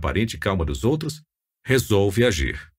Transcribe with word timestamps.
aparente 0.00 0.38
calma 0.38 0.64
dos 0.64 0.82
outros, 0.82 1.22
resolve 1.64 2.24
agir. 2.24 2.72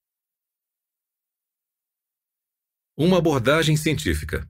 Uma 2.97 3.19
abordagem 3.19 3.77
científica. 3.77 4.49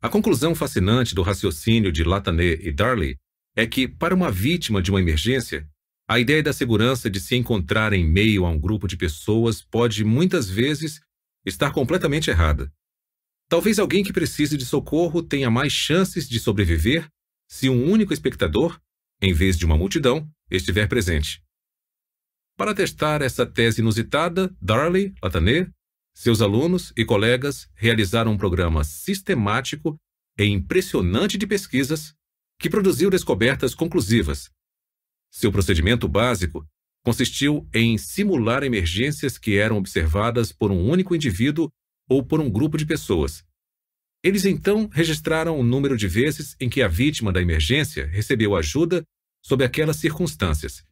A 0.00 0.08
conclusão 0.08 0.54
fascinante 0.54 1.14
do 1.14 1.22
raciocínio 1.22 1.90
de 1.90 2.04
Latané 2.04 2.52
e 2.54 2.70
Darley 2.70 3.16
é 3.56 3.66
que, 3.66 3.88
para 3.88 4.14
uma 4.14 4.30
vítima 4.30 4.82
de 4.82 4.90
uma 4.90 5.00
emergência, 5.00 5.68
a 6.08 6.20
ideia 6.20 6.42
da 6.42 6.52
segurança 6.52 7.08
de 7.08 7.20
se 7.20 7.34
encontrar 7.34 7.92
em 7.92 8.06
meio 8.06 8.44
a 8.44 8.50
um 8.50 8.60
grupo 8.60 8.86
de 8.86 8.96
pessoas 8.96 9.62
pode 9.62 10.04
muitas 10.04 10.48
vezes 10.50 11.00
estar 11.46 11.72
completamente 11.72 12.28
errada. 12.28 12.70
Talvez 13.48 13.78
alguém 13.78 14.04
que 14.04 14.12
precise 14.12 14.56
de 14.56 14.66
socorro 14.66 15.22
tenha 15.22 15.50
mais 15.50 15.72
chances 15.72 16.28
de 16.28 16.38
sobreviver 16.38 17.08
se 17.48 17.68
um 17.68 17.90
único 17.90 18.14
espectador, 18.14 18.80
em 19.22 19.32
vez 19.32 19.56
de 19.56 19.64
uma 19.64 19.78
multidão, 19.78 20.28
estiver 20.50 20.88
presente. 20.88 21.40
Para 22.56 22.74
testar 22.74 23.22
essa 23.22 23.46
tese 23.46 23.80
inusitada, 23.80 24.54
Darley, 24.60 25.14
Latané, 25.22 25.70
seus 26.12 26.42
alunos 26.42 26.92
e 26.96 27.04
colegas 27.04 27.68
realizaram 27.74 28.32
um 28.32 28.36
programa 28.36 28.82
sistemático 28.82 29.96
e 30.36 30.44
impressionante 30.44 31.38
de 31.38 31.46
pesquisas 31.46 32.14
que 32.58 32.68
produziu 32.68 33.08
descobertas 33.08 33.74
conclusivas. 33.74 34.50
Seu 35.30 35.50
procedimento 35.50 36.08
básico 36.08 36.66
consistiu 37.04 37.66
em 37.72 37.96
simular 37.96 38.62
emergências 38.62 39.38
que 39.38 39.56
eram 39.56 39.78
observadas 39.78 40.52
por 40.52 40.70
um 40.70 40.88
único 40.88 41.14
indivíduo 41.14 41.70
ou 42.08 42.24
por 42.24 42.40
um 42.40 42.50
grupo 42.50 42.76
de 42.76 42.84
pessoas. 42.84 43.44
Eles 44.22 44.44
então 44.44 44.88
registraram 44.92 45.58
o 45.58 45.64
número 45.64 45.96
de 45.96 46.06
vezes 46.06 46.54
em 46.60 46.68
que 46.68 46.82
a 46.82 46.88
vítima 46.88 47.32
da 47.32 47.42
emergência 47.42 48.06
recebeu 48.06 48.54
ajuda 48.54 49.02
sob 49.42 49.64
aquelas 49.64 49.96
circunstâncias. 49.96 50.84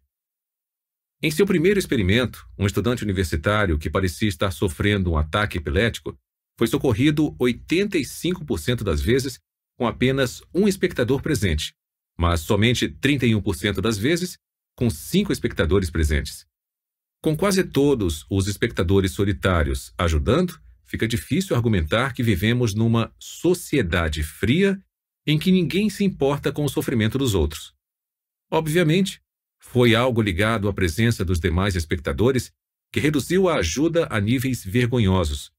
Em 1.23 1.31
seu 1.31 1.47
primeiro 1.47 1.79
experimento, 1.79 2.47
um 2.59 2.67
estudante 2.67 3.05
universitário 3.05 3.79
que 3.79 3.91
parecia 3.91 4.29
estar 4.29 4.51
sofrendo 4.51 5.11
um 5.11 5.19
ataque 5.19 5.59
epilético 5.59 6.19
foi 6.59 6.67
socorrido 6.67 7.35
85% 7.39 8.83
das 8.83 9.01
vezes 9.01 9.39
com 9.79 9.87
apenas 9.87 10.43
um 10.55 10.67
espectador 10.67 11.23
presente, 11.23 11.75
mas 12.19 12.41
somente 12.41 12.89
31% 12.89 13.81
das 13.81 13.97
vezes 13.97 14.37
com 14.77 14.91
cinco 14.91 15.33
espectadores 15.33 15.91
presentes. 15.91 16.47
Com 17.23 17.37
quase 17.37 17.65
todos 17.65 18.25
os 18.31 18.47
espectadores 18.47 19.13
solitários 19.13 19.93
ajudando, 19.99 20.59
fica 20.87 21.07
difícil 21.07 21.55
argumentar 21.55 22.15
que 22.15 22.23
vivemos 22.23 22.75
numa 22.75 23.15
sociedade 23.19 24.23
fria 24.23 24.83
em 25.27 25.39
que 25.39 25.53
ninguém 25.53 25.91
se 25.91 26.03
importa 26.03 26.51
com 26.51 26.65
o 26.65 26.69
sofrimento 26.69 27.19
dos 27.19 27.35
outros. 27.35 27.75
Obviamente, 28.51 29.23
foi 29.61 29.95
algo 29.95 30.21
ligado 30.21 30.69
à 30.69 30.73
presença 30.73 31.25
dos 31.25 31.39
demais 31.39 31.77
espectadores 31.77 32.51
que 32.93 32.99
reduziu 32.99 33.49
a 33.49 33.57
ajuda 33.57 34.09
a 34.11 34.21
níveis 34.21 34.65
vergonhosos. 34.65 35.53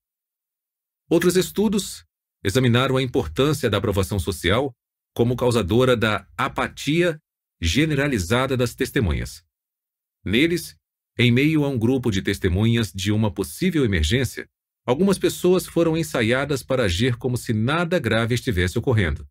Outros 1.10 1.36
estudos 1.36 2.06
examinaram 2.44 2.98
a 2.98 3.02
importância 3.02 3.70
da 3.70 3.78
aprovação 3.78 4.20
social 4.20 4.76
como 5.14 5.36
causadora 5.36 5.96
da 5.96 6.28
apatia 6.38 7.22
generalizada 7.62 8.58
das 8.58 8.74
testemunhas. 8.74 9.44
Neles, 10.26 10.76
em 11.18 11.32
meio 11.32 11.64
a 11.64 11.70
um 11.70 11.78
grupo 11.78 12.10
de 12.10 12.22
testemunhas 12.22 12.92
de 12.92 13.12
uma 13.12 13.32
possível 13.32 13.86
emergência, 13.86 14.50
algumas 14.86 15.20
pessoas 15.20 15.66
foram 15.66 15.96
ensaiadas 15.96 16.64
para 16.64 16.86
agir 16.86 17.18
como 17.18 17.38
se 17.38 17.54
nada 17.54 18.00
grave 18.00 18.34
estivesse 18.34 18.80
ocorrendo. 18.80 19.28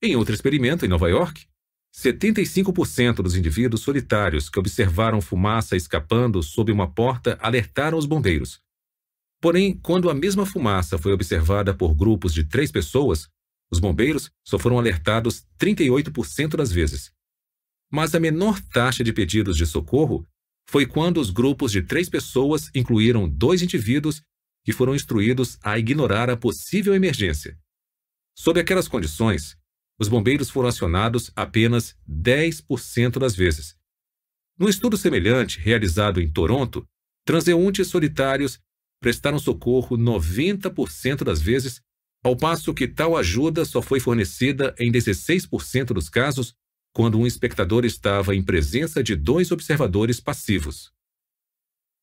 Em 0.00 0.14
outro 0.14 0.34
experimento 0.34 0.84
em 0.84 0.88
Nova 0.88 1.08
York, 1.08 1.46
75% 1.94 3.22
dos 3.22 3.36
indivíduos 3.36 3.82
solitários 3.82 4.48
que 4.48 4.58
observaram 4.58 5.20
fumaça 5.20 5.76
escapando 5.76 6.42
sob 6.42 6.70
uma 6.70 6.90
porta 6.92 7.38
alertaram 7.40 7.98
os 7.98 8.06
bombeiros. 8.06 8.60
Porém, 9.40 9.78
quando 9.78 10.10
a 10.10 10.14
mesma 10.14 10.44
fumaça 10.44 10.98
foi 10.98 11.12
observada 11.12 11.74
por 11.74 11.94
grupos 11.94 12.34
de 12.34 12.44
três 12.44 12.70
pessoas, 12.70 13.28
os 13.70 13.78
bombeiros 13.78 14.30
só 14.44 14.58
foram 14.58 14.78
alertados 14.78 15.46
38% 15.58 16.56
das 16.56 16.72
vezes. 16.72 17.12
Mas 17.90 18.14
a 18.14 18.20
menor 18.20 18.60
taxa 18.60 19.02
de 19.02 19.12
pedidos 19.12 19.56
de 19.56 19.66
socorro 19.66 20.26
foi 20.68 20.86
quando 20.86 21.18
os 21.18 21.30
grupos 21.30 21.72
de 21.72 21.82
três 21.82 22.08
pessoas 22.08 22.70
incluíram 22.74 23.28
dois 23.28 23.62
indivíduos 23.62 24.22
que 24.64 24.72
foram 24.72 24.94
instruídos 24.94 25.58
a 25.62 25.78
ignorar 25.78 26.28
a 26.28 26.36
possível 26.36 26.94
emergência. 26.94 27.58
Sob 28.36 28.60
aquelas 28.60 28.86
condições, 28.86 29.56
os 29.98 30.08
bombeiros 30.08 30.48
foram 30.48 30.68
acionados 30.68 31.30
apenas 31.34 31.96
10% 32.08 33.18
das 33.18 33.34
vezes. 33.34 33.76
No 34.58 34.68
estudo 34.68 34.96
semelhante 34.96 35.58
realizado 35.58 36.20
em 36.20 36.30
Toronto, 36.30 36.86
transeuntes 37.24 37.88
solitários 37.88 38.60
prestaram 39.00 39.38
socorro 39.38 39.96
90% 39.96 41.24
das 41.24 41.40
vezes, 41.40 41.80
ao 42.22 42.36
passo 42.36 42.74
que 42.74 42.88
tal 42.88 43.16
ajuda 43.16 43.64
só 43.64 43.80
foi 43.80 44.00
fornecida 44.00 44.74
em 44.78 44.90
16% 44.90 45.86
dos 45.86 46.08
casos 46.08 46.54
quando 46.92 47.18
um 47.18 47.26
espectador 47.26 47.84
estava 47.84 48.34
em 48.34 48.42
presença 48.42 49.02
de 49.02 49.14
dois 49.14 49.52
observadores 49.52 50.20
passivos. 50.20 50.90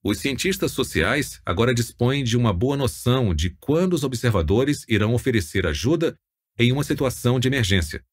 Os 0.03 0.19
cientistas 0.19 0.71
sociais 0.71 1.41
agora 1.45 1.73
dispõem 1.73 2.23
de 2.23 2.37
uma 2.37 2.53
boa 2.53 2.77
noção 2.77 3.33
de 3.33 3.49
quando 3.59 3.93
os 3.93 4.03
observadores 4.03 4.85
irão 4.87 5.13
oferecer 5.13 5.65
ajuda 5.65 6.15
em 6.57 6.71
uma 6.71 6.83
situação 6.83 7.39
de 7.39 7.47
emergência. 7.47 8.03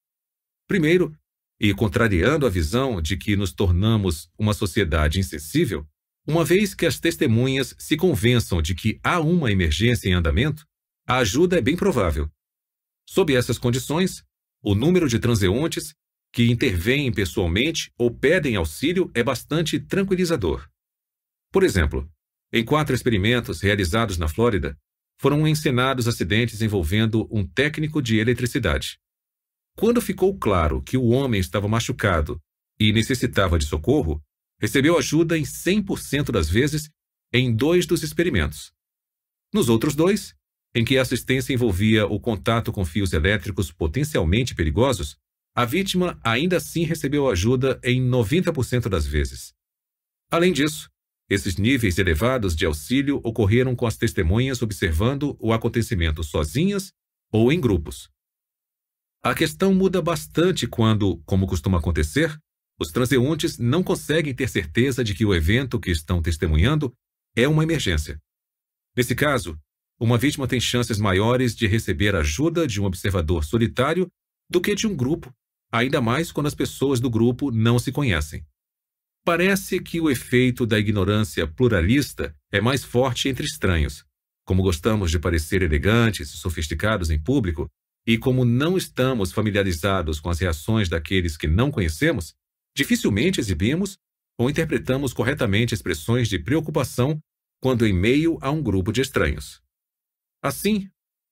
Primeiro, 0.67 1.17
e 1.61 1.73
contrariando 1.73 2.47
a 2.47 2.51
visão 2.51 3.01
de 3.01 3.17
que 3.17 3.37
nos 3.37 3.53
tornamos 3.53 4.29
uma 4.39 4.53
sociedade 4.53 5.21
insensível, 5.21 5.87
uma 6.27 6.45
vez 6.45 6.75
que 6.75 6.87
as 6.87 6.99
testemunhas 6.99 7.75
se 7.79 7.97
convençam 7.97 8.61
de 8.61 8.75
que 8.75 8.99
há 9.03 9.21
uma 9.21 9.51
emergência 9.51 10.09
em 10.09 10.13
andamento, 10.13 10.67
a 11.07 11.19
ajuda 11.19 11.59
é 11.59 11.61
bem 11.61 11.77
provável. 11.77 12.31
Sob 13.09 13.35
essas 13.35 13.59
condições, 13.59 14.25
o 14.63 14.75
número 14.75 15.09
de 15.09 15.19
transeuntes 15.19 15.95
que 16.33 16.51
intervêm 16.51 17.13
pessoalmente 17.13 17.93
ou 17.99 18.11
pedem 18.11 18.57
auxílio 18.57 19.11
é 19.15 19.23
bastante 19.23 19.79
tranquilizador. 19.79 20.69
Por 21.53 21.63
exemplo, 21.63 22.11
em 22.53 22.65
quatro 22.65 22.95
experimentos 22.95 23.61
realizados 23.61 24.17
na 24.17 24.29
Flórida, 24.29 24.77
foram 25.23 25.47
encenados 25.47 26.09
acidentes 26.09 26.61
envolvendo 26.61 27.29
um 27.31 27.47
técnico 27.47 28.03
de 28.03 28.19
eletricidade. 28.19 28.99
Quando 29.77 30.03
ficou 30.03 30.37
claro 30.37 30.83
que 30.83 30.97
o 30.97 31.11
homem 31.11 31.41
estava 31.41 31.69
machucado 31.69 32.41
e 32.79 32.93
necessitava 32.93 33.57
de 33.57 33.65
socorro, 33.65 34.21
recebeu 34.61 34.99
ajuda 34.99 35.39
em 35.39 35.45
100% 35.45 36.33
das 36.33 36.51
vezes 36.51 36.91
em 37.33 37.55
dois 37.55 37.87
dos 37.87 38.03
experimentos. 38.03 38.73
Nos 39.55 39.69
outros 39.69 39.95
dois, 39.95 40.35
em 40.75 40.85
que 40.85 40.99
a 40.99 41.03
assistência 41.03 41.55
envolvia 41.55 42.05
o 42.05 42.19
contato 42.19 42.73
com 42.73 42.85
fios 42.85 43.13
elétricos 43.13 43.71
potencialmente 43.71 44.57
perigosos, 44.57 45.17
a 45.55 45.65
vítima 45.65 46.19
ainda 46.25 46.57
assim 46.57 46.83
recebeu 46.83 47.31
ajuda 47.31 47.79
em 47.85 48.03
90% 48.03 48.89
das 48.89 49.07
vezes. 49.07 49.55
Além 50.33 50.53
disso, 50.53 50.91
esses 51.33 51.57
níveis 51.57 51.99
elevados 51.99 52.55
de 52.55 52.67
auxílio 52.67 53.21
ocorreram 53.25 53.75
com 53.75 53.87
as 53.87 53.97
testemunhas 53.97 54.61
observando 54.61 55.37
o 55.41 55.53
acontecimento 55.53 56.23
sozinhas 56.23 56.93
ou 57.33 57.53
em 57.53 57.61
grupos. 57.61 58.11
A 59.23 59.35
questão 59.35 59.73
muda 59.73 60.03
bastante 60.03 60.67
quando, 60.67 61.23
como 61.25 61.47
costuma 61.47 61.79
acontecer, 61.79 62.37
os 62.79 62.91
transeuntes 62.91 63.57
não 63.57 63.83
conseguem 63.83 64.35
ter 64.35 64.49
certeza 64.49 65.05
de 65.05 65.15
que 65.15 65.25
o 65.25 65.35
evento 65.35 65.79
que 65.81 65.91
estão 65.91 66.21
testemunhando 66.21 66.93
é 67.37 67.47
uma 67.47 67.63
emergência. 67.63 68.21
Nesse 68.97 69.15
caso, 69.15 69.59
uma 69.99 70.19
vítima 70.19 70.49
tem 70.49 70.61
chances 70.61 70.99
maiores 70.99 71.55
de 71.55 71.67
receber 71.67 72.15
ajuda 72.15 72.67
de 72.67 72.81
um 72.81 72.85
observador 72.85 73.45
solitário 73.45 74.11
do 74.51 74.61
que 74.61 74.75
de 74.75 74.87
um 74.87 74.95
grupo 74.95 75.33
ainda 75.73 76.03
mais 76.03 76.31
quando 76.31 76.49
as 76.49 76.55
pessoas 76.55 77.01
do 77.01 77.09
grupo 77.09 77.51
não 77.51 77.79
se 77.79 77.91
conhecem. 77.91 78.45
Parece 79.25 79.79
que 79.81 80.01
o 80.01 80.11
efeito 80.11 80.67
da 80.67 80.79
ignorância 80.79 81.47
pluralista 81.47 82.35
é 82.51 82.61
mais 82.61 82.83
forte 82.83 83.29
entre 83.29 83.47
estranhos. 83.47 84.05
Como 84.45 84.63
gostamos 84.63 85.13
de 85.13 85.19
parecer 85.21 85.63
elegantes 85.63 86.35
e 86.35 86.37
sofisticados 86.37 87.09
em 87.09 87.23
público, 87.23 87.69
e 88.05 88.19
como 88.19 88.45
não 88.45 88.77
estamos 88.77 89.31
familiarizados 89.33 90.19
com 90.19 90.29
as 90.29 90.41
reações 90.41 90.89
daqueles 90.89 91.37
que 91.37 91.47
não 91.47 91.71
conhecemos, 91.71 92.35
dificilmente 92.77 93.39
exibimos 93.39 93.97
ou 94.37 94.51
interpretamos 94.51 95.13
corretamente 95.13 95.73
expressões 95.73 96.29
de 96.29 96.41
preocupação 96.41 97.21
quando 97.63 97.87
em 97.87 97.93
meio 97.93 98.39
a 98.41 98.51
um 98.51 98.61
grupo 98.61 98.93
de 98.93 99.03
estranhos. 99.03 99.63
Assim, 100.43 100.91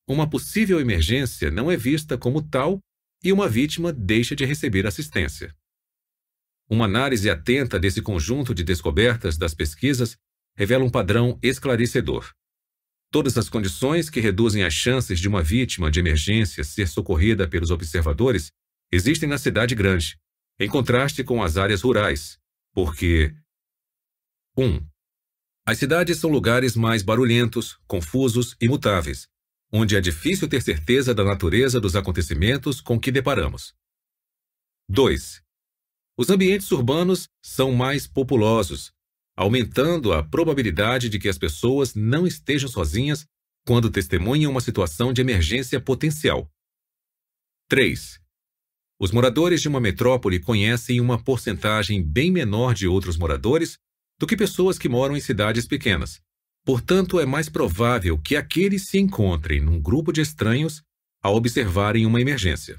uma 0.09 0.31
possível 0.31 0.79
emergência 0.79 1.51
não 1.51 1.69
é 1.69 1.77
vista 1.77 2.17
como 2.17 2.41
tal 2.41 2.79
e 3.25 3.33
uma 3.33 3.49
vítima 3.49 3.93
deixa 3.93 4.37
de 4.37 4.45
receber 4.45 4.87
assistência. 4.87 5.53
Uma 6.71 6.85
análise 6.85 7.29
atenta 7.29 7.81
desse 7.81 8.01
conjunto 8.01 8.55
de 8.55 8.63
descobertas 8.63 9.37
das 9.37 9.53
pesquisas 9.53 10.17
revela 10.57 10.85
um 10.85 10.91
padrão 10.91 11.37
esclarecedor. 11.43 12.33
Todas 13.11 13.37
as 13.37 13.49
condições 13.49 14.09
que 14.09 14.21
reduzem 14.21 14.63
as 14.63 14.73
chances 14.73 15.19
de 15.19 15.27
uma 15.27 15.43
vítima 15.43 15.91
de 15.91 15.99
emergência 15.99 16.63
ser 16.63 16.87
socorrida 16.87 17.49
pelos 17.49 17.73
observadores 17.73 18.53
existem 18.93 19.29
na 19.29 19.37
cidade 19.37 19.75
grande, 19.75 20.17
em 20.61 20.69
contraste 20.69 21.25
com 21.25 21.43
as 21.43 21.57
áreas 21.57 21.83
rurais, 21.83 22.39
porque 22.73 23.35
1. 24.57 24.65
Um, 24.65 24.87
as 25.67 25.79
cidades 25.79 26.19
são 26.19 26.31
lugares 26.31 26.77
mais 26.77 27.03
barulhentos, 27.03 27.81
confusos 27.89 28.57
e 28.61 28.69
mutáveis, 28.69 29.27
onde 29.73 29.97
é 29.97 30.01
difícil 30.01 30.49
ter 30.49 30.63
certeza 30.63 31.13
da 31.13 31.25
natureza 31.25 31.81
dos 31.81 31.97
acontecimentos 31.97 32.81
com 32.81 32.99
que 32.99 33.11
deparamos. 33.11 33.75
2. 34.89 35.43
Os 36.21 36.29
ambientes 36.29 36.71
urbanos 36.71 37.31
são 37.43 37.73
mais 37.73 38.07
populosos, 38.07 38.93
aumentando 39.35 40.13
a 40.13 40.23
probabilidade 40.23 41.09
de 41.09 41.19
que 41.19 41.31
as 41.31 41.39
pessoas 41.39 41.95
não 41.95 42.27
estejam 42.27 42.69
sozinhas 42.69 43.25
quando 43.67 43.89
testemunham 43.89 44.53
uma 44.53 44.61
situação 44.61 45.15
de 45.15 45.23
emergência 45.23 45.81
potencial. 45.81 46.47
3. 47.71 48.21
Os 49.01 49.13
moradores 49.13 49.63
de 49.63 49.69
uma 49.69 49.81
metrópole 49.81 50.39
conhecem 50.39 51.01
uma 51.01 51.19
porcentagem 51.19 52.03
bem 52.03 52.31
menor 52.31 52.75
de 52.75 52.87
outros 52.87 53.17
moradores 53.17 53.79
do 54.19 54.27
que 54.27 54.37
pessoas 54.37 54.79
que 54.79 54.91
moram 54.91 55.17
em 55.17 55.21
cidades 55.21 55.67
pequenas. 55.67 56.21
Portanto, 56.67 57.19
é 57.19 57.25
mais 57.25 57.49
provável 57.49 58.19
que 58.19 58.37
aqueles 58.37 58.89
se 58.89 58.99
encontrem 58.99 59.59
num 59.59 59.81
grupo 59.81 60.13
de 60.13 60.21
estranhos 60.21 60.83
ao 61.23 61.35
observarem 61.35 62.05
uma 62.05 62.21
emergência. 62.21 62.79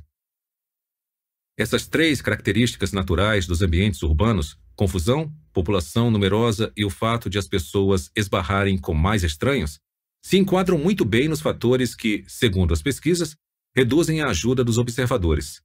Essas 1.62 1.86
três 1.86 2.24
características 2.24 2.92
naturais 2.92 3.46
dos 3.46 3.62
ambientes 3.62 4.02
urbanos 4.02 4.58
confusão, 4.76 5.32
população 5.54 6.10
numerosa 6.10 6.74
e 6.76 6.84
o 6.84 6.90
fato 6.90 7.30
de 7.30 7.38
as 7.38 7.48
pessoas 7.48 8.10
esbarrarem 8.16 8.80
com 8.80 8.96
mais 8.96 9.24
estranhos 9.24 9.78
se 10.24 10.40
enquadram 10.40 10.80
muito 10.80 11.06
bem 11.06 11.28
nos 11.28 11.40
fatores 11.40 11.94
que, 11.94 12.26
segundo 12.28 12.74
as 12.74 12.82
pesquisas, 12.82 13.36
reduzem 13.76 14.22
a 14.22 14.30
ajuda 14.30 14.64
dos 14.64 14.80
observadores. 14.80 15.62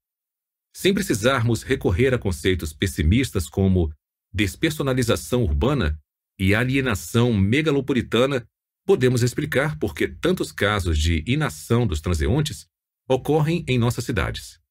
Sem 0.76 0.93
precisarmos 0.93 1.62
recorrer 1.62 2.12
a 2.12 2.19
conceitos 2.19 2.75
pessimistas 2.75 3.49
como 3.49 3.90
despersonalização 4.31 5.44
urbana 5.44 5.99
e 6.38 6.54
alienação 6.54 7.32
megalopolitana, 7.32 8.44
podemos 8.84 9.22
explicar 9.22 9.78
por 9.78 9.94
que 9.94 10.06
tantos 10.06 10.52
casos 10.52 10.99
de 10.99 11.25
inação 11.26 11.87
dos 11.87 12.02
transeuntes 12.02 12.66
ocorrem 13.08 13.64
em 13.66 13.78
nossas 13.78 14.04
cidades. 14.04 14.65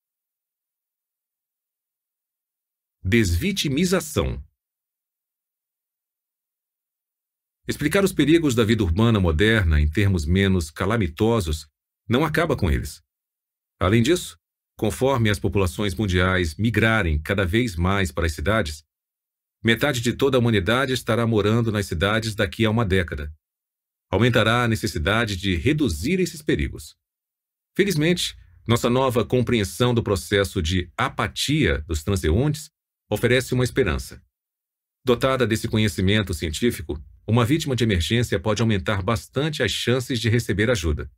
Desvitimização 3.07 4.44
Explicar 7.68 8.04
os 8.04 8.12
perigos 8.12 8.56
da 8.56 8.63
vida 8.63 8.84
urbana 8.84 9.19
moderna 9.19 9.80
em 9.80 9.88
termos 9.88 10.25
menos 10.25 10.72
calamitosos 10.72 11.68
não 12.10 12.25
acaba 12.25 12.57
com 12.57 12.68
eles. 12.68 13.04
Além 13.80 14.02
disso, 14.02 14.40
conforme 14.75 15.30
as 15.30 15.38
populações 15.38 15.94
mundiais 15.94 16.56
migrarem 16.56 17.22
cada 17.22 17.46
vez 17.46 17.75
mais 17.75 18.12
para 18.12 18.25
as 18.25 18.31
cidades, 18.31 18.84
metade 19.63 20.02
de 20.02 20.12
toda 20.12 20.38
a 20.38 20.40
humanidade 20.40 20.92
estará 20.92 21.28
morando 21.28 21.72
nas 21.72 21.86
cidades 21.86 22.34
daqui 22.34 22.66
a 22.66 22.72
uma 22.72 22.84
década. 22.84 23.31
Aumentará 24.10 24.63
a 24.63 24.68
necessidade 24.68 25.38
de 25.38 25.56
reduzir 25.56 26.19
esses 26.19 26.42
perigos. 26.42 26.96
Felizmente, 27.78 28.36
nossa 28.68 28.90
nova 28.90 29.24
compreensão 29.24 29.94
do 29.94 30.02
processo 30.02 30.60
de 30.60 30.92
apatia 30.98 31.84
dos 31.88 32.04
transeuntes 32.04 32.74
oferece 33.10 33.54
uma 33.54 33.63
esperança. 33.63 34.22
Dotada 35.06 35.46
desse 35.46 35.68
conhecimento 35.68 36.34
científico, 36.34 37.00
uma 37.28 37.46
vítima 37.46 37.75
de 37.75 37.84
emergência 37.84 38.40
pode 38.40 38.62
aumentar 38.62 39.02
bastante 39.02 39.62
as 39.62 39.72
chances 39.72 40.19
de 40.19 40.30
receber 40.30 40.69
ajuda. 40.69 41.12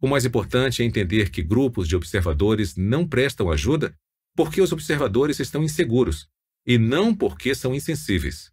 O 0.00 0.08
mais 0.08 0.24
importante 0.24 0.82
é 0.82 0.84
entender 0.84 1.30
que 1.30 1.42
grupos 1.42 1.88
de 1.88 1.96
observadores 1.96 2.76
não 2.76 3.06
prestam 3.06 3.50
ajuda 3.50 3.96
porque 4.36 4.60
os 4.60 4.72
observadores 4.72 5.38
estão 5.38 5.62
inseguros 5.62 6.28
e 6.66 6.76
não 6.76 7.14
porque 7.14 7.54
são 7.54 7.74
insensíveis. 7.74 8.52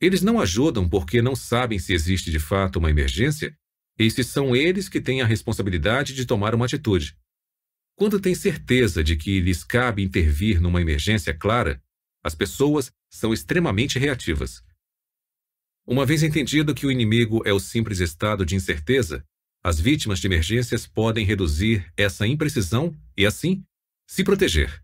Eles 0.00 0.22
não 0.22 0.40
ajudam 0.40 0.88
porque 0.88 1.20
não 1.20 1.34
sabem 1.34 1.78
se 1.78 1.92
existe 1.92 2.30
de 2.30 2.38
fato 2.38 2.78
uma 2.78 2.90
emergência 2.90 3.56
e 3.98 4.10
se 4.10 4.24
são 4.24 4.54
eles 4.54 4.88
que 4.88 5.00
têm 5.00 5.22
a 5.22 5.26
responsabilidade 5.26 6.14
de 6.14 6.24
tomar 6.24 6.54
uma 6.54 6.66
atitude. 6.66 7.16
Quando 8.02 8.18
têm 8.18 8.34
certeza 8.34 9.04
de 9.04 9.14
que 9.14 9.38
lhes 9.38 9.62
cabe 9.62 10.02
intervir 10.02 10.60
numa 10.60 10.80
emergência 10.80 11.32
clara, 11.32 11.80
as 12.20 12.34
pessoas 12.34 12.90
são 13.08 13.32
extremamente 13.32 13.96
reativas. 13.96 14.60
Uma 15.86 16.04
vez 16.04 16.24
entendido 16.24 16.74
que 16.74 16.84
o 16.84 16.90
inimigo 16.90 17.46
é 17.46 17.52
o 17.52 17.60
simples 17.60 18.00
estado 18.00 18.44
de 18.44 18.56
incerteza, 18.56 19.24
as 19.62 19.78
vítimas 19.78 20.18
de 20.18 20.26
emergências 20.26 20.84
podem 20.84 21.24
reduzir 21.24 21.92
essa 21.96 22.26
imprecisão 22.26 22.92
e, 23.16 23.24
assim, 23.24 23.62
se 24.10 24.24
proteger. 24.24 24.82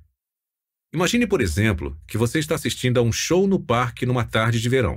Imagine, 0.95 1.27
por 1.27 1.41
exemplo, 1.41 2.01
que 2.07 2.17
você 2.17 2.39
está 2.39 2.55
assistindo 2.55 2.99
a 2.99 3.03
um 3.03 3.11
show 3.11 3.49
no 3.49 3.59
parque 3.59 4.07
numa 4.07 4.25
tarde 4.25 4.61
de 4.61 4.69
verão. 4.69 4.97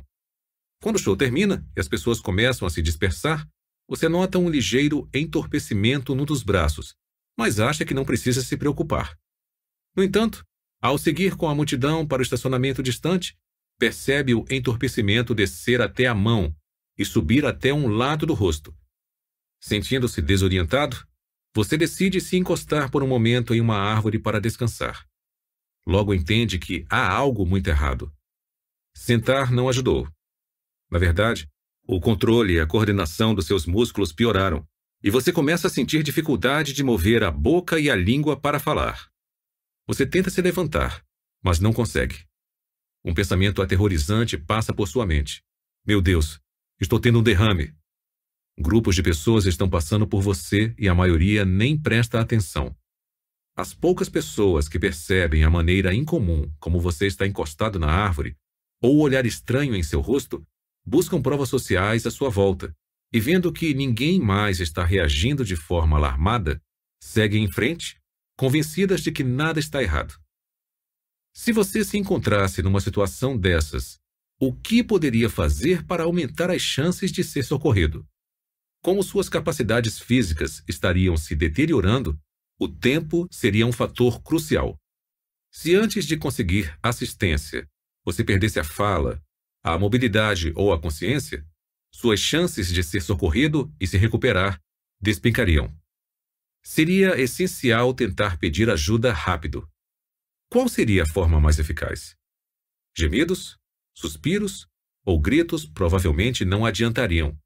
Quando 0.79 0.97
o 0.97 1.00
show 1.00 1.17
termina 1.17 1.67
e 1.75 1.79
as 1.79 1.88
pessoas 1.88 2.21
começam 2.21 2.67
a 2.67 2.69
se 2.69 2.83
dispersar, 2.83 3.50
você 3.89 4.07
nota 4.07 4.38
um 4.38 4.47
ligeiro 4.47 5.09
entorpecimento 5.12 6.13
num 6.13 6.24
dos 6.24 6.44
braços, 6.44 6.95
mas 7.37 7.59
acha 7.59 7.85
que 7.85 7.93
não 7.93 8.05
precisa 8.05 8.41
se 8.41 8.57
preocupar. 8.57 9.17
No 9.95 10.03
entanto, 10.03 10.45
ao 10.81 10.97
seguir 10.97 11.35
com 11.35 11.47
a 11.47 11.55
multidão 11.55 12.07
para 12.07 12.19
o 12.19 12.23
estacionamento 12.23 12.81
distante, 12.81 13.37
percebe 13.77 14.33
o 14.33 14.45
entorpecimento 14.49 15.33
descer 15.33 15.81
até 15.81 16.07
a 16.07 16.15
mão 16.15 16.55
e 16.97 17.05
subir 17.05 17.45
até 17.45 17.73
um 17.73 17.87
lado 17.87 18.25
do 18.25 18.33
rosto. 18.33 18.75
Sentindo-se 19.59 20.21
desorientado, 20.21 21.05
você 21.53 21.77
decide 21.77 22.21
se 22.21 22.37
encostar 22.37 22.89
por 22.89 23.03
um 23.03 23.07
momento 23.07 23.53
em 23.53 23.61
uma 23.61 23.77
árvore 23.77 24.17
para 24.17 24.39
descansar. 24.39 25.05
Logo 25.85 26.13
entende 26.13 26.57
que 26.57 26.85
há 26.89 27.11
algo 27.11 27.45
muito 27.45 27.67
errado. 27.67 28.11
Sentar 28.95 29.51
não 29.51 29.67
ajudou. 29.67 30.07
Na 30.89 30.99
verdade, 30.99 31.49
o 31.87 31.99
controle 31.99 32.53
e 32.53 32.59
a 32.59 32.67
coordenação 32.67 33.33
dos 33.33 33.47
seus 33.47 33.65
músculos 33.65 34.13
pioraram, 34.13 34.67
e 35.03 35.09
você 35.09 35.31
começa 35.31 35.68
a 35.68 35.69
sentir 35.69 36.03
dificuldade 36.03 36.74
de 36.74 36.83
mover 36.83 37.24
a 37.24 37.31
boca 37.31 37.80
e 37.80 37.89
a 37.89 37.95
língua 37.95 38.39
para 38.39 38.59
falar. 38.59 39.09
Você 39.88 40.06
tenta 40.06 40.30
se 40.30 40.42
levantar, 40.42 41.03
mas 41.44 41.59
não 41.59 41.74
consegue. 41.74 42.24
Um 43.03 43.13
pensamento 43.13 43.62
aterrorizante 43.62 44.38
passa 44.38 44.74
por 44.74 44.88
sua 44.88 45.06
mente. 45.07 45.44
Meu 45.86 46.01
Deus, 46.01 46.39
estou 46.80 47.00
tendo 47.00 47.19
um 47.19 47.24
derrame. 47.24 47.74
Grupos 48.59 48.94
de 48.94 49.01
pessoas 49.01 49.45
estão 49.45 49.68
passando 49.68 50.07
por 50.07 50.21
você 50.21 50.75
e 50.77 50.88
a 50.88 50.94
maioria 50.94 51.44
nem 51.44 51.75
presta 51.75 52.19
atenção. 52.19 52.75
As 53.56 53.74
poucas 53.74 54.07
pessoas 54.07 54.69
que 54.69 54.77
percebem 54.77 55.44
a 55.44 55.50
maneira 55.50 55.94
incomum 55.94 56.51
como 56.59 56.80
você 56.80 57.07
está 57.07 57.25
encostado 57.25 57.80
na 57.80 57.88
árvore 57.88 58.38
ou 58.81 58.98
o 58.98 59.00
olhar 59.00 59.25
estranho 59.25 59.75
em 59.75 59.81
seu 59.81 60.00
rosto 60.00 60.46
buscam 60.86 61.22
provas 61.22 61.50
sociais 61.50 62.05
à 62.05 62.12
sua 62.12 62.29
volta 62.29 62.75
e, 63.13 63.20
vendo 63.20 63.51
que 63.51 63.74
ninguém 63.74 64.20
mais 64.20 64.60
está 64.60 64.86
reagindo 64.86 65.44
de 65.44 65.56
forma 65.56 65.98
alarmada, 65.98 66.62
seguem 67.01 67.44
em 67.44 67.51
frente, 67.51 68.00
convencidas 68.38 69.01
de 69.01 69.12
que 69.12 69.24
nada 69.24 69.60
está 69.60 69.82
errado. 69.84 70.15
Se 71.34 71.51
você 71.51 71.84
se 71.84 71.98
encontrasse 71.98 72.62
numa 72.62 72.82
situação 72.82 73.38
dessas, 73.38 74.00
o 74.39 74.53
que 74.53 74.84
poderia 74.84 75.30
fazer 75.30 75.86
para 75.86 76.03
aumentar 76.03 76.50
as 76.50 76.62
chances 76.62 77.12
de 77.12 77.24
ser 77.24 77.44
socorrido? 77.44 78.06
Como 78.84 79.03
suas 79.03 79.30
capacidades 79.30 80.00
físicas 80.00 80.63
estariam 80.68 81.15
se 81.15 81.36
deteriorando, 81.36 82.20
o 82.60 82.68
tempo 82.68 83.27
seria 83.32 83.65
um 83.65 83.72
fator 83.72 84.22
crucial. 84.22 84.77
Se 85.51 85.75
antes 85.75 86.06
de 86.06 86.18
conseguir 86.18 86.75
assistência 86.82 87.68
você 88.03 88.24
perdesse 88.24 88.60
a 88.60 88.63
fala, 88.63 89.22
a 89.63 89.77
mobilidade 89.77 90.51
ou 90.56 90.74
a 90.74 90.82
consciência, 90.82 91.46
suas 91.93 92.19
chances 92.19 92.67
de 92.67 92.83
ser 92.83 93.01
socorrido 93.01 93.74
e 93.79 93.86
se 93.86 93.98
recuperar 93.98 94.60
despencariam. 95.00 95.74
Seria 96.63 97.19
essencial 97.19 97.93
tentar 97.93 98.38
pedir 98.38 98.69
ajuda 98.69 99.12
rápido. 99.12 99.67
Qual 100.50 100.69
seria 100.69 101.03
a 101.03 101.07
forma 101.07 101.39
mais 101.39 101.57
eficaz? 101.60 102.15
Gemidos, 102.95 103.57
suspiros 103.95 104.67
ou 105.05 105.19
gritos 105.19 105.65
provavelmente 105.65 106.45
não 106.45 106.65
adiantariam. 106.65 107.38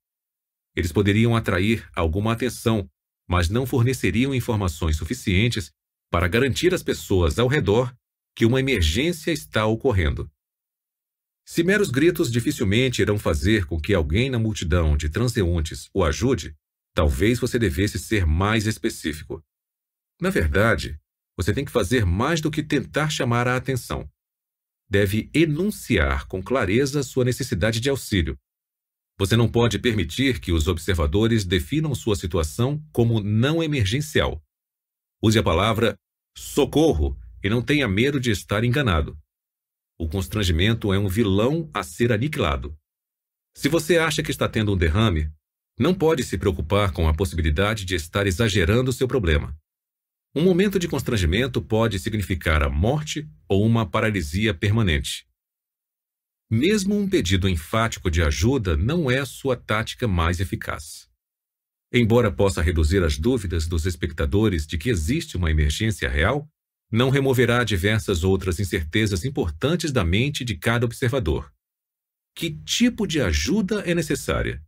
Eles 0.76 0.92
poderiam 0.92 1.36
atrair 1.36 1.90
alguma 1.96 2.34
atenção, 2.34 2.90
mas 3.28 3.50
não 3.50 3.66
forneceriam 3.66 4.36
informações 4.36 4.98
suficientes 4.98 5.72
para 6.12 6.28
garantir 6.28 6.74
às 6.74 6.84
pessoas 6.84 7.40
ao 7.40 7.48
redor 7.48 7.96
que 8.36 8.46
uma 8.46 8.60
emergência 8.60 9.32
está 9.32 9.66
ocorrendo. 9.66 10.30
Se 11.48 11.64
meros 11.64 11.92
gritos 11.92 12.32
dificilmente 12.32 13.04
irão 13.04 13.20
fazer 13.20 13.66
com 13.66 13.80
que 13.80 13.94
alguém 13.94 14.32
na 14.32 14.40
multidão 14.40 14.98
de 14.98 15.10
transeuntes 15.10 15.90
o 15.94 16.04
ajude, 16.04 16.56
talvez 16.94 17.40
você 17.40 17.60
devesse 17.60 18.00
ser 18.00 18.26
mais 18.26 18.66
específico. 18.66 19.44
Na 20.20 20.32
verdade, 20.32 21.00
você 21.38 21.54
tem 21.54 21.64
que 21.64 21.72
fazer 21.72 22.04
mais 22.04 22.42
do 22.42 22.50
que 22.50 22.64
tentar 22.64 23.10
chamar 23.10 23.48
a 23.48 23.56
atenção. 23.56 24.10
Deve 24.90 25.30
enunciar 25.34 26.28
com 26.28 26.42
clareza 26.42 27.04
sua 27.04 27.26
necessidade 27.26 27.80
de 27.80 27.90
auxílio. 27.90 28.40
Você 29.18 29.38
não 29.38 29.50
pode 29.50 29.78
permitir 29.78 30.40
que 30.40 30.52
os 30.52 30.68
observadores 30.68 31.46
definam 31.46 31.94
sua 31.94 32.16
situação 32.16 32.84
como 32.92 33.22
não 33.22 33.62
emergencial. 33.62 34.44
Use 35.22 35.38
a 35.38 35.44
palavra 35.44 35.96
socorro 36.36 37.18
e 37.44 37.50
não 37.50 37.62
tenha 37.62 37.88
medo 37.88 38.20
de 38.20 38.32
estar 38.32 38.64
enganado. 38.64 39.18
O 39.98 40.10
constrangimento 40.10 40.94
é 40.94 41.00
um 41.00 41.08
vilão 41.08 41.70
a 41.74 41.82
ser 41.82 42.12
aniquilado. 42.12 42.78
Se 43.56 43.70
você 43.70 43.98
acha 43.98 44.22
que 44.22 44.32
está 44.32 44.50
tendo 44.50 44.74
um 44.74 44.78
derrame, 44.78 45.32
não 45.80 45.94
pode 45.94 46.24
se 46.24 46.38
preocupar 46.38 46.92
com 46.92 47.08
a 47.08 47.14
possibilidade 47.14 47.86
de 47.86 47.96
estar 47.96 48.28
exagerando 48.28 48.92
seu 48.92 49.08
problema. 49.08 49.58
Um 50.36 50.44
momento 50.44 50.78
de 50.78 50.90
constrangimento 50.90 51.62
pode 51.62 51.98
significar 51.98 52.62
a 52.62 52.70
morte 52.70 53.30
ou 53.48 53.66
uma 53.66 53.90
paralisia 53.90 54.54
permanente. 54.54 55.26
Mesmo 56.52 56.98
um 56.98 57.10
pedido 57.10 57.48
enfático 57.48 58.12
de 58.12 58.22
ajuda 58.22 58.76
não 58.76 59.10
é 59.10 59.20
a 59.20 59.26
sua 59.26 59.56
tática 59.56 60.08
mais 60.08 60.42
eficaz. 60.42 61.10
Embora 61.92 62.30
possa 62.30 62.62
reduzir 62.62 63.02
as 63.02 63.18
dúvidas 63.18 63.66
dos 63.66 63.86
espectadores 63.86 64.68
de 64.68 64.78
que 64.78 64.90
existe 64.90 65.38
uma 65.38 65.50
emergência 65.50 66.10
real, 66.10 66.50
não 66.92 67.10
removerá 67.10 67.64
diversas 67.64 68.24
outras 68.24 68.60
incertezas 68.60 69.26
importantes 69.26 69.92
da 69.92 70.04
mente 70.04 70.44
de 70.46 70.56
cada 70.56 70.86
observador. 70.86 71.52
Que 72.36 72.52
tipo 72.52 73.08
de 73.08 73.22
ajuda 73.22 73.82
é 73.82 73.96
necessária? 73.96 74.64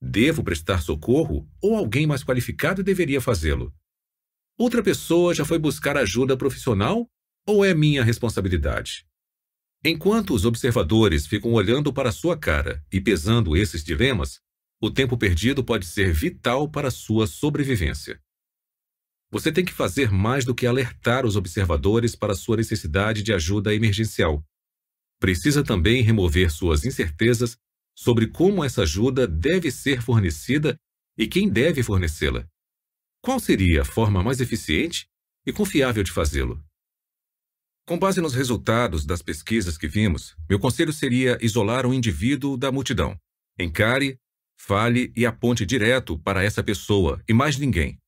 Devo 0.00 0.44
prestar 0.44 0.80
socorro 0.82 1.48
ou 1.60 1.76
alguém 1.76 2.06
mais 2.06 2.22
qualificado 2.22 2.82
deveria 2.82 3.20
fazê-lo? 3.20 3.74
Outra 4.56 4.82
pessoa 4.82 5.34
já 5.34 5.44
foi 5.44 5.58
buscar 5.58 5.96
ajuda 5.96 6.36
profissional 6.36 7.08
ou 7.46 7.64
é 7.64 7.74
minha 7.74 8.04
responsabilidade? 8.04 9.06
Enquanto 9.84 10.32
os 10.32 10.44
observadores 10.44 11.26
ficam 11.26 11.52
olhando 11.52 11.92
para 11.92 12.12
sua 12.12 12.38
cara 12.38 12.82
e 12.92 13.00
pesando 13.00 13.56
esses 13.56 13.82
dilemas, 13.84 14.40
o 14.80 14.90
tempo 14.90 15.18
perdido 15.18 15.64
pode 15.64 15.86
ser 15.86 16.12
vital 16.12 16.68
para 16.68 16.90
sua 16.90 17.26
sobrevivência. 17.26 18.20
Você 19.34 19.50
tem 19.50 19.64
que 19.64 19.72
fazer 19.72 20.12
mais 20.12 20.44
do 20.44 20.54
que 20.54 20.64
alertar 20.64 21.26
os 21.26 21.34
observadores 21.34 22.14
para 22.14 22.36
sua 22.36 22.56
necessidade 22.56 23.20
de 23.20 23.32
ajuda 23.32 23.74
emergencial. 23.74 24.40
Precisa 25.18 25.64
também 25.64 26.02
remover 26.02 26.52
suas 26.52 26.84
incertezas 26.84 27.56
sobre 27.96 28.28
como 28.28 28.62
essa 28.62 28.82
ajuda 28.82 29.26
deve 29.26 29.72
ser 29.72 30.00
fornecida 30.00 30.76
e 31.18 31.26
quem 31.26 31.48
deve 31.48 31.82
fornecê-la. 31.82 32.46
Qual 33.20 33.40
seria 33.40 33.82
a 33.82 33.84
forma 33.84 34.22
mais 34.22 34.40
eficiente 34.40 35.08
e 35.44 35.52
confiável 35.52 36.04
de 36.04 36.12
fazê-lo? 36.12 36.64
Com 37.88 37.98
base 37.98 38.20
nos 38.20 38.34
resultados 38.34 39.04
das 39.04 39.20
pesquisas 39.20 39.76
que 39.76 39.88
vimos, 39.88 40.36
meu 40.48 40.60
conselho 40.60 40.92
seria 40.92 41.36
isolar 41.42 41.86
um 41.86 41.92
indivíduo 41.92 42.56
da 42.56 42.70
multidão. 42.70 43.18
Encare, 43.58 44.16
fale 44.56 45.12
e 45.16 45.26
aponte 45.26 45.66
direto 45.66 46.16
para 46.20 46.44
essa 46.44 46.62
pessoa 46.62 47.20
e 47.28 47.34
mais 47.34 47.58
ninguém. 47.58 47.98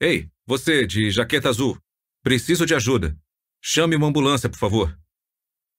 Ei, 0.00 0.30
você 0.48 0.86
de 0.86 1.10
jaqueta 1.10 1.48
azul, 1.48 1.76
preciso 2.22 2.64
de 2.64 2.72
ajuda. 2.72 3.18
Chame 3.60 3.96
uma 3.96 4.06
ambulância, 4.06 4.48
por 4.48 4.58
favor. 4.58 4.96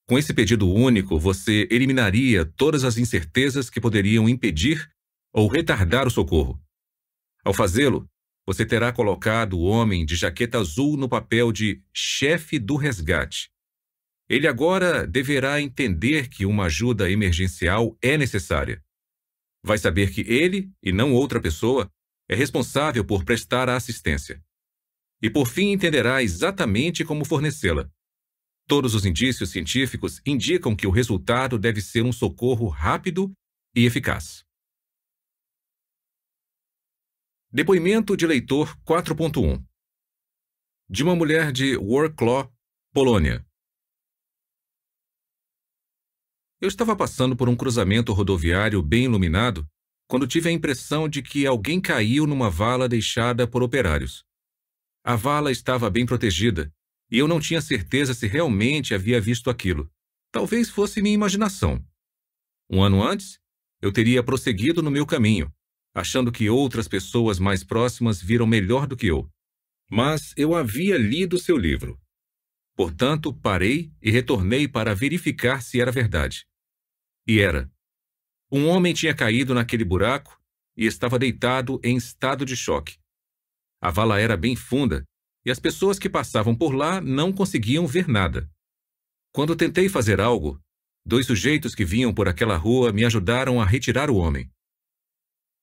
Com 0.05 0.17
esse 0.17 0.33
pedido 0.33 0.69
único, 0.69 1.17
você 1.17 1.67
eliminaria 1.71 2.43
todas 2.43 2.83
as 2.83 2.97
incertezas 2.97 3.69
que 3.69 3.79
poderiam 3.79 4.27
impedir 4.27 4.89
ou 5.33 5.47
retardar 5.47 6.05
o 6.05 6.11
socorro. 6.11 6.61
Ao 7.45 7.53
fazê-lo, 7.53 8.09
você 8.45 8.65
terá 8.65 8.91
colocado 8.91 9.53
o 9.53 9.63
homem 9.63 10.05
de 10.05 10.17
jaqueta 10.17 10.59
azul 10.59 10.97
no 10.97 11.07
papel 11.07 11.53
de 11.53 11.81
chefe 11.93 12.59
do 12.59 12.75
resgate. 12.75 13.49
Ele 14.29 14.47
agora 14.47 15.07
deverá 15.07 15.61
entender 15.61 16.27
que 16.27 16.45
uma 16.45 16.65
ajuda 16.65 17.09
emergencial 17.09 17.97
é 18.01 18.17
necessária. 18.17 18.83
Vai 19.63 19.77
saber 19.77 20.11
que 20.11 20.21
ele, 20.21 20.69
e 20.83 20.91
não 20.91 21.13
outra 21.13 21.41
pessoa, 21.41 21.89
é 22.29 22.35
responsável 22.35 23.05
por 23.05 23.23
prestar 23.23 23.69
a 23.69 23.77
assistência. 23.77 24.43
E 25.21 25.29
por 25.29 25.47
fim 25.47 25.71
entenderá 25.71 26.21
exatamente 26.21 27.03
como 27.03 27.25
fornecê-la. 27.25 27.89
Todos 28.67 28.93
os 28.93 29.05
indícios 29.05 29.49
científicos 29.49 30.21
indicam 30.25 30.75
que 30.75 30.85
o 30.85 30.91
resultado 30.91 31.57
deve 31.57 31.81
ser 31.81 32.03
um 32.03 32.11
socorro 32.11 32.67
rápido 32.67 33.31
e 33.73 33.85
eficaz. 33.85 34.43
Depoimento 37.49 38.17
de 38.17 38.27
leitor 38.27 38.77
4.1 38.83 39.65
De 40.89 41.01
uma 41.01 41.15
mulher 41.15 41.51
de 41.51 41.77
Wrocław, 41.77 42.51
Polônia. 42.93 43.47
Eu 46.59 46.67
estava 46.67 46.95
passando 46.95 47.37
por 47.37 47.47
um 47.47 47.55
cruzamento 47.55 48.11
rodoviário 48.11 48.81
bem 48.81 49.05
iluminado 49.05 49.65
quando 50.09 50.27
tive 50.27 50.49
a 50.49 50.51
impressão 50.51 51.07
de 51.07 51.21
que 51.21 51.45
alguém 51.45 51.79
caiu 51.79 52.27
numa 52.27 52.49
vala 52.49 52.89
deixada 52.89 53.47
por 53.47 53.63
operários. 53.63 54.26
A 55.07 55.15
vala 55.15 55.53
estava 55.53 55.89
bem 55.89 56.05
protegida 56.05 56.69
e 57.09 57.17
eu 57.17 57.29
não 57.29 57.39
tinha 57.39 57.61
certeza 57.61 58.13
se 58.13 58.27
realmente 58.27 58.93
havia 58.93 59.21
visto 59.21 59.49
aquilo. 59.49 59.89
Talvez 60.33 60.69
fosse 60.69 61.01
minha 61.01 61.15
imaginação. 61.15 61.81
Um 62.69 62.83
ano 62.83 63.01
antes, 63.01 63.39
eu 63.81 63.89
teria 63.89 64.21
prosseguido 64.21 64.83
no 64.83 64.91
meu 64.91 65.05
caminho, 65.05 65.49
achando 65.95 66.29
que 66.29 66.49
outras 66.49 66.89
pessoas 66.89 67.39
mais 67.39 67.63
próximas 67.63 68.21
viram 68.21 68.45
melhor 68.45 68.85
do 68.85 68.97
que 68.97 69.07
eu. 69.07 69.31
Mas 69.89 70.33
eu 70.35 70.53
havia 70.53 70.97
lido 70.97 71.39
seu 71.39 71.55
livro. 71.55 71.97
Portanto, 72.75 73.33
parei 73.33 73.93
e 74.01 74.11
retornei 74.11 74.67
para 74.67 74.93
verificar 74.93 75.63
se 75.63 75.79
era 75.79 75.89
verdade. 75.89 76.45
E 77.25 77.39
era. 77.39 77.71
Um 78.51 78.67
homem 78.67 78.93
tinha 78.93 79.15
caído 79.15 79.53
naquele 79.53 79.85
buraco 79.85 80.37
e 80.75 80.85
estava 80.85 81.17
deitado 81.17 81.79
em 81.81 81.95
estado 81.95 82.43
de 82.43 82.57
choque. 82.57 82.97
A 83.81 83.91
vala 83.91 84.19
era 84.19 84.35
bem 84.35 84.55
funda 84.55 85.03
e 85.45 85.51
as 85.51 85.59
pessoas 85.59 85.97
que 85.97 86.09
passavam 86.09 86.53
por 86.53 86.73
lá 86.73 86.99
não 86.99 87.31
conseguiam 87.31 87.87
ver 87.87 88.07
nada. 88.07 88.49
Quando 89.33 89.55
tentei 89.55 89.87
fazer 89.87 90.19
algo, 90.19 90.59
dois 91.05 91.25
sujeitos 91.25 91.73
que 91.73 91.85
vinham 91.85 92.13
por 92.13 92.27
aquela 92.27 92.57
rua 92.57 92.91
me 92.91 93.05
ajudaram 93.05 93.61
a 93.61 93.65
retirar 93.65 94.09
o 94.09 94.17
homem. 94.17 94.49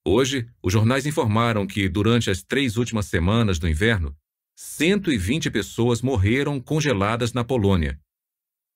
Hoje, 0.07 0.49
os 0.63 0.71
jornais 0.71 1.05
informaram 1.05 1.67
que, 1.67 1.89
durante 1.89 2.29
as 2.29 2.41
três 2.41 2.77
últimas 2.77 3.07
semanas 3.07 3.59
do 3.59 3.67
inverno, 3.67 4.15
120 4.55 5.51
pessoas 5.51 6.01
morreram 6.01 6.59
congeladas 6.61 7.33
na 7.33 7.43
Polônia. 7.43 7.99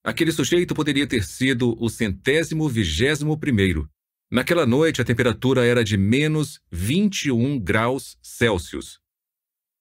Aquele 0.04 0.32
sujeito 0.32 0.74
poderia 0.76 1.08
ter 1.08 1.24
sido 1.24 1.76
o 1.82 1.90
centésimo 1.90 2.68
vigésimo 2.68 3.38
primeiro. 3.38 3.90
Naquela 4.32 4.66
noite, 4.66 5.02
a 5.02 5.06
temperatura 5.06 5.66
era 5.66 5.84
de 5.84 5.98
menos 5.98 6.62
21 6.72 7.60
graus 7.60 8.18
Celsius. 8.22 9.00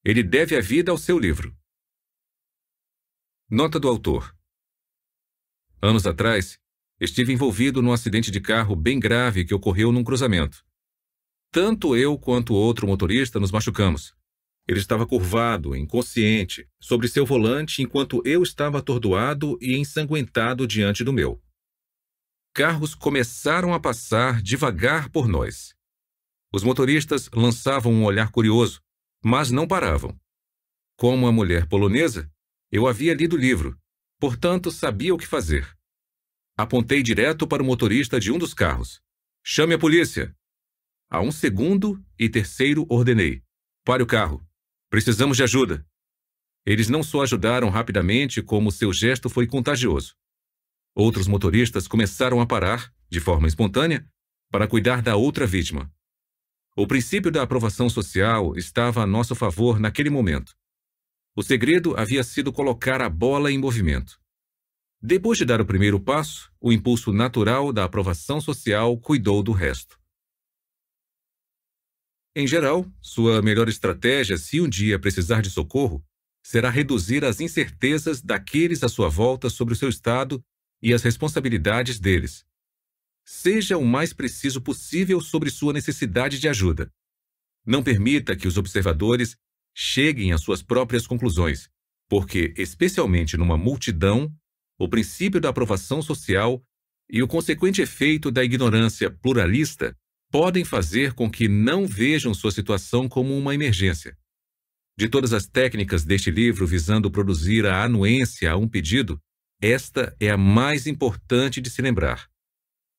Ele 0.08 0.22
deve 0.22 0.56
a 0.56 0.60
vida 0.62 0.90
ao 0.90 0.96
seu 0.96 1.18
livro. 1.18 1.54
Nota 3.46 3.78
do 3.78 3.86
autor. 3.86 4.34
Anos 5.82 6.06
atrás, 6.06 6.58
estive 6.98 7.34
envolvido 7.34 7.82
num 7.82 7.92
acidente 7.92 8.30
de 8.30 8.40
carro 8.40 8.74
bem 8.74 8.98
grave 8.98 9.44
que 9.44 9.52
ocorreu 9.52 9.92
num 9.92 10.02
cruzamento. 10.02 10.64
Tanto 11.52 11.94
eu 11.94 12.18
quanto 12.18 12.54
outro 12.54 12.86
motorista 12.86 13.38
nos 13.38 13.52
machucamos. 13.52 14.14
Ele 14.66 14.80
estava 14.80 15.06
curvado, 15.06 15.76
inconsciente, 15.76 16.66
sobre 16.80 17.06
seu 17.06 17.26
volante 17.26 17.82
enquanto 17.82 18.22
eu 18.24 18.42
estava 18.42 18.78
atordoado 18.78 19.58
e 19.60 19.76
ensanguentado 19.76 20.66
diante 20.66 21.04
do 21.04 21.12
meu. 21.12 21.38
Carros 22.54 22.94
começaram 22.94 23.74
a 23.74 23.78
passar 23.78 24.40
devagar 24.40 25.10
por 25.10 25.28
nós. 25.28 25.74
Os 26.50 26.64
motoristas 26.64 27.28
lançavam 27.34 27.92
um 27.92 28.04
olhar 28.04 28.30
curioso, 28.30 28.82
mas 29.22 29.50
não 29.50 29.66
paravam. 29.66 30.18
Como 30.96 31.26
a 31.26 31.32
mulher 31.32 31.66
polonesa, 31.66 32.30
eu 32.70 32.86
havia 32.86 33.14
lido 33.14 33.36
o 33.36 33.38
livro, 33.38 33.78
portanto 34.18 34.70
sabia 34.70 35.14
o 35.14 35.18
que 35.18 35.26
fazer. 35.26 35.76
Apontei 36.56 37.02
direto 37.02 37.46
para 37.46 37.62
o 37.62 37.66
motorista 37.66 38.18
de 38.18 38.32
um 38.32 38.38
dos 38.38 38.52
carros. 38.52 39.00
Chame 39.44 39.74
a 39.74 39.78
polícia! 39.78 40.34
A 41.10 41.20
um 41.20 41.32
segundo 41.32 42.04
e 42.18 42.28
terceiro 42.28 42.84
ordenei: 42.88 43.42
pare 43.84 44.02
o 44.02 44.06
carro. 44.06 44.44
Precisamos 44.90 45.36
de 45.36 45.42
ajuda. 45.42 45.86
Eles 46.66 46.88
não 46.88 47.02
só 47.02 47.22
ajudaram 47.22 47.70
rapidamente, 47.70 48.42
como 48.42 48.70
seu 48.70 48.92
gesto 48.92 49.30
foi 49.30 49.46
contagioso. 49.46 50.14
Outros 50.94 51.26
motoristas 51.26 51.88
começaram 51.88 52.40
a 52.40 52.46
parar, 52.46 52.92
de 53.08 53.20
forma 53.20 53.48
espontânea, 53.48 54.06
para 54.50 54.66
cuidar 54.66 55.00
da 55.00 55.16
outra 55.16 55.46
vítima. 55.46 55.90
O 56.80 56.86
princípio 56.86 57.28
da 57.28 57.42
aprovação 57.42 57.90
social 57.90 58.56
estava 58.56 59.02
a 59.02 59.06
nosso 59.06 59.34
favor 59.34 59.80
naquele 59.80 60.10
momento. 60.10 60.56
O 61.34 61.42
segredo 61.42 61.98
havia 61.98 62.22
sido 62.22 62.52
colocar 62.52 63.02
a 63.02 63.08
bola 63.08 63.50
em 63.50 63.58
movimento. 63.58 64.16
Depois 65.02 65.36
de 65.36 65.44
dar 65.44 65.60
o 65.60 65.66
primeiro 65.66 65.98
passo, 65.98 66.52
o 66.60 66.72
impulso 66.72 67.12
natural 67.12 67.72
da 67.72 67.82
aprovação 67.82 68.40
social 68.40 68.96
cuidou 68.96 69.42
do 69.42 69.50
resto. 69.50 69.98
Em 72.32 72.46
geral, 72.46 72.86
sua 73.02 73.42
melhor 73.42 73.68
estratégia, 73.68 74.38
se 74.38 74.60
um 74.60 74.68
dia 74.68 75.00
precisar 75.00 75.42
de 75.42 75.50
socorro, 75.50 76.06
será 76.44 76.70
reduzir 76.70 77.24
as 77.24 77.40
incertezas 77.40 78.22
daqueles 78.22 78.84
à 78.84 78.88
sua 78.88 79.08
volta 79.08 79.50
sobre 79.50 79.74
o 79.74 79.76
seu 79.76 79.88
estado 79.88 80.40
e 80.80 80.94
as 80.94 81.02
responsabilidades 81.02 81.98
deles. 81.98 82.46
Seja 83.30 83.76
o 83.76 83.84
mais 83.84 84.14
preciso 84.14 84.58
possível 84.58 85.20
sobre 85.20 85.50
sua 85.50 85.74
necessidade 85.74 86.40
de 86.40 86.48
ajuda. 86.48 86.90
Não 87.64 87.82
permita 87.82 88.34
que 88.34 88.48
os 88.48 88.56
observadores 88.56 89.36
cheguem 89.76 90.32
às 90.32 90.40
suas 90.40 90.62
próprias 90.62 91.06
conclusões, 91.06 91.68
porque, 92.08 92.54
especialmente 92.56 93.36
numa 93.36 93.58
multidão, 93.58 94.34
o 94.78 94.88
princípio 94.88 95.42
da 95.42 95.50
aprovação 95.50 96.00
social 96.00 96.64
e 97.06 97.22
o 97.22 97.28
consequente 97.28 97.82
efeito 97.82 98.30
da 98.30 98.42
ignorância 98.42 99.10
pluralista 99.10 99.94
podem 100.32 100.64
fazer 100.64 101.12
com 101.12 101.30
que 101.30 101.48
não 101.48 101.86
vejam 101.86 102.32
sua 102.32 102.50
situação 102.50 103.10
como 103.10 103.36
uma 103.36 103.54
emergência. 103.54 104.16
De 104.96 105.06
todas 105.06 105.34
as 105.34 105.46
técnicas 105.46 106.02
deste 106.02 106.30
livro 106.30 106.66
visando 106.66 107.10
produzir 107.10 107.66
a 107.66 107.84
anuência 107.84 108.50
a 108.50 108.56
um 108.56 108.66
pedido, 108.66 109.20
esta 109.60 110.16
é 110.18 110.30
a 110.30 110.38
mais 110.38 110.86
importante 110.86 111.60
de 111.60 111.68
se 111.68 111.82
lembrar. 111.82 112.26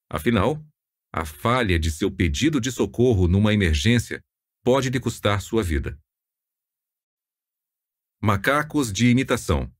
Afinal, 0.09 0.65
a 1.13 1.23
falha 1.23 1.77
de 1.79 1.91
seu 1.91 2.09
pedido 2.09 2.59
de 2.59 2.71
socorro 2.71 3.27
numa 3.27 3.53
emergência 3.53 4.23
pode 4.63 4.89
lhe 4.89 4.99
custar 4.99 5.41
sua 5.41 5.61
vida. 5.61 5.99
Macacos 8.19 8.91
de 8.91 9.07
imitação. 9.07 9.71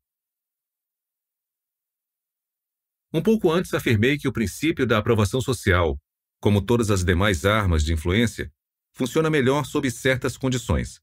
Um 3.12 3.24
pouco 3.24 3.52
antes 3.52 3.74
afirmei 3.74 4.18
que 4.20 4.28
o 4.28 4.34
princípio 4.34 4.86
da 4.86 5.00
aprovação 5.00 5.42
social, 5.42 6.00
como 6.40 6.64
todas 6.64 6.92
as 6.92 7.04
demais 7.04 7.44
armas 7.44 7.84
de 7.84 7.92
influência, 7.92 8.52
funciona 8.94 9.30
melhor 9.30 9.66
sob 9.66 9.90
certas 9.90 10.38
condições. 10.38 11.02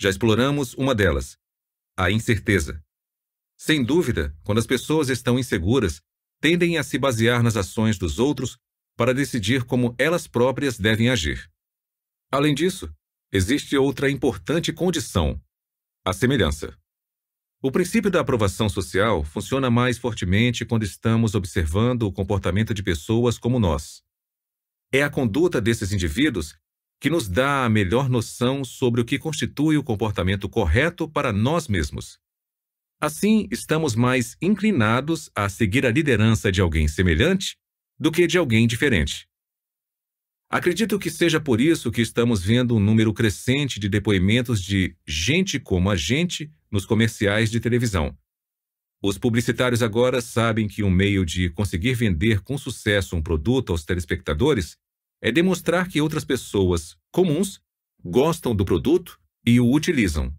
Já 0.00 0.08
exploramos 0.08 0.72
uma 0.74 0.94
delas, 0.94 1.36
a 1.96 2.10
incerteza. 2.10 2.82
Sem 3.58 3.84
dúvida, 3.84 4.34
quando 4.42 4.58
as 4.58 4.66
pessoas 4.66 5.10
estão 5.10 5.38
inseguras, 5.38 6.00
tendem 6.40 6.78
a 6.78 6.82
se 6.82 6.98
basear 6.98 7.42
nas 7.42 7.56
ações 7.56 7.98
dos 7.98 8.18
outros 8.18 8.58
para 8.96 9.14
decidir 9.14 9.64
como 9.64 9.94
elas 9.98 10.26
próprias 10.26 10.78
devem 10.78 11.08
agir. 11.08 11.50
Além 12.30 12.54
disso, 12.54 12.92
existe 13.32 13.76
outra 13.76 14.10
importante 14.10 14.72
condição, 14.72 15.40
a 16.04 16.12
semelhança. 16.12 16.76
O 17.60 17.72
princípio 17.72 18.10
da 18.10 18.20
aprovação 18.20 18.68
social 18.68 19.24
funciona 19.24 19.68
mais 19.68 19.98
fortemente 19.98 20.64
quando 20.64 20.84
estamos 20.84 21.34
observando 21.34 22.02
o 22.02 22.12
comportamento 22.12 22.72
de 22.72 22.82
pessoas 22.82 23.36
como 23.36 23.58
nós. 23.58 24.02
É 24.92 25.02
a 25.02 25.10
conduta 25.10 25.60
desses 25.60 25.92
indivíduos 25.92 26.56
que 27.00 27.10
nos 27.10 27.28
dá 27.28 27.64
a 27.64 27.68
melhor 27.68 28.08
noção 28.08 28.64
sobre 28.64 29.00
o 29.00 29.04
que 29.04 29.18
constitui 29.18 29.76
o 29.76 29.84
comportamento 29.84 30.48
correto 30.48 31.08
para 31.08 31.32
nós 31.32 31.68
mesmos. 31.68 32.18
Assim, 33.00 33.46
estamos 33.52 33.94
mais 33.94 34.36
inclinados 34.42 35.30
a 35.32 35.48
seguir 35.48 35.86
a 35.86 35.90
liderança 35.90 36.50
de 36.50 36.60
alguém 36.60 36.88
semelhante 36.88 37.56
do 37.96 38.10
que 38.10 38.26
de 38.26 38.36
alguém 38.36 38.66
diferente. 38.66 39.28
Acredito 40.50 40.98
que 40.98 41.08
seja 41.08 41.40
por 41.40 41.60
isso 41.60 41.92
que 41.92 42.00
estamos 42.00 42.42
vendo 42.42 42.74
um 42.74 42.80
número 42.80 43.12
crescente 43.12 43.78
de 43.78 43.88
depoimentos 43.88 44.60
de 44.60 44.96
gente 45.06 45.60
como 45.60 45.90
a 45.90 45.96
gente 45.96 46.50
nos 46.70 46.84
comerciais 46.84 47.50
de 47.50 47.60
televisão. 47.60 48.16
Os 49.00 49.16
publicitários 49.16 49.80
agora 49.80 50.20
sabem 50.20 50.66
que 50.66 50.82
um 50.82 50.90
meio 50.90 51.24
de 51.24 51.50
conseguir 51.50 51.94
vender 51.94 52.40
com 52.40 52.58
sucesso 52.58 53.14
um 53.14 53.22
produto 53.22 53.70
aos 53.70 53.84
telespectadores 53.84 54.76
é 55.22 55.30
demonstrar 55.30 55.86
que 55.86 56.00
outras 56.00 56.24
pessoas 56.24 56.96
comuns 57.12 57.60
gostam 58.02 58.56
do 58.56 58.64
produto 58.64 59.20
e 59.46 59.60
o 59.60 59.72
utilizam. 59.72 60.34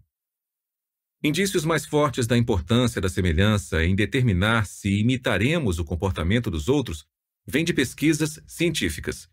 Indícios 1.22 1.66
mais 1.66 1.84
fortes 1.84 2.26
da 2.26 2.36
importância 2.36 2.98
da 2.98 3.08
semelhança 3.08 3.84
em 3.84 3.94
determinar 3.94 4.66
se 4.66 5.00
imitaremos 5.00 5.78
o 5.78 5.84
comportamento 5.84 6.50
dos 6.50 6.66
outros 6.66 7.04
vêm 7.46 7.62
de 7.62 7.74
pesquisas 7.74 8.40
científicas. 8.46 9.28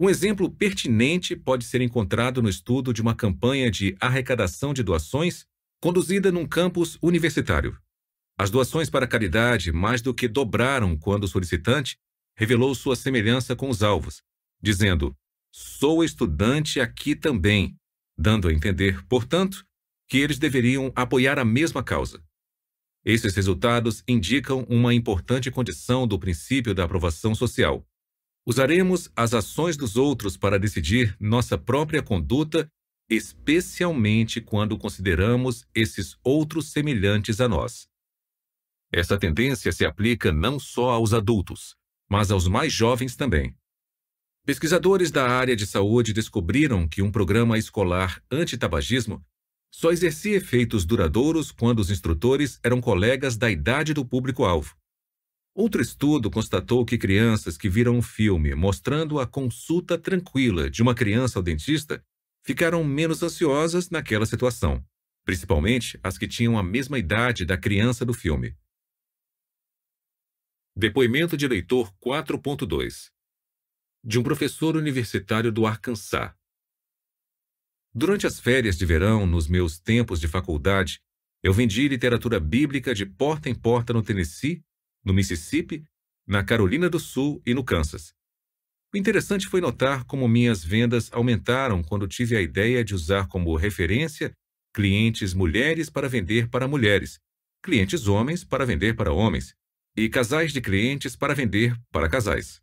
Um 0.00 0.08
exemplo 0.08 0.50
pertinente 0.50 1.36
pode 1.36 1.66
ser 1.66 1.82
encontrado 1.82 2.40
no 2.40 2.48
estudo 2.48 2.90
de 2.90 3.02
uma 3.02 3.14
campanha 3.14 3.70
de 3.70 3.94
arrecadação 4.00 4.72
de 4.72 4.82
doações 4.82 5.46
conduzida 5.78 6.32
num 6.32 6.46
campus 6.46 6.96
universitário. 7.02 7.78
As 8.38 8.50
doações 8.50 8.88
para 8.88 9.06
caridade 9.06 9.70
mais 9.72 10.00
do 10.00 10.14
que 10.14 10.26
dobraram 10.26 10.96
quando 10.96 11.24
o 11.24 11.28
solicitante 11.28 11.98
revelou 12.34 12.74
sua 12.74 12.96
semelhança 12.96 13.54
com 13.54 13.68
os 13.68 13.82
alvos, 13.82 14.22
dizendo: 14.60 15.14
Sou 15.52 16.02
estudante 16.02 16.80
aqui 16.80 17.14
também, 17.14 17.76
dando 18.18 18.48
a 18.48 18.52
entender, 18.52 19.06
portanto, 19.06 19.64
que 20.08 20.18
eles 20.18 20.38
deveriam 20.38 20.92
apoiar 20.94 21.38
a 21.38 21.44
mesma 21.44 21.82
causa. 21.82 22.22
Esses 23.04 23.34
resultados 23.34 24.02
indicam 24.08 24.64
uma 24.68 24.94
importante 24.94 25.50
condição 25.50 26.06
do 26.06 26.18
princípio 26.18 26.74
da 26.74 26.84
aprovação 26.84 27.34
social. 27.34 27.86
Usaremos 28.46 29.10
as 29.14 29.34
ações 29.34 29.76
dos 29.76 29.96
outros 29.96 30.36
para 30.36 30.58
decidir 30.58 31.16
nossa 31.20 31.58
própria 31.58 32.02
conduta, 32.02 32.68
especialmente 33.08 34.40
quando 34.40 34.78
consideramos 34.78 35.66
esses 35.74 36.16
outros 36.22 36.70
semelhantes 36.70 37.40
a 37.40 37.48
nós. 37.48 37.86
Essa 38.90 39.18
tendência 39.18 39.72
se 39.72 39.84
aplica 39.84 40.32
não 40.32 40.58
só 40.58 40.90
aos 40.90 41.12
adultos, 41.12 41.76
mas 42.08 42.30
aos 42.30 42.46
mais 42.46 42.72
jovens 42.72 43.16
também. 43.16 43.54
Pesquisadores 44.46 45.10
da 45.10 45.28
área 45.28 45.56
de 45.56 45.66
saúde 45.66 46.12
descobriram 46.12 46.86
que 46.86 47.02
um 47.02 47.10
programa 47.10 47.58
escolar 47.58 48.22
anti-tabagismo 48.30 49.24
só 49.74 49.90
exercia 49.90 50.36
efeitos 50.36 50.84
duradouros 50.84 51.50
quando 51.50 51.80
os 51.80 51.90
instrutores 51.90 52.60
eram 52.62 52.80
colegas 52.80 53.36
da 53.36 53.50
idade 53.50 53.92
do 53.92 54.04
público-alvo. 54.04 54.76
Outro 55.52 55.82
estudo 55.82 56.30
constatou 56.30 56.84
que 56.84 56.96
crianças 56.96 57.56
que 57.56 57.68
viram 57.68 57.96
um 57.96 58.02
filme 58.02 58.54
mostrando 58.54 59.18
a 59.18 59.26
consulta 59.26 59.98
tranquila 59.98 60.70
de 60.70 60.80
uma 60.80 60.94
criança 60.94 61.40
ao 61.40 61.42
dentista 61.42 62.00
ficaram 62.44 62.84
menos 62.84 63.20
ansiosas 63.20 63.90
naquela 63.90 64.24
situação, 64.26 64.80
principalmente 65.24 65.98
as 66.04 66.16
que 66.16 66.28
tinham 66.28 66.56
a 66.56 66.62
mesma 66.62 66.96
idade 66.96 67.44
da 67.44 67.58
criança 67.58 68.04
do 68.04 68.14
filme. 68.14 68.56
Depoimento 70.76 71.36
de 71.36 71.48
leitor 71.48 71.92
4.2 72.00 73.10
De 74.04 74.20
um 74.20 74.22
professor 74.22 74.76
universitário 74.76 75.50
do 75.50 75.66
Arkansas. 75.66 76.32
Durante 77.94 78.26
as 78.26 78.40
férias 78.40 78.76
de 78.76 78.84
verão, 78.84 79.24
nos 79.26 79.46
meus 79.46 79.78
tempos 79.78 80.20
de 80.20 80.26
faculdade, 80.26 81.00
eu 81.42 81.52
vendi 81.52 81.86
literatura 81.86 82.40
bíblica 82.40 82.94
de 82.94 83.06
porta 83.06 83.48
em 83.48 83.54
porta 83.54 83.92
no 83.92 84.02
Tennessee 84.02 84.64
no 85.04 85.12
Mississippi, 85.12 85.84
na 86.26 86.42
Carolina 86.42 86.88
do 86.88 86.98
Sul 86.98 87.42
e 87.44 87.52
no 87.52 87.62
Kansas. 87.62 88.14
O 88.92 88.96
interessante 88.96 89.46
foi 89.46 89.60
notar 89.60 90.04
como 90.04 90.26
minhas 90.26 90.64
vendas 90.64 91.12
aumentaram 91.12 91.82
quando 91.82 92.08
tive 92.08 92.36
a 92.36 92.40
ideia 92.40 92.82
de 92.82 92.94
usar 92.94 93.28
como 93.28 93.54
referência 93.56 94.32
clientes 94.72 95.34
mulheres 95.34 95.90
para 95.90 96.08
vender 96.08 96.48
para 96.48 96.66
mulheres, 96.66 97.20
clientes 97.62 98.08
homens 98.08 98.42
para 98.42 98.64
vender 98.64 98.96
para 98.96 99.12
homens 99.12 99.54
e 99.96 100.08
casais 100.08 100.52
de 100.52 100.60
clientes 100.60 101.14
para 101.14 101.34
vender 101.34 101.78
para 101.92 102.08
casais. 102.08 102.60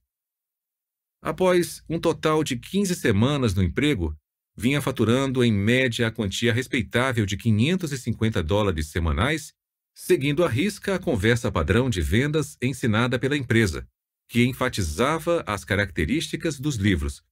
Após 1.22 1.84
um 1.88 2.00
total 2.00 2.44
de 2.44 2.58
15 2.58 2.96
semanas 2.96 3.54
no 3.54 3.62
emprego, 3.62 4.17
vinha 4.56 4.82
faturando 4.82 5.44
em 5.44 5.52
média 5.52 6.08
a 6.08 6.12
quantia 6.12 6.54
respeitável 6.54 7.26
de 7.26 7.38
550 7.38 8.44
dólares 8.44 8.88
semanais 8.88 9.54
seguindo 9.94 10.44
à 10.44 10.48
risca 10.48 10.96
a 10.96 11.00
conversa 11.00 11.52
padrão 11.52 11.90
de 11.90 12.02
vendas 12.02 12.58
ensinada 12.62 13.20
pela 13.20 13.38
empresa, 13.38 13.88
que 14.28 14.46
enfatizava 14.46 15.44
as 15.46 15.64
características 15.64 16.60
dos 16.60 16.76
livros. 16.76 17.24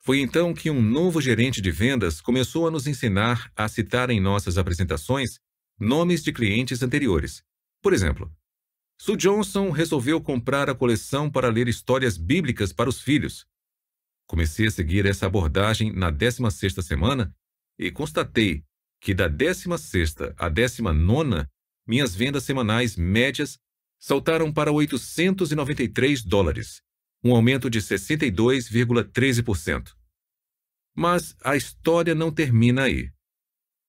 Foi 0.00 0.20
então 0.20 0.52
que 0.52 0.70
um 0.70 0.82
novo 0.82 1.20
gerente 1.20 1.60
de 1.62 1.70
vendas 1.70 2.20
começou 2.20 2.66
a 2.66 2.70
nos 2.70 2.86
ensinar 2.86 3.50
a 3.56 3.68
citar 3.68 4.10
em 4.10 4.20
nossas 4.20 4.58
apresentações 4.58 5.38
nomes 5.78 6.22
de 6.22 6.32
clientes 6.32 6.82
anteriores. 6.82 7.42
Por 7.82 7.92
exemplo, 7.92 8.30
Sue 9.00 9.16
Johnson 9.16 9.70
resolveu 9.70 10.20
comprar 10.20 10.68
a 10.68 10.74
coleção 10.74 11.30
para 11.30 11.48
ler 11.48 11.68
histórias 11.68 12.16
bíblicas 12.16 12.72
para 12.72 12.88
os 12.88 13.00
filhos. 13.00 13.46
Comecei 14.26 14.66
a 14.66 14.70
seguir 14.70 15.06
essa 15.06 15.26
abordagem 15.26 15.92
na 15.92 16.10
16ª 16.10 16.82
semana 16.82 17.34
e 17.78 17.90
constatei 17.90 18.64
que 19.00 19.12
da 19.12 19.28
16ª 19.28 20.34
à 20.38 20.48
19ª, 20.50 21.46
minhas 21.86 22.14
vendas 22.14 22.44
semanais 22.44 22.96
médias 22.96 23.58
saltaram 24.00 24.50
para 24.52 24.72
893 24.72 26.22
dólares, 26.22 26.80
um 27.22 27.34
aumento 27.34 27.68
de 27.68 27.80
62,13%. 27.80 29.94
Mas 30.96 31.36
a 31.42 31.54
história 31.56 32.14
não 32.14 32.32
termina 32.32 32.84
aí. 32.84 33.12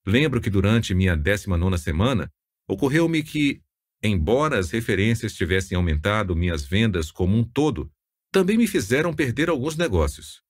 Lembro 0.06 0.41
que 0.41 0.50
durante 0.50 0.93
minha 0.93 1.15
19ª 1.15 1.78
semana, 1.78 2.30
ocorreu-me 2.67 3.24
que, 3.24 3.62
embora 4.04 4.60
as 4.60 4.71
referências 4.71 5.34
tivessem 5.34 5.78
aumentado 5.78 6.36
minhas 6.36 6.65
vendas 6.65 7.10
como 7.10 7.38
um 7.38 7.43
todo, 7.43 7.89
também 8.36 8.58
me 8.58 8.67
fizeram 8.67 9.13
perder 9.13 9.48
alguns 9.48 9.78
negócios. 9.78 10.43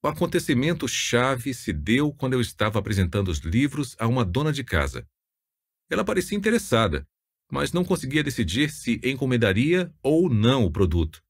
O 0.00 0.06
acontecimento 0.06 0.86
chave 0.86 1.52
se 1.52 1.72
deu 1.72 2.12
quando 2.12 2.34
eu 2.34 2.40
estava 2.40 2.78
apresentando 2.78 3.26
os 3.26 3.38
livros 3.38 3.96
a 3.98 4.06
uma 4.06 4.24
dona 4.24 4.52
de 4.52 4.62
casa. 4.62 5.04
Ela 5.90 6.04
parecia 6.04 6.38
interessada, 6.38 7.04
mas 7.50 7.72
não 7.72 7.84
conseguia 7.84 8.22
decidir 8.22 8.70
se 8.70 9.00
encomendaria 9.02 9.92
ou 10.00 10.32
não 10.32 10.64
o 10.64 10.70
produto. 10.70 11.20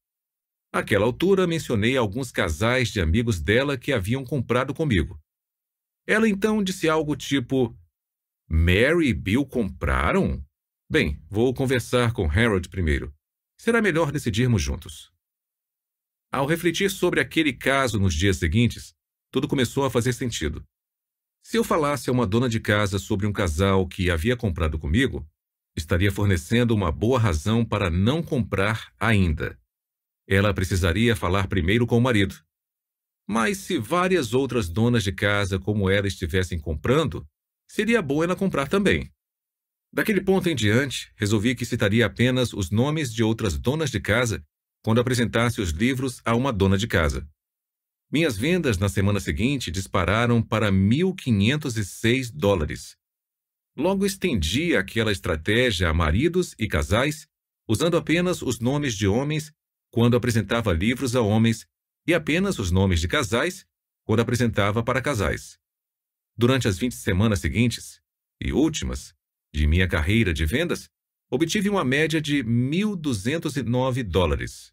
Àquela 0.71 1.07
altura, 1.07 1.47
mencionei 1.47 1.97
alguns 1.97 2.31
casais 2.31 2.91
de 2.91 3.01
amigos 3.01 3.41
dela 3.41 3.79
que 3.79 3.91
haviam 3.91 4.27
comprado 4.27 4.75
comigo. 4.75 5.19
Ela 6.07 6.29
então 6.29 6.63
disse 6.63 6.87
algo 6.87 7.17
tipo: 7.17 7.75
Mary 8.47 9.09
e 9.09 9.15
Bill 9.15 9.47
compraram? 9.47 10.45
Bem, 10.91 11.19
vou 11.31 11.55
conversar 11.55 12.13
com 12.13 12.31
Harold 12.31 12.69
primeiro. 12.69 13.11
Será 13.59 13.81
melhor 13.81 14.13
decidirmos 14.13 14.61
juntos. 14.61 15.17
Ao 16.31 16.47
refletir 16.47 16.91
sobre 16.91 17.21
aquele 17.21 17.53
caso 17.53 17.99
nos 17.99 18.15
dias 18.15 18.37
seguintes, 18.37 18.95
tudo 19.31 19.49
começou 19.49 19.85
a 19.85 19.91
fazer 19.91 20.13
sentido. 20.13 20.63
Se 21.43 21.57
eu 21.57 21.65
falasse 21.65 22.11
a 22.11 22.13
uma 22.13 22.27
dona 22.27 22.49
de 22.49 22.61
casa 22.61 22.99
sobre 22.99 23.27
um 23.27 23.33
casal 23.33 23.87
que 23.89 24.11
havia 24.11 24.37
comprado 24.37 24.79
comigo, 24.79 25.27
estaria 25.75 26.13
fornecendo 26.13 26.75
uma 26.75 26.93
boa 26.93 27.19
razão 27.19 27.65
para 27.65 27.89
não 27.89 28.23
comprar 28.23 28.93
ainda. 29.01 29.59
Ela 30.29 30.53
precisaria 30.53 31.17
falar 31.17 31.49
primeiro 31.49 31.87
com 31.87 31.97
o 31.97 32.01
marido. 32.01 32.35
Mas 33.27 33.59
se 33.59 33.79
várias 33.79 34.35
outras 34.35 34.69
donas 34.69 35.03
de 35.03 35.13
casa 35.13 35.59
como 35.59 35.89
ela 35.89 36.07
estivessem 36.07 36.59
comprando, 36.59 37.27
seria 37.67 38.03
bom 38.03 38.23
ela 38.23 38.37
comprar 38.37 38.69
também. 38.69 39.11
Daquele 39.91 40.21
ponto 40.21 40.49
em 40.51 40.55
diante, 40.55 41.11
resolvi 41.17 41.55
que 41.55 41.65
citaria 41.65 42.05
apenas 42.05 42.53
os 42.53 42.71
nomes 42.71 43.13
de 43.13 43.23
outras 43.23 43.57
donas 43.59 43.91
de 43.91 44.01
casa 44.01 44.45
quando 44.89 45.03
apresentasse 45.03 45.61
os 45.61 45.69
livros 45.69 46.23
a 46.25 46.35
uma 46.35 46.51
dona 46.51 46.79
de 46.79 46.87
casa. 46.87 47.29
Minhas 48.11 48.39
vendas 48.39 48.79
na 48.79 48.89
semana 48.89 49.21
seguinte 49.21 49.71
dispararam 49.71 50.43
para 50.43 50.73
1.506 50.73 52.33
dólares. 52.33 52.97
Logo 53.77 54.07
estendi 54.07 54.75
aquela 54.75 55.13
estratégia 55.13 55.91
a 55.91 55.93
maridos 55.93 56.55
e 56.59 56.67
casais, 56.67 57.29
usando 57.69 57.99
apenas 57.99 58.41
os 58.41 58.61
nomes 58.61 58.95
de 58.95 59.07
homens 59.07 59.53
quando 59.93 60.17
apresentava 60.17 60.73
livros 60.73 61.15
a 61.15 61.21
homens 61.21 61.67
e 62.07 62.15
apenas 62.15 62.59
os 62.59 62.71
nomes 62.71 62.99
de 62.99 63.09
casais 63.09 63.67
quando 64.07 64.21
apresentava 64.21 64.83
para 64.83 65.03
casais. 65.03 65.59
Durante 66.35 66.67
as 66.67 66.79
20 66.79 66.95
semanas 66.95 67.41
seguintes 67.41 68.01
e 68.41 68.55
últimas 68.55 69.15
de 69.53 69.67
minha 69.67 69.87
carreira 69.87 70.33
de 70.33 70.47
vendas, 70.47 70.89
obtive 71.31 71.69
uma 71.69 71.85
média 71.85 72.23
de 72.23 72.43
1.209 72.43 74.03
dólares. 74.03 74.73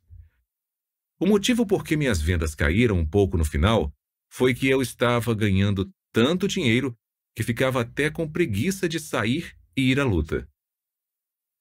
O 1.20 1.26
motivo 1.26 1.66
por 1.66 1.84
que 1.84 1.96
minhas 1.96 2.22
vendas 2.22 2.54
caíram 2.54 2.98
um 2.98 3.06
pouco 3.06 3.38
no 3.38 3.46
final 3.46 3.94
foi 4.30 4.54
que 4.54 4.68
eu 4.68 4.82
estava 4.82 5.34
ganhando 5.34 5.90
tanto 6.12 6.48
dinheiro 6.48 6.94
que 7.36 7.44
ficava 7.44 7.82
até 7.82 8.10
com 8.10 8.30
preguiça 8.30 8.88
de 8.88 9.00
sair 9.00 9.56
e 9.78 9.92
ir 9.92 10.00
à 10.00 10.04
luta. 10.04 10.48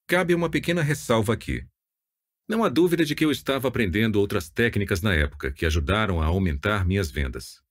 Cabe 0.08 0.34
uma 0.34 0.50
pequena 0.50 0.82
ressalva 0.82 1.32
aqui. 1.32 1.64
Não 2.48 2.62
há 2.62 2.68
dúvida 2.68 3.04
de 3.04 3.14
que 3.14 3.24
eu 3.24 3.30
estava 3.30 3.68
aprendendo 3.68 4.16
outras 4.16 4.50
técnicas 4.50 5.00
na 5.00 5.14
época 5.14 5.50
que 5.50 5.64
ajudaram 5.64 6.20
a 6.20 6.26
aumentar 6.26 6.84
minhas 6.84 7.10
vendas. 7.10 7.62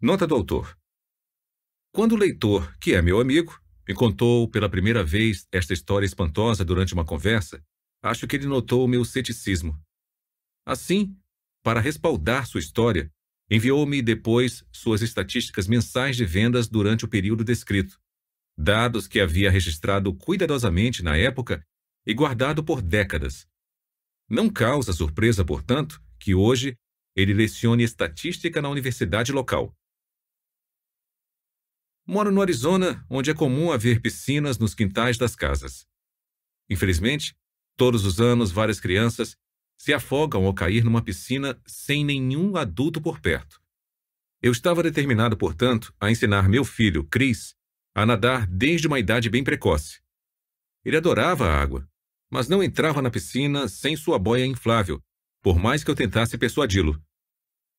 Nota 0.03 0.27
do 0.27 0.35
autor. 0.35 0.77
Quando 1.95 2.17
o 2.17 2.19
leitor, 2.19 2.77
que 2.81 2.95
é 2.95 3.01
meu 3.01 3.21
amigo, 3.21 3.57
me 3.87 3.95
contou 3.95 4.51
pela 4.51 4.69
primeira 4.69 5.05
vez 5.05 5.47
esta 5.53 5.73
história 5.73 6.05
espantosa 6.05 6.65
durante 6.65 6.95
uma 6.95 7.05
conversa, 7.05 7.65
acho 8.03 8.27
que 8.27 8.35
ele 8.35 8.49
notou 8.49 8.85
o 8.85 8.89
meu 8.89 9.05
ceticismo. 9.05 9.81
Assim, 10.67 11.17
para 11.63 11.79
respaldar 11.79 12.45
sua 12.45 12.59
história, 12.59 13.09
enviou-me 13.49 14.03
depois 14.03 14.65
suas 14.73 15.01
estatísticas 15.01 15.69
mensais 15.69 16.17
de 16.17 16.25
vendas 16.25 16.67
durante 16.67 17.05
o 17.05 17.09
período 17.09 17.45
descrito, 17.45 18.01
dados 18.59 19.07
que 19.07 19.21
havia 19.21 19.49
registrado 19.49 20.13
cuidadosamente 20.13 21.05
na 21.05 21.17
época 21.17 21.65
e 22.07 22.15
guardado 22.15 22.63
por 22.63 22.81
décadas. 22.81 23.49
Não 24.29 24.49
causa 24.49 24.93
surpresa, 24.93 25.45
portanto, 25.45 26.01
que 26.19 26.35
hoje 26.35 26.77
ele 27.15 27.35
lecione 27.35 27.83
estatística 27.83 28.63
na 28.63 28.69
universidade 28.69 29.33
local. 29.33 29.75
Moro 32.07 32.31
no 32.31 32.41
Arizona, 32.41 33.05
onde 33.11 33.31
é 33.31 33.35
comum 33.35 33.73
haver 33.73 34.01
piscinas 34.01 34.59
nos 34.59 34.75
quintais 34.75 35.19
das 35.19 35.35
casas. 35.35 35.87
Infelizmente, 36.69 37.35
todos 37.77 38.05
os 38.05 38.21
anos 38.21 38.53
várias 38.53 38.79
crianças 38.79 39.37
se 39.79 39.93
afogam 39.93 40.47
ao 40.47 40.55
cair 40.55 40.85
numa 40.85 41.03
piscina 41.03 41.61
sem 41.67 42.05
nenhum 42.05 42.57
adulto 42.57 43.01
por 43.01 43.21
perto. 43.21 43.61
Eu 44.41 44.53
estava 44.53 44.83
determinado, 44.83 45.37
portanto, 45.37 45.93
a 46.01 46.11
ensinar 46.11 46.49
meu 46.49 46.65
filho, 46.65 47.05
Chris, 47.05 47.55
a 47.95 48.07
nadar 48.07 48.47
desde 48.47 48.87
uma 48.87 48.99
idade 48.99 49.29
bem 49.29 49.43
precoce. 49.43 50.01
Ele 50.85 50.97
adorava 50.97 51.47
a 51.49 51.61
água, 51.61 51.89
mas 52.37 52.49
não 52.49 52.63
entrava 52.63 53.01
na 53.01 53.11
piscina 53.11 53.67
sem 53.67 53.97
sua 53.97 54.19
boia 54.19 54.45
inflável, 54.45 55.03
por 55.43 55.59
mais 55.59 55.83
que 55.83 55.91
eu 55.91 55.95
tentasse 55.95 56.37
persuadi-lo. 56.37 57.03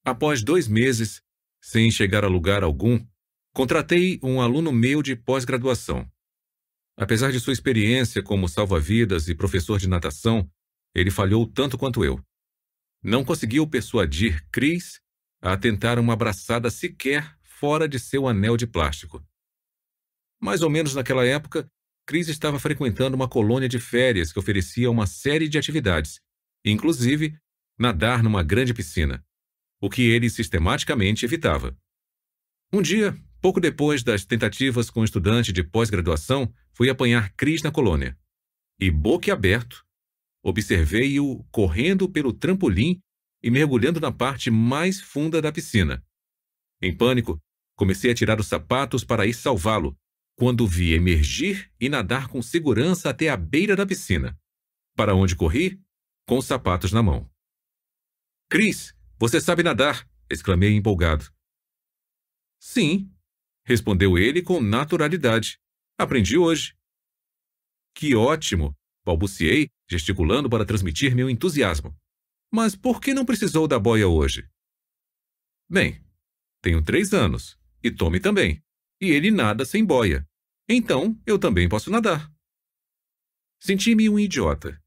Após 0.03 0.41
dois 0.41 0.67
meses, 0.67 1.21
sem 1.61 1.91
chegar 1.91 2.25
a 2.25 2.27
lugar 2.27 2.63
algum, 2.63 3.05
Contratei 3.53 4.19
um 4.21 4.39
aluno 4.39 4.71
meu 4.71 5.01
de 5.01 5.15
pós-graduação. 5.15 6.07
Apesar 6.95 7.31
de 7.31 7.39
sua 7.39 7.53
experiência 7.53 8.21
como 8.21 8.47
salva-vidas 8.47 9.27
e 9.27 9.35
professor 9.35 9.79
de 9.79 9.89
natação, 9.89 10.47
ele 10.93 11.09
falhou 11.09 11.47
tanto 11.47 11.75
quanto 11.75 12.05
eu. 12.05 12.19
Não 13.03 13.25
conseguiu 13.25 13.67
persuadir 13.67 14.43
Chris 14.51 14.99
a 15.41 15.57
tentar 15.57 15.97
uma 15.97 16.13
abraçada 16.13 16.69
sequer 16.69 17.35
fora 17.41 17.87
de 17.87 17.99
seu 17.99 18.27
anel 18.27 18.57
de 18.57 18.67
plástico. 18.67 19.23
Mais 20.39 20.61
ou 20.61 20.69
menos 20.69 20.93
naquela 20.93 21.25
época, 21.25 21.67
Chris 22.07 22.27
estava 22.27 22.59
frequentando 22.59 23.15
uma 23.15 23.27
colônia 23.27 23.69
de 23.69 23.79
férias 23.79 24.33
que 24.33 24.39
oferecia 24.39 24.89
uma 24.89 25.05
série 25.05 25.47
de 25.47 25.59
atividades, 25.59 26.19
inclusive 26.65 27.37
nadar 27.77 28.23
numa 28.23 28.41
grande 28.41 28.73
piscina, 28.73 29.23
o 29.79 29.89
que 29.89 30.01
ele 30.01 30.29
sistematicamente 30.29 31.25
evitava. 31.25 31.77
Um 32.73 32.81
dia, 32.81 33.15
Pouco 33.39 33.59
depois 33.59 34.03
das 34.03 34.25
tentativas 34.25 34.89
com 34.89 35.01
o 35.01 35.03
estudante 35.05 35.53
de 35.53 35.63
pós-graduação, 35.63 36.51
fui 36.73 36.89
apanhar 36.89 37.31
Cris 37.33 37.61
na 37.61 37.71
colônia. 37.71 38.17
E, 38.79 38.89
boquiaberto, 38.89 39.85
observei-o 40.43 41.43
correndo 41.51 42.09
pelo 42.09 42.33
trampolim 42.33 42.99
e 43.43 43.51
mergulhando 43.51 43.99
na 43.99 44.11
parte 44.11 44.49
mais 44.49 44.99
funda 44.99 45.41
da 45.41 45.51
piscina. 45.51 46.03
Em 46.81 46.95
pânico, 46.95 47.39
comecei 47.75 48.11
a 48.11 48.15
tirar 48.15 48.39
os 48.39 48.47
sapatos 48.47 49.03
para 49.03 49.25
ir 49.25 49.33
salvá-lo, 49.33 49.95
quando 50.37 50.67
vi 50.67 50.93
emergir 50.93 51.73
e 51.79 51.89
nadar 51.89 52.27
com 52.27 52.41
segurança 52.43 53.09
até 53.09 53.27
a 53.27 53.35
beira 53.35 53.75
da 53.75 53.87
piscina, 53.87 54.39
para 54.95 55.15
onde 55.15 55.35
corri, 55.35 55.81
com 56.27 56.37
os 56.37 56.45
sapatos 56.45 56.91
na 56.91 57.01
mão. 57.01 57.29
Cris, 58.47 58.93
você 59.17 59.41
sabe 59.41 59.63
nadar! 59.63 60.07
exclamei 60.29 60.75
empolgado. 60.75 61.33
Sim, 62.59 63.11
respondeu 63.65 64.17
ele 64.17 64.41
com 64.43 64.61
naturalidade. 64.61 65.59
Aprendi 65.97 66.37
hoje. 66.37 66.77
Que 67.95 68.15
ótimo! 68.15 68.77
balbuciei, 69.03 69.69
gesticulando 69.89 70.49
para 70.49 70.65
transmitir 70.65 71.15
meu 71.15 71.29
entusiasmo. 71.29 71.97
Mas 72.51 72.75
por 72.75 72.99
que 72.99 73.13
não 73.13 73.25
precisou 73.25 73.67
da 73.67 73.79
boia 73.79 74.07
hoje? 74.07 74.47
Bem, 75.69 76.03
tenho 76.61 76.83
três 76.83 77.13
anos, 77.13 77.57
e 77.81 77.89
Tommy 77.89 78.19
também, 78.19 78.61
e 79.01 79.11
ele 79.11 79.31
nada 79.31 79.63
sem 79.63 79.85
boia. 79.85 80.26
Então 80.69 81.17
eu 81.25 81.39
também 81.39 81.69
posso 81.69 81.89
nadar. 81.89 82.31
Senti-me 83.59 84.09
um 84.09 84.19
idiota. 84.19 84.81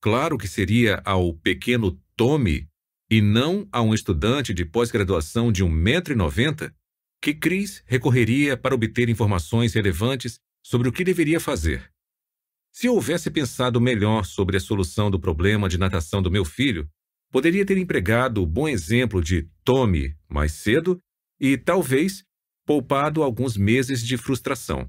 Claro 0.00 0.38
que 0.38 0.46
seria 0.46 1.02
ao 1.04 1.34
pequeno 1.34 2.00
Tommy, 2.16 2.68
e 3.10 3.20
não 3.20 3.66
a 3.72 3.80
um 3.80 3.94
estudante 3.94 4.52
de 4.52 4.64
pós-graduação 4.64 5.50
de 5.50 5.64
um 5.64 5.68
metro 5.68 6.12
e 6.12 6.16
noventa, 6.16 6.74
que 7.20 7.34
Chris 7.34 7.82
recorreria 7.86 8.56
para 8.56 8.74
obter 8.74 9.08
informações 9.08 9.74
relevantes 9.74 10.38
sobre 10.62 10.88
o 10.88 10.92
que 10.92 11.02
deveria 11.02 11.40
fazer. 11.40 11.90
Se 12.70 12.86
eu 12.86 12.94
houvesse 12.94 13.30
pensado 13.30 13.80
melhor 13.80 14.24
sobre 14.24 14.56
a 14.56 14.60
solução 14.60 15.10
do 15.10 15.18
problema 15.18 15.68
de 15.68 15.78
natação 15.78 16.22
do 16.22 16.30
meu 16.30 16.44
filho, 16.44 16.88
poderia 17.30 17.64
ter 17.66 17.76
empregado 17.78 18.42
o 18.42 18.46
bom 18.46 18.68
exemplo 18.68 19.22
de 19.22 19.48
Tommy 19.64 20.16
mais 20.28 20.52
cedo 20.52 21.00
e, 21.40 21.56
talvez, 21.56 22.24
poupado 22.64 23.22
alguns 23.22 23.56
meses 23.56 24.00
de 24.00 24.16
frustração. 24.16 24.88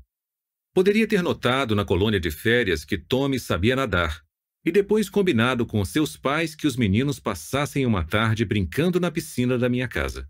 Poderia 0.79 1.05
ter 1.05 1.21
notado 1.21 1.75
na 1.75 1.83
colônia 1.83 2.21
de 2.21 2.31
férias 2.31 2.85
que 2.85 2.97
Tommy 2.97 3.37
sabia 3.37 3.75
nadar 3.75 4.23
e 4.63 4.71
depois 4.71 5.09
combinado 5.09 5.65
com 5.65 5.83
seus 5.83 6.15
pais 6.15 6.55
que 6.55 6.65
os 6.65 6.77
meninos 6.77 7.19
passassem 7.19 7.85
uma 7.85 8.07
tarde 8.07 8.45
brincando 8.45 8.97
na 8.97 9.11
piscina 9.11 9.57
da 9.57 9.67
minha 9.67 9.89
casa. 9.89 10.25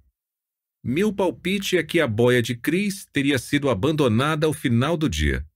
Meu 0.83 1.13
palpite 1.13 1.77
é 1.77 1.83
que 1.83 1.99
a 1.99 2.07
boia 2.07 2.41
de 2.41 2.55
Cris 2.55 3.05
teria 3.13 3.37
sido 3.37 3.69
abandonada 3.69 4.47
ao 4.47 4.51
final 4.51 4.97
do 4.97 5.07
dia. 5.07 5.47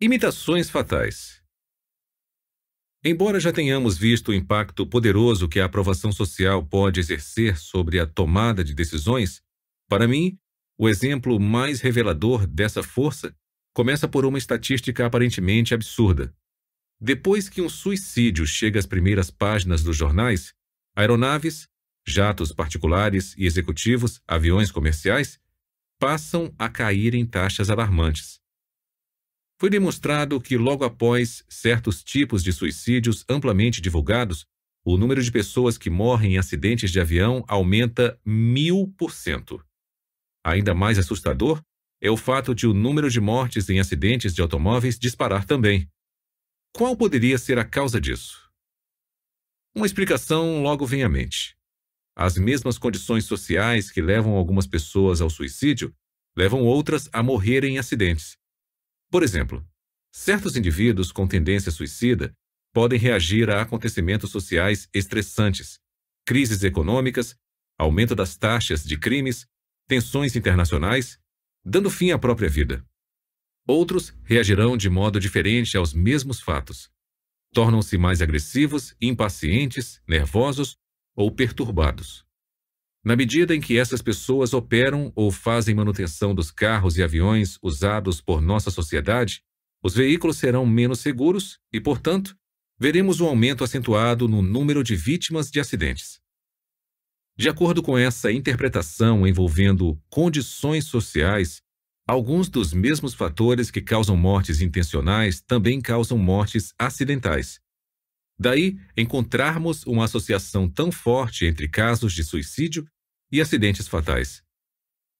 Imitações 0.00 0.68
fatais. 0.68 1.40
Embora 3.04 3.38
já 3.38 3.52
tenhamos 3.52 3.96
visto 3.96 4.32
o 4.32 4.34
impacto 4.34 4.84
poderoso 4.84 5.48
que 5.48 5.60
a 5.60 5.66
aprovação 5.66 6.10
social 6.10 6.66
pode 6.66 6.98
exercer 6.98 7.56
sobre 7.56 8.00
a 8.00 8.06
tomada 8.08 8.64
de 8.64 8.74
decisões, 8.74 9.40
para 9.88 10.08
mim, 10.08 10.36
o 10.78 10.88
exemplo 10.88 11.40
mais 11.40 11.80
revelador 11.80 12.46
dessa 12.46 12.82
força 12.82 13.34
começa 13.74 14.06
por 14.06 14.24
uma 14.24 14.38
estatística 14.38 15.04
aparentemente 15.04 15.74
absurda. 15.74 16.34
Depois 17.00 17.48
que 17.48 17.60
um 17.60 17.68
suicídio 17.68 18.46
chega 18.46 18.78
às 18.78 18.86
primeiras 18.86 19.30
páginas 19.30 19.82
dos 19.82 19.96
jornais, 19.96 20.54
aeronaves, 20.94 21.68
jatos 22.06 22.52
particulares 22.52 23.34
e 23.36 23.44
executivos, 23.44 24.20
aviões 24.26 24.70
comerciais, 24.70 25.38
passam 25.98 26.54
a 26.58 26.68
cair 26.68 27.14
em 27.14 27.26
taxas 27.26 27.68
alarmantes. 27.68 28.40
Foi 29.58 29.70
demonstrado 29.70 30.40
que, 30.40 30.56
logo 30.56 30.84
após 30.84 31.42
certos 31.48 32.04
tipos 32.04 32.42
de 32.42 32.52
suicídios 32.52 33.24
amplamente 33.28 33.80
divulgados, 33.80 34.46
o 34.84 34.96
número 34.96 35.22
de 35.22 35.32
pessoas 35.32 35.76
que 35.76 35.90
morrem 35.90 36.34
em 36.34 36.38
acidentes 36.38 36.90
de 36.92 37.00
avião 37.00 37.44
aumenta 37.48 38.20
mil 38.24 38.94
por 38.96 39.12
cento. 39.12 39.65
Ainda 40.46 40.76
mais 40.76 40.96
assustador 40.96 41.60
é 42.00 42.08
o 42.08 42.16
fato 42.16 42.54
de 42.54 42.68
o 42.68 42.72
número 42.72 43.10
de 43.10 43.20
mortes 43.20 43.68
em 43.68 43.80
acidentes 43.80 44.32
de 44.32 44.40
automóveis 44.40 44.96
disparar 44.96 45.44
também. 45.44 45.90
Qual 46.72 46.96
poderia 46.96 47.36
ser 47.36 47.58
a 47.58 47.64
causa 47.64 48.00
disso? 48.00 48.48
Uma 49.74 49.86
explicação 49.86 50.62
logo 50.62 50.86
vem 50.86 51.02
à 51.02 51.08
mente. 51.08 51.56
As 52.16 52.38
mesmas 52.38 52.78
condições 52.78 53.24
sociais 53.24 53.90
que 53.90 54.00
levam 54.00 54.36
algumas 54.36 54.68
pessoas 54.68 55.20
ao 55.20 55.28
suicídio 55.28 55.92
levam 56.36 56.62
outras 56.62 57.08
a 57.12 57.24
morrerem 57.24 57.74
em 57.74 57.78
acidentes. 57.78 58.36
Por 59.10 59.24
exemplo, 59.24 59.66
certos 60.14 60.54
indivíduos 60.54 61.10
com 61.10 61.26
tendência 61.26 61.72
suicida 61.72 62.32
podem 62.72 63.00
reagir 63.00 63.50
a 63.50 63.62
acontecimentos 63.62 64.30
sociais 64.30 64.88
estressantes, 64.94 65.80
crises 66.24 66.62
econômicas, 66.62 67.34
aumento 67.76 68.14
das 68.14 68.36
taxas 68.36 68.84
de 68.84 68.96
crimes, 68.96 69.44
tensões 69.86 70.34
internacionais, 70.36 71.18
dando 71.64 71.90
fim 71.90 72.10
à 72.10 72.18
própria 72.18 72.48
vida. 72.48 72.84
Outros 73.66 74.14
reagirão 74.24 74.76
de 74.76 74.88
modo 74.88 75.18
diferente 75.18 75.76
aos 75.76 75.92
mesmos 75.92 76.40
fatos. 76.40 76.90
Tornam-se 77.52 77.98
mais 77.98 78.22
agressivos, 78.22 78.94
impacientes, 79.00 80.00
nervosos 80.06 80.76
ou 81.16 81.30
perturbados. 81.30 82.24
Na 83.04 83.16
medida 83.16 83.54
em 83.54 83.60
que 83.60 83.78
essas 83.78 84.02
pessoas 84.02 84.52
operam 84.52 85.12
ou 85.14 85.30
fazem 85.30 85.74
manutenção 85.74 86.34
dos 86.34 86.50
carros 86.50 86.96
e 86.96 87.02
aviões 87.02 87.58
usados 87.62 88.20
por 88.20 88.40
nossa 88.40 88.70
sociedade, 88.70 89.42
os 89.82 89.94
veículos 89.94 90.36
serão 90.38 90.66
menos 90.66 91.00
seguros 91.00 91.60
e, 91.72 91.80
portanto, 91.80 92.36
veremos 92.78 93.20
um 93.20 93.26
aumento 93.26 93.62
acentuado 93.62 94.26
no 94.26 94.42
número 94.42 94.82
de 94.82 94.96
vítimas 94.96 95.50
de 95.50 95.60
acidentes. 95.60 96.20
De 97.36 97.48
acordo 97.48 97.82
com 97.82 97.98
essa 97.98 98.32
interpretação 98.32 99.26
envolvendo 99.26 100.00
condições 100.08 100.86
sociais, 100.86 101.62
Alguns 102.08 102.48
dos 102.48 102.72
mesmos 102.72 103.14
fatores 103.14 103.68
que 103.68 103.80
causam 103.80 104.16
mortes 104.16 104.60
intencionais 104.60 105.40
também 105.40 105.80
causam 105.80 106.16
mortes 106.16 106.72
acidentais. 106.78 107.58
Daí 108.38 108.78
encontrarmos 108.96 109.84
uma 109.84 110.04
associação 110.04 110.70
tão 110.70 110.92
forte 110.92 111.46
entre 111.46 111.66
casos 111.66 112.12
de 112.12 112.22
suicídio 112.22 112.86
e 113.32 113.40
acidentes 113.40 113.88
fatais. 113.88 114.40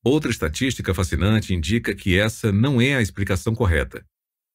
Outra 0.05 0.31
estatística 0.31 0.95
fascinante 0.95 1.53
indica 1.53 1.93
que 1.93 2.17
essa 2.17 2.53
não 2.53 2.81
é 2.81 2.95
a 2.95 3.03
explicação 3.03 3.53
correta. 3.53 4.07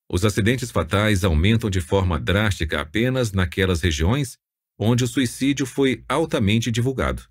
Os 0.09 0.23
acidentes 0.23 0.71
fatais 0.71 1.25
aumentam 1.25 1.69
de 1.69 1.81
forma 1.81 2.17
drástica 2.17 2.79
apenas 2.79 3.33
naquelas 3.33 3.81
regiões 3.81 4.37
onde 4.79 5.03
o 5.03 5.07
suicídio 5.07 5.65
foi 5.65 6.01
altamente 6.07 6.71
divulgado. 6.71 7.30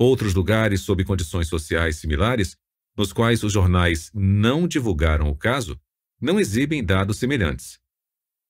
Outros 0.00 0.32
lugares 0.32 0.80
sob 0.80 1.04
condições 1.04 1.46
sociais 1.46 1.96
similares 1.96 2.56
nos 2.96 3.12
quais 3.12 3.42
os 3.42 3.52
jornais 3.52 4.10
não 4.14 4.66
divulgaram 4.66 5.28
o 5.28 5.36
caso, 5.36 5.78
não 6.18 6.40
exibem 6.40 6.82
dados 6.82 7.18
semelhantes. 7.18 7.78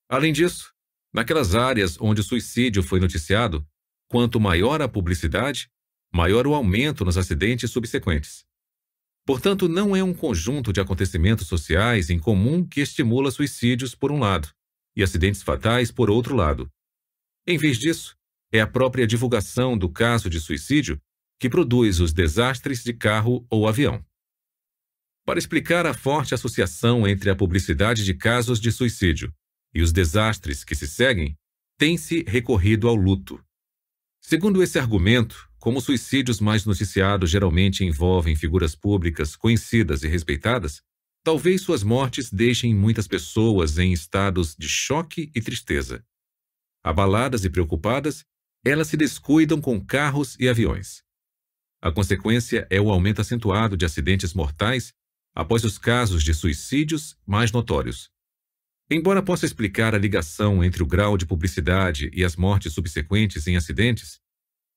Além 0.08 0.32
disso, 0.32 0.72
naquelas 1.12 1.56
áreas 1.56 2.00
onde 2.00 2.20
o 2.20 2.24
suicídio 2.24 2.84
foi 2.84 3.00
noticiado, 3.00 3.66
quanto 4.08 4.38
maior 4.38 4.80
a 4.80 4.88
publicidade, 4.88 5.68
maior 6.12 6.46
o 6.46 6.54
aumento 6.54 7.04
nos 7.04 7.18
acidentes 7.18 7.68
subsequentes. 7.72 8.44
Portanto, 9.26 9.68
não 9.68 9.96
é 9.96 10.04
um 10.04 10.14
conjunto 10.14 10.72
de 10.72 10.80
acontecimentos 10.80 11.48
sociais 11.48 12.10
em 12.10 12.18
comum 12.20 12.64
que 12.64 12.80
estimula 12.80 13.28
suicídios 13.32 13.92
por 13.92 14.12
um 14.12 14.20
lado 14.20 14.48
e 14.94 15.02
acidentes 15.02 15.42
fatais 15.42 15.90
por 15.90 16.10
outro 16.10 16.36
lado. 16.36 16.70
Em 17.44 17.58
vez 17.58 17.76
disso, 17.76 18.16
é 18.52 18.60
a 18.60 18.68
própria 18.68 19.04
divulgação 19.04 19.76
do 19.76 19.88
caso 19.88 20.30
de 20.30 20.40
suicídio 20.40 21.00
que 21.40 21.48
produz 21.48 22.00
os 22.00 22.12
desastres 22.12 22.84
de 22.84 22.92
carro 22.92 23.46
ou 23.48 23.66
avião. 23.66 24.04
Para 25.24 25.38
explicar 25.38 25.86
a 25.86 25.94
forte 25.94 26.34
associação 26.34 27.08
entre 27.08 27.30
a 27.30 27.34
publicidade 27.34 28.04
de 28.04 28.12
casos 28.12 28.60
de 28.60 28.70
suicídio 28.70 29.34
e 29.74 29.80
os 29.80 29.90
desastres 29.90 30.62
que 30.62 30.74
se 30.74 30.86
seguem, 30.86 31.34
tem-se 31.78 32.24
recorrido 32.28 32.86
ao 32.88 32.94
luto. 32.94 33.42
Segundo 34.20 34.62
esse 34.62 34.78
argumento, 34.78 35.48
como 35.58 35.80
suicídios 35.80 36.40
mais 36.40 36.66
noticiados 36.66 37.30
geralmente 37.30 37.84
envolvem 37.84 38.36
figuras 38.36 38.74
públicas 38.74 39.34
conhecidas 39.34 40.02
e 40.02 40.08
respeitadas, 40.08 40.82
talvez 41.24 41.62
suas 41.62 41.82
mortes 41.82 42.30
deixem 42.30 42.74
muitas 42.74 43.08
pessoas 43.08 43.78
em 43.78 43.94
estados 43.94 44.54
de 44.58 44.68
choque 44.68 45.30
e 45.34 45.40
tristeza. 45.40 46.04
Abaladas 46.84 47.46
e 47.46 47.50
preocupadas, 47.50 48.24
elas 48.62 48.88
se 48.88 48.96
descuidam 48.96 49.58
com 49.58 49.82
carros 49.82 50.36
e 50.38 50.46
aviões. 50.46 51.02
A 51.82 51.90
consequência 51.90 52.66
é 52.68 52.80
o 52.80 52.90
aumento 52.90 53.20
acentuado 53.20 53.76
de 53.76 53.86
acidentes 53.86 54.34
mortais 54.34 54.92
após 55.34 55.64
os 55.64 55.78
casos 55.78 56.22
de 56.22 56.34
suicídios 56.34 57.16
mais 57.26 57.52
notórios. 57.52 58.10
Embora 58.90 59.22
possa 59.22 59.46
explicar 59.46 59.94
a 59.94 59.98
ligação 59.98 60.62
entre 60.62 60.82
o 60.82 60.86
grau 60.86 61.16
de 61.16 61.24
publicidade 61.24 62.10
e 62.12 62.24
as 62.24 62.36
mortes 62.36 62.72
subsequentes 62.72 63.46
em 63.46 63.56
acidentes, 63.56 64.18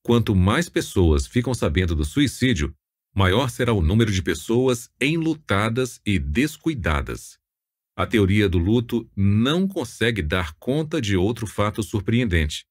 quanto 0.04 0.36
mais 0.36 0.70
pessoas 0.70 1.26
ficam 1.26 1.54
sabendo 1.54 1.96
do 1.96 2.06
suicídio, 2.06 2.74
maior 3.14 3.50
será 3.50 3.74
o 3.74 3.82
número 3.82 4.12
de 4.12 4.22
pessoas 4.22 4.90
enlutadas 5.02 6.00
e 6.06 6.20
descuidadas. 6.20 7.38
A 7.96 8.06
teoria 8.06 8.48
do 8.48 8.58
luto 8.58 9.10
não 9.16 9.68
consegue 9.68 10.22
dar 10.22 10.54
conta 10.54 11.02
de 11.02 11.18
outro 11.18 11.46
fato 11.46 11.84
surpreendente. 11.84 12.66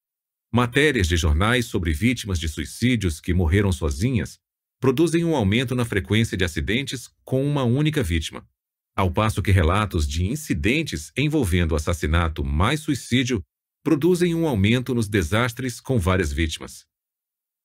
Matérias 0.54 1.08
de 1.08 1.16
jornais 1.16 1.64
sobre 1.64 1.94
vítimas 1.94 2.38
de 2.38 2.46
suicídios 2.46 3.22
que 3.22 3.32
morreram 3.32 3.72
sozinhas 3.72 4.38
produzem 4.78 5.24
um 5.24 5.34
aumento 5.34 5.74
na 5.74 5.86
frequência 5.86 6.36
de 6.36 6.44
acidentes 6.44 7.08
com 7.24 7.42
uma 7.42 7.64
única 7.64 8.02
vítima, 8.02 8.46
ao 8.94 9.10
passo 9.10 9.40
que 9.40 9.50
relatos 9.50 10.06
de 10.06 10.26
incidentes 10.26 11.10
envolvendo 11.16 11.74
assassinato 11.74 12.44
mais 12.44 12.80
suicídio 12.80 13.42
produzem 13.82 14.34
um 14.34 14.46
aumento 14.46 14.94
nos 14.94 15.08
desastres 15.08 15.80
com 15.80 15.98
várias 15.98 16.30
vítimas. 16.30 16.84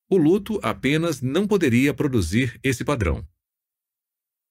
O 0.08 0.16
luto 0.16 0.58
apenas 0.62 1.20
não 1.20 1.46
poderia 1.46 1.92
produzir 1.92 2.58
esse 2.62 2.84
padrão. 2.86 3.22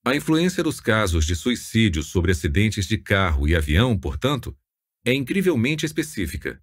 A 0.06 0.15
influência 0.15 0.62
dos 0.62 0.80
casos 0.80 1.26
de 1.26 1.36
suicídio 1.36 2.04
sobre 2.04 2.34
acidentes 2.34 2.86
de 2.86 3.00
carro 3.00 3.47
e 3.47 3.56
avião, 3.56 3.97
portanto, 3.97 4.56
é 5.04 5.12
incrivelmente 5.12 5.88
específica. 5.88 6.62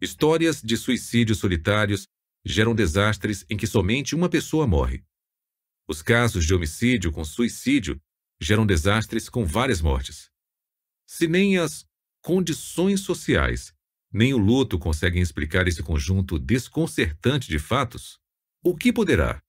Histórias 0.00 0.62
de 0.62 0.76
suicídios 0.76 1.38
solitários 1.38 2.06
geram 2.44 2.74
desastres 2.74 3.44
em 3.50 3.56
que 3.56 3.66
somente 3.66 4.14
uma 4.14 4.30
pessoa 4.30 4.66
morre. 4.66 5.04
Os 5.86 6.00
casos 6.00 6.46
de 6.46 6.54
homicídio 6.54 7.12
com 7.12 7.24
suicídio 7.24 8.00
geram 8.40 8.64
desastres 8.64 9.28
com 9.28 9.44
várias 9.44 9.82
mortes. 9.82 10.30
Se 11.06 11.28
nem 11.28 11.58
as 11.58 11.84
condições 12.22 13.00
sociais 13.00 13.74
nem 14.12 14.34
o 14.34 14.38
luto 14.38 14.78
conseguem 14.78 15.22
explicar 15.22 15.68
esse 15.68 15.82
conjunto 15.82 16.38
desconcertante 16.38 17.48
de 17.48 17.58
fatos, 17.58 18.18
o 18.64 18.76
que 18.76 18.92
poderá? 18.92 19.40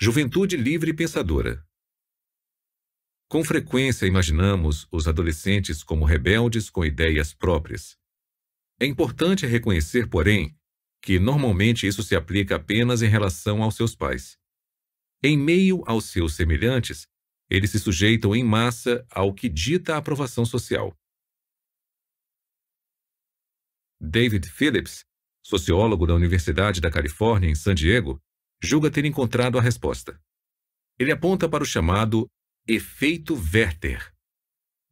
Juventude 0.00 0.56
livre 0.56 0.90
e 0.90 0.94
pensadora. 0.94 1.64
Com 3.32 3.42
frequência 3.42 4.04
imaginamos 4.04 4.86
os 4.92 5.08
adolescentes 5.08 5.82
como 5.82 6.04
rebeldes 6.04 6.68
com 6.68 6.84
ideias 6.84 7.32
próprias. 7.32 7.96
É 8.78 8.84
importante 8.84 9.46
reconhecer, 9.46 10.06
porém, 10.06 10.54
que 11.00 11.18
normalmente 11.18 11.86
isso 11.86 12.02
se 12.02 12.14
aplica 12.14 12.56
apenas 12.56 13.00
em 13.00 13.08
relação 13.08 13.62
aos 13.62 13.74
seus 13.74 13.96
pais. 13.96 14.36
Em 15.22 15.38
meio 15.38 15.82
aos 15.86 16.10
seus 16.10 16.34
semelhantes, 16.34 17.06
eles 17.48 17.70
se 17.70 17.78
sujeitam 17.78 18.36
em 18.36 18.44
massa 18.44 19.02
ao 19.10 19.32
que 19.32 19.48
dita 19.48 19.94
a 19.94 19.96
aprovação 19.96 20.44
social. 20.44 20.94
David 23.98 24.46
Phillips, 24.46 25.06
sociólogo 25.42 26.06
da 26.06 26.14
Universidade 26.14 26.82
da 26.82 26.90
Califórnia 26.90 27.48
em 27.48 27.54
San 27.54 27.74
Diego, 27.74 28.20
julga 28.62 28.90
ter 28.90 29.06
encontrado 29.06 29.56
a 29.56 29.62
resposta. 29.62 30.20
Ele 30.98 31.10
aponta 31.10 31.48
para 31.48 31.62
o 31.62 31.66
chamado 31.66 32.30
efeito 32.66 33.34
Werther. 33.34 34.12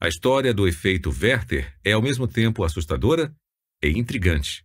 A 0.01 0.09
história 0.09 0.53
do 0.53 0.67
efeito 0.67 1.11
Werther 1.11 1.79
é 1.85 1.93
ao 1.93 2.03
mesmo 2.03 2.27
tempo 2.27 2.65
assustadora 2.65 3.33
e 3.81 3.91
intrigante. 3.91 4.65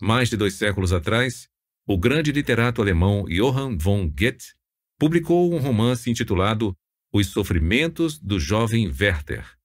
Mais 0.00 0.28
de 0.28 0.36
dois 0.36 0.54
séculos 0.54 0.92
atrás, 0.92 1.48
o 1.86 1.96
grande 1.96 2.30
literato 2.30 2.82
alemão 2.82 3.24
Johann 3.24 3.78
von 3.78 4.06
Goethe 4.06 4.52
publicou 4.98 5.54
um 5.54 5.58
romance 5.58 6.10
intitulado 6.10 6.76
Os 7.10 7.28
Sofrimentos 7.28 8.18
do 8.18 8.38
Jovem 8.38 8.88
Werther. 8.88 9.56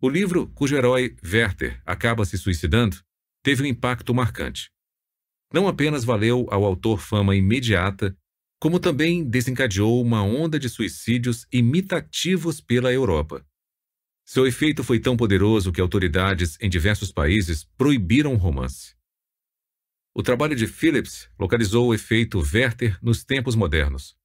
O 0.00 0.08
livro, 0.08 0.48
cujo 0.48 0.74
herói 0.74 1.16
Werther 1.24 1.80
acaba 1.86 2.24
se 2.24 2.36
suicidando, 2.36 3.00
teve 3.40 3.62
um 3.62 3.66
impacto 3.66 4.12
marcante. 4.12 4.68
Não 5.52 5.68
apenas 5.68 6.04
valeu 6.04 6.48
ao 6.50 6.64
autor 6.64 6.98
fama 6.98 7.36
imediata, 7.36 8.16
como 8.64 8.80
também 8.80 9.22
desencadeou 9.22 10.00
uma 10.00 10.22
onda 10.22 10.58
de 10.58 10.70
suicídios 10.70 11.46
imitativos 11.52 12.62
pela 12.62 12.90
Europa. 12.90 13.46
Seu 14.24 14.46
efeito 14.46 14.82
foi 14.82 14.98
tão 14.98 15.18
poderoso 15.18 15.70
que 15.70 15.82
autoridades 15.82 16.56
em 16.58 16.70
diversos 16.70 17.12
países 17.12 17.64
proibiram 17.76 18.32
o 18.32 18.38
romance. 18.38 18.94
O 20.14 20.22
trabalho 20.22 20.56
de 20.56 20.66
Phillips 20.66 21.28
localizou 21.38 21.88
o 21.88 21.94
efeito 21.94 22.38
Werther 22.38 22.98
nos 23.02 23.22
tempos 23.22 23.54
modernos. 23.54 24.16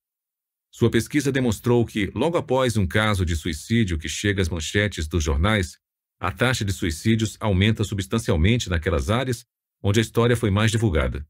Sua 0.72 0.90
pesquisa 0.90 1.34
demonstrou 1.34 1.86
que, 1.86 2.10
logo 2.16 2.38
após 2.38 2.78
um 2.78 2.88
caso 2.88 3.26
de 3.26 3.36
suicídio 3.36 4.00
que 4.00 4.08
chega 4.08 4.42
às 4.42 4.48
manchetes 4.48 5.06
dos 5.06 5.22
jornais, 5.22 5.78
a 6.18 6.32
taxa 6.32 6.64
de 6.64 6.72
suicídios 6.72 7.36
aumenta 7.42 7.84
substancialmente 7.84 8.70
naquelas 8.70 9.10
áreas 9.10 9.44
onde 9.84 10.00
a 10.00 10.02
história 10.02 10.38
foi 10.38 10.50
mais 10.50 10.72
divulgada. 10.72 11.28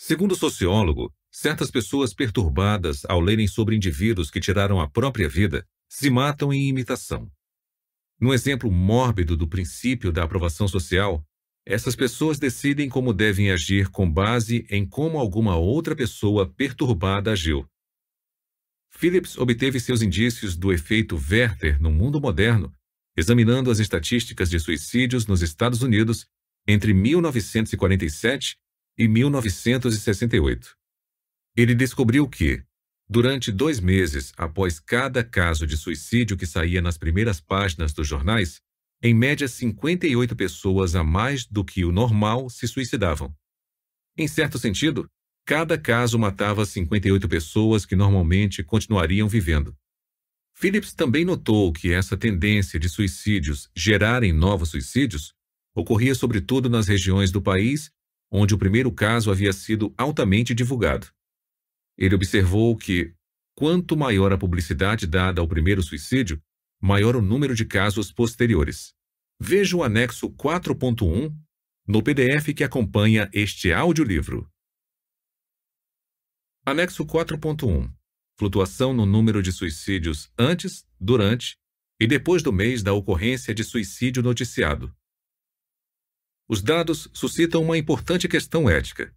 Segundo 0.00 0.30
o 0.32 0.36
sociólogo, 0.36 1.12
certas 1.28 1.72
pessoas 1.72 2.14
perturbadas 2.14 3.04
ao 3.06 3.20
lerem 3.20 3.48
sobre 3.48 3.74
indivíduos 3.74 4.30
que 4.30 4.38
tiraram 4.38 4.80
a 4.80 4.88
própria 4.88 5.28
vida 5.28 5.66
se 5.88 6.08
matam 6.08 6.52
em 6.52 6.68
imitação. 6.68 7.28
No 8.20 8.32
exemplo 8.32 8.70
mórbido 8.70 9.36
do 9.36 9.48
princípio 9.48 10.12
da 10.12 10.22
aprovação 10.22 10.68
social, 10.68 11.26
essas 11.66 11.96
pessoas 11.96 12.38
decidem 12.38 12.88
como 12.88 13.12
devem 13.12 13.50
agir 13.50 13.88
com 13.88 14.08
base 14.08 14.64
em 14.70 14.86
como 14.86 15.18
alguma 15.18 15.56
outra 15.56 15.96
pessoa 15.96 16.48
perturbada 16.48 17.32
agiu. 17.32 17.68
Phillips 18.90 19.36
obteve 19.36 19.80
seus 19.80 20.00
indícios 20.00 20.56
do 20.56 20.72
efeito 20.72 21.16
Werther 21.16 21.82
no 21.82 21.90
mundo 21.90 22.20
moderno, 22.20 22.72
examinando 23.16 23.68
as 23.68 23.80
estatísticas 23.80 24.48
de 24.48 24.60
suicídios 24.60 25.26
nos 25.26 25.42
Estados 25.42 25.82
Unidos 25.82 26.24
entre 26.68 26.94
1947 26.94 28.56
e 28.98 29.06
1968. 29.06 30.76
Ele 31.56 31.74
descobriu 31.74 32.28
que, 32.28 32.66
Durante 33.10 33.50
dois 33.50 33.80
meses 33.80 34.34
após 34.36 34.78
cada 34.78 35.24
caso 35.24 35.66
de 35.66 35.78
suicídio 35.78 36.36
que 36.36 36.44
saía 36.44 36.82
nas 36.82 36.98
primeiras 36.98 37.40
páginas 37.40 37.94
dos 37.94 38.06
jornais, 38.06 38.60
em 39.02 39.14
média 39.14 39.48
58 39.48 40.36
pessoas 40.36 40.94
a 40.94 41.02
mais 41.02 41.46
do 41.46 41.64
que 41.64 41.86
o 41.86 41.92
normal 41.92 42.50
se 42.50 42.68
suicidavam. 42.68 43.34
Em 44.14 44.28
certo 44.28 44.58
sentido, 44.58 45.08
cada 45.46 45.78
caso 45.78 46.18
matava 46.18 46.66
58 46.66 47.26
pessoas 47.28 47.86
que 47.86 47.96
normalmente 47.96 48.62
continuariam 48.62 49.26
vivendo. 49.26 49.74
Phillips 50.54 50.92
também 50.92 51.24
notou 51.24 51.72
que 51.72 51.90
essa 51.90 52.14
tendência 52.14 52.78
de 52.78 52.90
suicídios 52.90 53.70
gerarem 53.74 54.34
novos 54.34 54.68
suicídios 54.68 55.32
ocorria 55.74 56.14
sobretudo 56.14 56.68
nas 56.68 56.88
regiões 56.88 57.30
do 57.30 57.40
país 57.40 57.90
onde 58.30 58.54
o 58.54 58.58
primeiro 58.58 58.92
caso 58.92 59.30
havia 59.30 59.52
sido 59.52 59.94
altamente 59.96 60.54
divulgado. 60.54 61.08
Ele 61.96 62.14
observou 62.14 62.76
que, 62.76 63.14
quanto 63.54 63.96
maior 63.96 64.32
a 64.32 64.38
publicidade 64.38 65.06
dada 65.06 65.40
ao 65.40 65.48
primeiro 65.48 65.82
suicídio, 65.82 66.40
maior 66.80 67.16
o 67.16 67.22
número 67.22 67.54
de 67.54 67.64
casos 67.64 68.12
posteriores. 68.12 68.94
Veja 69.40 69.76
o 69.76 69.82
anexo 69.82 70.30
4.1 70.30 71.34
no 71.86 72.02
PDF 72.02 72.54
que 72.54 72.64
acompanha 72.64 73.30
este 73.32 73.72
audiolivro. 73.72 74.48
Anexo 76.64 77.04
4.1 77.06 77.90
Flutuação 78.38 78.92
no 78.92 79.06
número 79.06 79.42
de 79.42 79.50
suicídios 79.50 80.30
antes, 80.38 80.86
durante 81.00 81.56
e 82.00 82.06
depois 82.06 82.42
do 82.42 82.52
mês 82.52 82.82
da 82.82 82.92
ocorrência 82.92 83.52
de 83.52 83.64
suicídio 83.64 84.22
noticiado. 84.22 84.94
Os 86.48 86.62
dados 86.62 87.10
suscitam 87.12 87.62
uma 87.62 87.76
importante 87.76 88.26
questão 88.26 88.70
ética. 88.70 89.14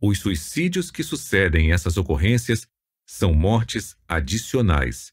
Os 0.00 0.18
suicídios 0.18 0.90
que 0.90 1.02
sucedem 1.02 1.72
essas 1.72 1.96
ocorrências 1.96 2.66
são 3.06 3.32
mortes 3.32 3.96
adicionais. 4.06 5.12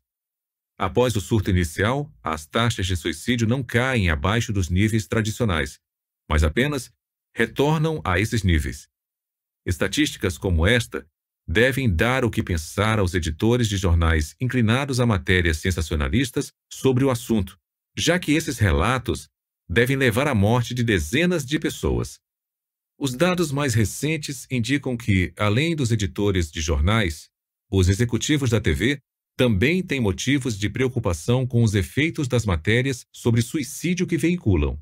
Após 0.77 1.15
o 1.15 1.21
surto 1.21 1.49
inicial, 1.49 2.11
as 2.21 2.45
taxas 2.45 2.85
de 2.85 2.97
suicídio 2.97 3.47
não 3.47 3.63
caem 3.63 4.09
abaixo 4.09 4.51
dos 4.51 4.69
níveis 4.69 5.07
tradicionais, 5.07 5.79
mas 6.29 6.43
apenas 6.43 6.91
retornam 7.33 8.01
a 8.03 8.19
esses 8.19 8.43
níveis. 8.43 8.89
Estatísticas 9.65 10.37
como 10.37 10.67
esta 10.67 11.07
devem 11.47 11.93
dar 11.93 12.25
o 12.25 12.29
que 12.29 12.43
pensar 12.43 12.99
aos 12.99 13.13
editores 13.13 13.67
de 13.67 13.77
jornais 13.77 14.35
inclinados 14.41 14.99
a 14.99 15.05
matérias 15.05 15.57
sensacionalistas 15.57 16.51
sobre 16.71 17.05
o 17.05 17.09
assunto, 17.09 17.57
já 17.95 18.19
que 18.19 18.33
esses 18.33 18.57
relatos 18.57 19.29
devem 19.69 19.95
levar 19.95 20.27
à 20.27 20.33
morte 20.33 20.73
de 20.73 20.83
dezenas 20.83 21.45
de 21.45 21.59
pessoas. 21.59 22.19
Os 22.97 23.13
dados 23.13 23.51
mais 23.51 23.73
recentes 23.73 24.47
indicam 24.49 24.97
que, 24.97 25.31
além 25.37 25.75
dos 25.75 25.91
editores 25.91 26.51
de 26.51 26.59
jornais, 26.59 27.29
os 27.71 27.87
executivos 27.87 28.49
da 28.49 28.59
TV 28.59 28.99
também 29.37 29.81
têm 29.81 30.01
motivos 30.01 30.57
de 30.57 30.69
preocupação 30.69 31.47
com 31.47 31.63
os 31.63 31.75
efeitos 31.75 32.27
das 32.27 32.45
matérias 32.45 33.05
sobre 33.13 33.41
suicídio 33.41 34.05
que 34.05 34.17
veiculam. 34.17 34.77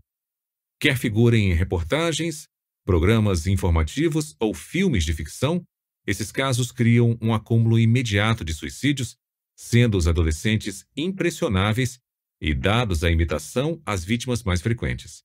Quer 0.79 0.97
figurem 0.97 1.51
em 1.51 1.53
reportagens, 1.53 2.47
programas 2.83 3.45
informativos 3.45 4.35
ou 4.39 4.53
filmes 4.53 5.03
de 5.03 5.13
ficção, 5.13 5.63
esses 6.07 6.31
casos 6.31 6.71
criam 6.71 7.17
um 7.21 7.33
acúmulo 7.33 7.77
imediato 7.77 8.45
de 8.45 8.53
suicídios, 8.53 9.17
sendo 9.55 9.97
os 9.97 10.07
adolescentes 10.07 10.85
impressionáveis 10.95 11.99
e, 12.39 12.53
dados 12.53 13.03
à 13.03 13.11
imitação, 13.11 13.81
as 13.85 14.03
vítimas 14.03 14.43
mais 14.43 14.61
frequentes. 14.61 15.23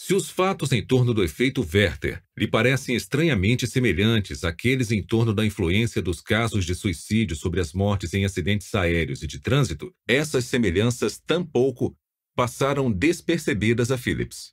Se 0.00 0.14
os 0.14 0.30
fatos 0.30 0.70
em 0.70 0.80
torno 0.80 1.12
do 1.12 1.24
efeito 1.24 1.60
Werther 1.60 2.22
lhe 2.36 2.46
parecem 2.46 2.94
estranhamente 2.94 3.66
semelhantes 3.66 4.44
àqueles 4.44 4.92
em 4.92 5.02
torno 5.02 5.34
da 5.34 5.44
influência 5.44 6.00
dos 6.00 6.20
casos 6.20 6.64
de 6.64 6.72
suicídio 6.72 7.34
sobre 7.34 7.58
as 7.58 7.72
mortes 7.72 8.14
em 8.14 8.24
acidentes 8.24 8.72
aéreos 8.76 9.24
e 9.24 9.26
de 9.26 9.40
trânsito, 9.40 9.92
essas 10.06 10.44
semelhanças 10.44 11.18
tampouco 11.18 11.96
passaram 12.36 12.92
despercebidas 12.92 13.90
a 13.90 13.98
Phillips. 13.98 14.52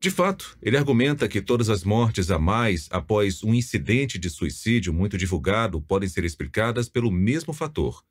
De 0.00 0.10
fato, 0.10 0.56
ele 0.60 0.76
argumenta 0.76 1.26
que 1.26 1.40
todas 1.40 1.70
as 1.70 1.82
mortes 1.82 2.30
a 2.30 2.38
mais 2.38 2.88
após 2.90 3.42
um 3.42 3.54
incidente 3.54 4.18
de 4.18 4.28
suicídio 4.28 4.92
muito 4.92 5.16
divulgado 5.16 5.80
podem 5.80 6.10
ser 6.10 6.24
explicadas 6.24 6.90
pelo 6.90 7.10
mesmo 7.10 7.54
fator: 7.54 8.04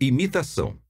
imitação. 0.00 0.80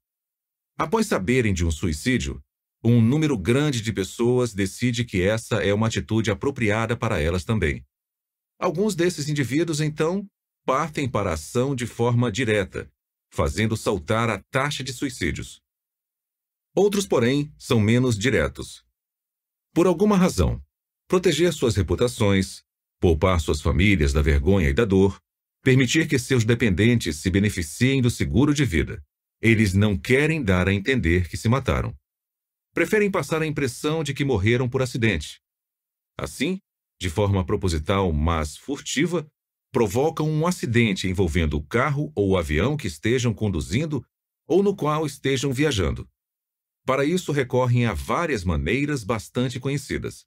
Após 0.79 1.09
saberem 1.09 1.53
de 1.53 1.67
um 1.67 1.73
suicídio, 1.73 2.41
um 2.85 3.03
número 3.03 3.37
grande 3.37 3.83
de 3.83 3.93
pessoas 3.93 4.55
decide 4.55 5.05
que 5.05 5.21
essa 5.21 5.57
é 5.57 5.75
uma 5.75 5.89
atitude 5.89 6.31
apropriada 6.31 6.97
para 6.97 7.21
elas 7.21 7.45
também. 7.45 7.85
Alguns 8.61 8.95
desses 8.95 9.29
indivíduos, 9.29 9.81
então, 9.81 10.25
partem 10.65 11.09
para 11.09 11.31
a 11.31 11.33
ação 11.33 11.75
de 11.75 11.85
forma 11.85 12.31
direta, 12.31 12.89
fazendo 13.33 13.77
saltar 13.77 14.31
a 14.31 14.41
taxa 14.53 14.85
de 14.85 14.93
suicídios. 14.93 15.61
Outros, 16.77 17.09
porém, 17.09 17.53
são 17.59 17.81
menos 17.81 18.17
diretos. 18.17 18.85
Por 19.75 19.89
alguma 19.89 20.17
razão, 20.17 20.63
proteger 21.09 21.53
suas 21.53 21.75
reputações, 21.75 22.63
poupar 23.01 23.41
suas 23.41 23.61
famílias 23.61 24.13
da 24.13 24.23
vergonha 24.23 24.69
e 24.69 24.75
da 24.75 24.85
dor, 24.85 25.21
permitir 25.65 26.07
que 26.07 26.21
seus 26.21 26.45
dependentes 26.45 27.17
se 27.17 27.31
beneficiem 27.31 28.01
do 28.01 28.11
seguro 28.11 28.55
de 28.55 28.65
vida. 28.65 29.03
Eles 29.41 29.75
não 29.75 29.97
querem 29.97 30.43
dar 30.43 30.69
a 30.69 30.73
entender 30.73 31.29
que 31.29 31.37
se 31.37 31.49
mataram 31.49 31.97
preferem 32.79 33.11
passar 33.11 33.43
a 33.43 33.47
impressão 33.47 34.05
de 34.05 34.15
que 34.15 34.25
morreram 34.25 34.69
por 34.69 34.81
acidente. 34.81 35.41
Assim, 36.17 36.61
de 37.01 37.11
forma 37.11 37.45
proposital, 37.45 38.13
mas 38.13 38.57
furtiva, 38.57 39.27
provocam 39.73 40.31
um 40.31 40.47
acidente 40.47 41.09
envolvendo 41.09 41.57
o 41.57 41.63
carro 41.63 42.13
ou 42.15 42.31
o 42.31 42.37
avião 42.37 42.77
que 42.77 42.87
estejam 42.87 43.35
conduzindo 43.35 44.05
ou 44.47 44.63
no 44.63 44.77
qual 44.77 45.05
estejam 45.05 45.53
viajando. 45.53 46.09
Para 46.87 47.05
isso, 47.05 47.33
recorrem 47.33 47.85
a 47.85 47.95
várias 47.95 48.45
maneiras 48.45 49.03
bastante 49.03 49.59
conhecidas. 49.59 50.25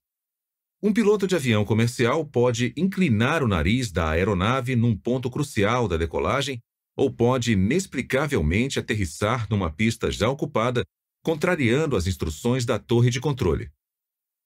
Um 0.84 0.92
piloto 0.92 1.26
de 1.28 1.38
avião 1.38 1.64
comercial 1.64 2.26
pode 2.26 2.74
inclinar 2.76 3.44
o 3.44 3.48
nariz 3.48 3.94
da 3.94 4.10
aeronave 4.10 4.76
num 4.76 4.94
ponto 4.94 5.32
crucial 5.32 5.88
da 5.88 5.96
decolagem 5.96 6.62
ou 7.02 7.10
pode 7.10 7.54
inexplicavelmente 7.54 8.78
aterrissar 8.78 9.48
numa 9.50 9.72
pista 9.72 10.12
já 10.12 10.30
ocupada 10.30 10.86
contrariando 11.24 11.96
as 11.96 12.06
instruções 12.06 12.64
da 12.64 12.78
torre 12.78 13.10
de 13.10 13.20
controle. 13.20 13.72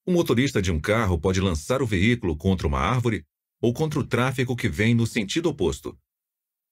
O 0.05 0.11
motorista 0.13 0.61
de 0.61 0.71
um 0.71 0.79
carro 0.79 1.19
pode 1.19 1.41
lançar 1.41 1.81
o 1.81 1.85
veículo 1.85 2.33
contra 2.37 2.65
uma 2.65 2.79
árvore 2.79 3.25
ou 3.61 3.73
contra 3.73 3.99
o 3.99 4.07
tráfego 4.07 4.55
que 4.55 4.69
vem 4.69 4.95
no 4.95 5.05
sentido 5.05 5.49
oposto. 5.49 5.97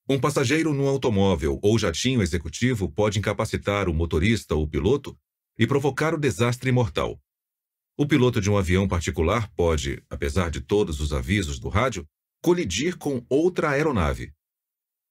Um 0.08 0.18
passageiro 0.18 0.74
num 0.74 0.88
automóvel 0.88 1.60
ou 1.62 1.78
jatinho 1.78 2.22
executivo 2.22 2.90
pode 2.90 3.20
incapacitar 3.20 3.90
o 3.90 3.94
motorista 3.94 4.56
ou 4.56 4.66
piloto 4.66 5.18
e 5.60 5.68
provocar 5.68 6.14
o 6.14 6.18
desastre 6.18 6.72
mortal. 6.72 7.20
O 7.98 8.08
piloto 8.08 8.40
de 8.40 8.50
um 8.50 8.58
avião 8.58 8.88
particular 8.88 9.52
pode, 9.52 10.02
apesar 10.10 10.50
de 10.50 10.62
todos 10.62 11.02
os 11.02 11.12
avisos 11.12 11.60
do 11.60 11.68
rádio, 11.68 12.08
colidir 12.42 12.98
com 12.98 13.22
outra 13.28 13.72
aeronave. 13.72 14.32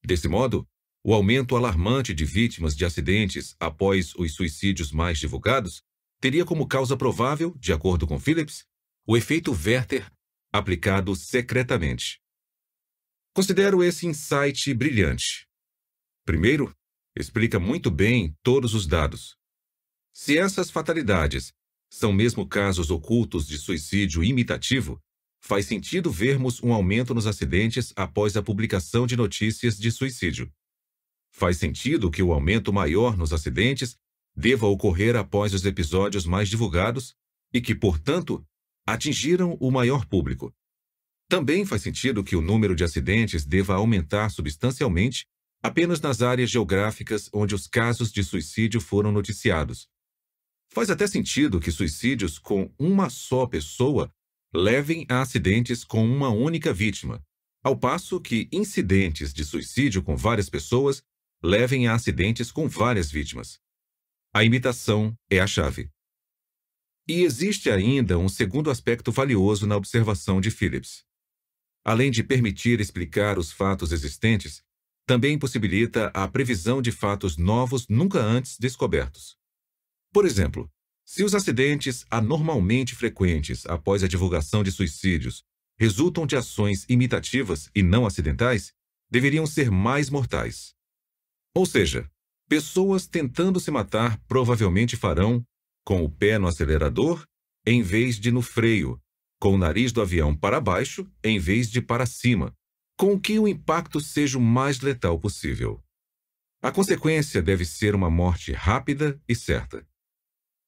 Desse 0.04 0.28
modo, 0.28 0.66
o 1.04 1.14
aumento 1.14 1.56
alarmante 1.56 2.14
de 2.14 2.24
vítimas 2.24 2.76
de 2.76 2.84
acidentes 2.84 3.56
após 3.58 4.14
os 4.14 4.34
suicídios 4.34 4.92
mais 4.92 5.18
divulgados 5.18 5.82
teria 6.20 6.44
como 6.44 6.66
causa 6.66 6.96
provável, 6.96 7.56
de 7.58 7.72
acordo 7.72 8.06
com 8.06 8.18
Phillips, 8.18 8.64
o 9.06 9.16
efeito 9.16 9.52
Werther 9.52 10.08
aplicado 10.52 11.16
secretamente. 11.16 12.20
Considero 13.34 13.82
esse 13.82 14.06
insight 14.06 14.72
brilhante. 14.74 15.48
Primeiro, 16.24 16.72
explica 17.16 17.58
muito 17.58 17.90
bem 17.90 18.36
todos 18.42 18.74
os 18.74 18.86
dados. 18.86 19.36
Se 20.12 20.36
essas 20.36 20.70
fatalidades 20.70 21.52
são 21.90 22.12
mesmo 22.12 22.46
casos 22.46 22.90
ocultos 22.90 23.46
de 23.46 23.58
suicídio 23.58 24.22
imitativo, 24.22 25.00
faz 25.42 25.66
sentido 25.66 26.10
vermos 26.10 26.62
um 26.62 26.72
aumento 26.72 27.12
nos 27.12 27.26
acidentes 27.26 27.92
após 27.96 28.36
a 28.36 28.42
publicação 28.42 29.08
de 29.08 29.16
notícias 29.16 29.76
de 29.76 29.90
suicídio. 29.90 30.50
Faz 31.32 31.56
sentido 31.56 32.10
que 32.10 32.22
o 32.22 32.32
aumento 32.32 32.72
maior 32.72 33.16
nos 33.16 33.32
acidentes 33.32 33.96
deva 34.36 34.66
ocorrer 34.66 35.16
após 35.16 35.52
os 35.52 35.64
episódios 35.64 36.24
mais 36.24 36.48
divulgados 36.48 37.16
e 37.52 37.60
que, 37.60 37.74
portanto, 37.74 38.46
atingiram 38.86 39.56
o 39.60 39.70
maior 39.70 40.06
público. 40.06 40.54
Também 41.28 41.66
faz 41.66 41.82
sentido 41.82 42.22
que 42.22 42.36
o 42.36 42.40
número 42.40 42.76
de 42.76 42.84
acidentes 42.84 43.44
deva 43.44 43.74
aumentar 43.74 44.30
substancialmente 44.30 45.26
apenas 45.60 46.00
nas 46.00 46.22
áreas 46.22 46.50
geográficas 46.50 47.28
onde 47.32 47.54
os 47.54 47.66
casos 47.66 48.12
de 48.12 48.22
suicídio 48.22 48.80
foram 48.80 49.10
noticiados. 49.10 49.88
Faz 50.68 50.88
até 50.88 51.06
sentido 51.06 51.60
que 51.60 51.70
suicídios 51.72 52.38
com 52.38 52.72
uma 52.78 53.10
só 53.10 53.46
pessoa 53.46 54.12
levem 54.54 55.06
a 55.08 55.22
acidentes 55.22 55.82
com 55.82 56.04
uma 56.04 56.28
única 56.28 56.72
vítima, 56.72 57.24
ao 57.62 57.76
passo 57.76 58.20
que 58.20 58.48
incidentes 58.52 59.32
de 59.32 59.44
suicídio 59.44 60.02
com 60.02 60.16
várias 60.16 60.50
pessoas 60.50 61.02
levem 61.42 61.88
a 61.88 61.94
acidentes 61.94 62.52
com 62.52 62.68
várias 62.68 63.10
vítimas. 63.10 63.58
A 64.34 64.44
imitação 64.44 65.16
é 65.30 65.40
a 65.40 65.46
chave. 65.46 65.90
E 67.08 67.22
existe 67.22 67.70
ainda 67.70 68.18
um 68.18 68.28
segundo 68.28 68.70
aspecto 68.70 69.10
valioso 69.10 69.66
na 69.66 69.76
observação 69.76 70.40
de 70.40 70.50
Phillips. 70.50 71.04
Além 71.84 72.10
de 72.10 72.22
permitir 72.22 72.80
explicar 72.80 73.38
os 73.38 73.50
fatos 73.50 73.90
existentes, 73.90 74.62
também 75.04 75.38
possibilita 75.38 76.08
a 76.14 76.28
previsão 76.28 76.80
de 76.80 76.92
fatos 76.92 77.36
novos 77.36 77.88
nunca 77.88 78.20
antes 78.20 78.56
descobertos. 78.56 79.36
Por 80.12 80.24
exemplo, 80.24 80.70
se 81.12 81.22
os 81.22 81.34
acidentes 81.34 82.06
anormalmente 82.10 82.94
frequentes 82.94 83.66
após 83.66 84.02
a 84.02 84.08
divulgação 84.08 84.64
de 84.64 84.72
suicídios 84.72 85.44
resultam 85.78 86.26
de 86.26 86.36
ações 86.36 86.86
imitativas 86.88 87.68
e 87.74 87.82
não 87.82 88.06
acidentais, 88.06 88.72
deveriam 89.10 89.46
ser 89.46 89.70
mais 89.70 90.08
mortais. 90.08 90.72
Ou 91.54 91.66
seja, 91.66 92.10
pessoas 92.48 93.06
tentando 93.06 93.60
se 93.60 93.70
matar 93.70 94.18
provavelmente 94.26 94.96
farão 94.96 95.44
com 95.84 96.02
o 96.02 96.10
pé 96.10 96.38
no 96.38 96.46
acelerador 96.46 97.26
em 97.66 97.82
vez 97.82 98.18
de 98.18 98.30
no 98.30 98.40
freio, 98.40 98.98
com 99.38 99.52
o 99.52 99.58
nariz 99.58 99.92
do 99.92 100.00
avião 100.00 100.34
para 100.34 100.62
baixo 100.62 101.06
em 101.22 101.38
vez 101.38 101.70
de 101.70 101.82
para 101.82 102.06
cima, 102.06 102.54
com 102.98 103.20
que 103.20 103.38
o 103.38 103.46
impacto 103.46 104.00
seja 104.00 104.38
o 104.38 104.40
mais 104.40 104.80
letal 104.80 105.20
possível. 105.20 105.78
A 106.62 106.72
consequência 106.72 107.42
deve 107.42 107.66
ser 107.66 107.94
uma 107.94 108.08
morte 108.08 108.50
rápida 108.52 109.20
e 109.28 109.34
certa. 109.34 109.86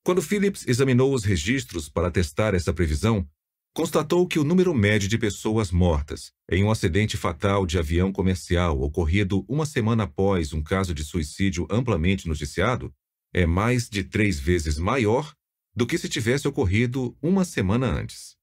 Quando 0.04 0.20
Phillips 0.20 0.66
examinou 0.68 1.14
os 1.14 1.24
registros 1.24 1.88
para 1.88 2.10
testar 2.10 2.52
essa 2.52 2.74
previsão, 2.74 3.26
constatou 3.74 4.28
que 4.28 4.38
o 4.38 4.44
número 4.44 4.74
médio 4.74 5.08
de 5.08 5.16
pessoas 5.16 5.72
mortas 5.72 6.30
em 6.50 6.62
um 6.62 6.70
acidente 6.70 7.16
fatal 7.16 7.64
de 7.64 7.78
avião 7.78 8.12
comercial 8.12 8.78
ocorrido 8.82 9.46
uma 9.48 9.64
semana 9.64 10.02
após 10.04 10.52
um 10.52 10.62
caso 10.62 10.92
de 10.92 11.02
suicídio 11.02 11.66
amplamente 11.70 12.28
noticiado 12.28 12.92
é 13.32 13.46
mais 13.46 13.88
de 13.88 14.04
três 14.04 14.38
vezes 14.38 14.76
maior 14.76 15.32
do 15.74 15.86
que 15.86 15.96
se 15.96 16.06
tivesse 16.06 16.46
ocorrido 16.46 17.16
uma 17.22 17.42
semana 17.42 17.86
antes. 17.86 18.36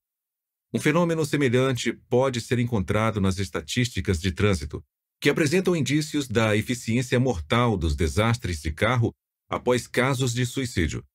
Um 0.73 0.79
fenômeno 0.79 1.23
semelhante 1.23 1.93
pode 1.93 2.41
ser 2.41 2.57
encontrado 2.57 3.21
nas 3.21 3.37
estatísticas 3.37 4.19
de 4.19 4.31
trânsito, 4.31 4.83
que 5.21 5.29
apresentam 5.29 5.75
indícios 5.75 6.27
da 6.27 6.57
eficiência 6.57 7.19
mortal 7.19 7.77
dos 7.77 7.95
desastres 7.95 8.63
de 8.63 8.71
carro 8.71 9.13
após 9.47 9.85
casos 9.85 10.33
de 10.33 10.43
suicídio. 10.43 11.05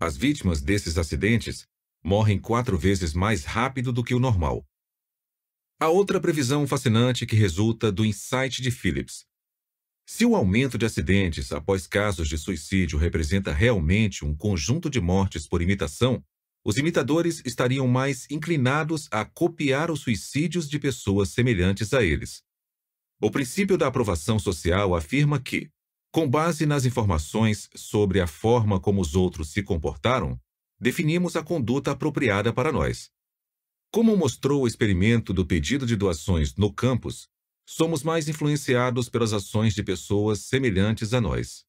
As 0.00 0.16
vítimas 0.16 0.62
desses 0.62 0.98
acidentes 0.98 1.68
morrem 2.02 2.40
quatro 2.40 2.78
vezes 2.78 3.12
mais 3.12 3.44
rápido 3.44 3.92
do 3.92 4.02
que 4.02 4.14
o 4.14 4.18
normal. 4.18 4.66
A 5.78 5.88
outra 5.88 6.18
previsão 6.18 6.66
fascinante 6.66 7.26
que 7.26 7.36
resulta 7.36 7.92
do 7.92 8.04
insight 8.04 8.62
de 8.62 8.70
Phillips 8.70 9.30
se 10.12 10.26
o 10.26 10.34
aumento 10.34 10.76
de 10.76 10.84
acidentes 10.84 11.52
após 11.52 11.86
casos 11.86 12.28
de 12.28 12.36
suicídio 12.36 12.98
representa 12.98 13.52
realmente 13.52 14.24
um 14.24 14.34
conjunto 14.34 14.90
de 14.90 15.00
mortes 15.00 15.46
por 15.46 15.62
imitação, 15.62 16.20
os 16.64 16.76
imitadores 16.76 17.40
estariam 17.44 17.86
mais 17.86 18.26
inclinados 18.28 19.06
a 19.12 19.24
copiar 19.24 19.88
os 19.88 20.00
suicídios 20.00 20.68
de 20.68 20.80
pessoas 20.80 21.28
semelhantes 21.28 21.94
a 21.94 22.02
eles. 22.02 22.42
O 23.22 23.30
princípio 23.30 23.78
da 23.78 23.86
aprovação 23.86 24.36
social 24.36 24.96
afirma 24.96 25.40
que, 25.40 25.70
com 26.12 26.28
base 26.28 26.66
nas 26.66 26.84
informações 26.84 27.68
sobre 27.74 28.20
a 28.20 28.26
forma 28.26 28.80
como 28.80 29.00
os 29.00 29.14
outros 29.14 29.52
se 29.52 29.62
comportaram, 29.62 30.38
definimos 30.78 31.36
a 31.36 31.42
conduta 31.42 31.92
apropriada 31.92 32.52
para 32.52 32.72
nós. 32.72 33.10
Como 33.92 34.16
mostrou 34.16 34.62
o 34.62 34.66
experimento 34.66 35.32
do 35.32 35.46
pedido 35.46 35.86
de 35.86 35.94
doações 35.96 36.56
no 36.56 36.72
campus, 36.72 37.28
somos 37.64 38.02
mais 38.02 38.28
influenciados 38.28 39.08
pelas 39.08 39.32
ações 39.32 39.74
de 39.74 39.82
pessoas 39.82 40.40
semelhantes 40.46 41.14
a 41.14 41.20
nós. 41.20 41.64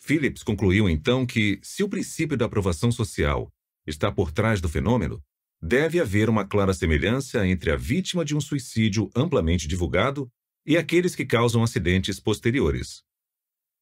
Phillips 0.00 0.42
concluiu 0.42 0.88
então 0.88 1.24
que, 1.24 1.60
se 1.62 1.84
o 1.84 1.88
princípio 1.88 2.36
da 2.36 2.46
aprovação 2.46 2.90
social 2.90 3.52
está 3.86 4.10
por 4.10 4.32
trás 4.32 4.60
do 4.60 4.68
fenômeno, 4.68 5.22
deve 5.60 6.00
haver 6.00 6.28
uma 6.28 6.44
clara 6.44 6.74
semelhança 6.74 7.46
entre 7.46 7.70
a 7.70 7.76
vítima 7.76 8.24
de 8.24 8.34
um 8.34 8.40
suicídio 8.40 9.08
amplamente 9.14 9.68
divulgado 9.68 10.28
e 10.66 10.76
aqueles 10.76 11.14
que 11.14 11.24
causam 11.24 11.62
acidentes 11.62 12.18
posteriores. 12.18 13.04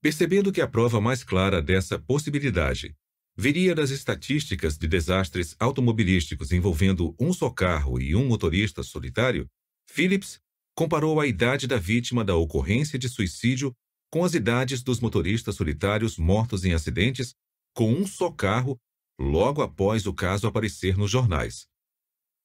Percebendo 0.03 0.51
que 0.51 0.63
a 0.63 0.69
prova 0.69 1.01
mais 1.01 1.23
clara 1.23 1.61
dessa 1.61 1.99
possibilidade 1.99 2.97
viria 3.37 3.75
das 3.75 3.91
estatísticas 3.91 4.79
de 4.79 4.89
desastres 4.89 5.55
automobilísticos 5.59 6.53
envolvendo 6.53 7.15
um 7.21 7.33
só 7.33 7.51
carro 7.51 8.01
e 8.01 8.15
um 8.17 8.27
motorista 8.27 8.83
solitário, 8.83 9.47
Phillips 9.87 10.41
comparou 10.75 11.21
a 11.21 11.27
idade 11.27 11.67
da 11.67 11.77
vítima 11.77 12.25
da 12.25 12.35
ocorrência 12.35 12.99
de 12.99 13.09
suicídio 13.09 13.75
com 14.11 14.25
as 14.25 14.33
idades 14.35 14.83
dos 14.83 15.01
motoristas 15.01 15.55
solitários 15.55 16.17
mortos 16.17 16.65
em 16.65 16.73
acidentes 16.73 17.35
com 17.75 17.93
um 17.93 18.07
só 18.07 18.31
carro 18.31 18.79
logo 19.19 19.61
após 19.61 20.07
o 20.07 20.15
caso 20.15 20.47
aparecer 20.47 20.97
nos 20.97 21.11
jornais. 21.11 21.67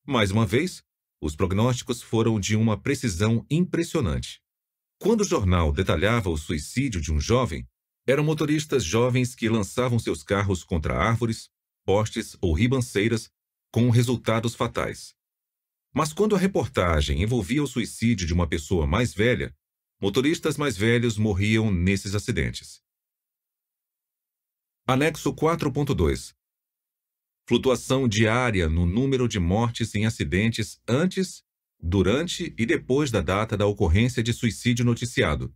Mais 0.06 0.30
uma 0.30 0.46
vez, 0.46 0.84
os 1.22 1.36
prognósticos 1.36 2.02
foram 2.02 2.38
de 2.38 2.56
uma 2.56 2.78
precisão 2.78 3.46
impressionante. 3.50 4.42
Quando 5.06 5.22
o 5.22 5.24
jornal 5.24 5.72
detalhava 5.72 6.32
o 6.32 6.36
suicídio 6.36 7.00
de 7.00 7.14
um 7.14 7.20
jovem, 7.22 7.64
eram 8.08 8.24
motoristas 8.24 8.84
jovens 8.84 9.36
que 9.36 9.48
lançavam 9.48 10.00
seus 10.00 10.24
carros 10.24 10.64
contra 10.64 10.98
árvores, 10.98 11.48
postes 11.86 12.36
ou 12.42 12.56
ribanceiras, 12.56 13.30
com 13.72 13.92
resultados 13.92 14.56
fatais. 14.56 15.14
Mas 15.94 16.12
quando 16.12 16.36
a 16.36 16.40
reportagem 16.40 17.22
envolvia 17.22 17.62
o 17.62 17.68
suicídio 17.68 18.26
de 18.26 18.34
uma 18.34 18.50
pessoa 18.50 18.88
mais 18.88 19.14
velha, 19.14 19.56
motoristas 20.02 20.58
mais 20.58 20.76
velhos 20.76 21.20
morriam 21.20 21.72
nesses 21.72 22.16
acidentes. 22.16 22.82
Anexo 24.88 25.32
4.2 25.36 26.34
Flutuação 27.48 28.08
diária 28.08 28.68
no 28.68 28.88
número 28.88 29.28
de 29.28 29.40
mortes 29.40 29.94
em 29.94 30.08
acidentes 30.08 30.82
antes, 30.88 31.44
durante 31.80 32.54
e 32.58 32.66
depois 32.66 33.12
da 33.12 33.22
data 33.22 33.56
da 33.58 33.66
ocorrência 33.66 34.24
de 34.24 34.34
suicídio 34.34 34.84
noticiado. 34.84 35.56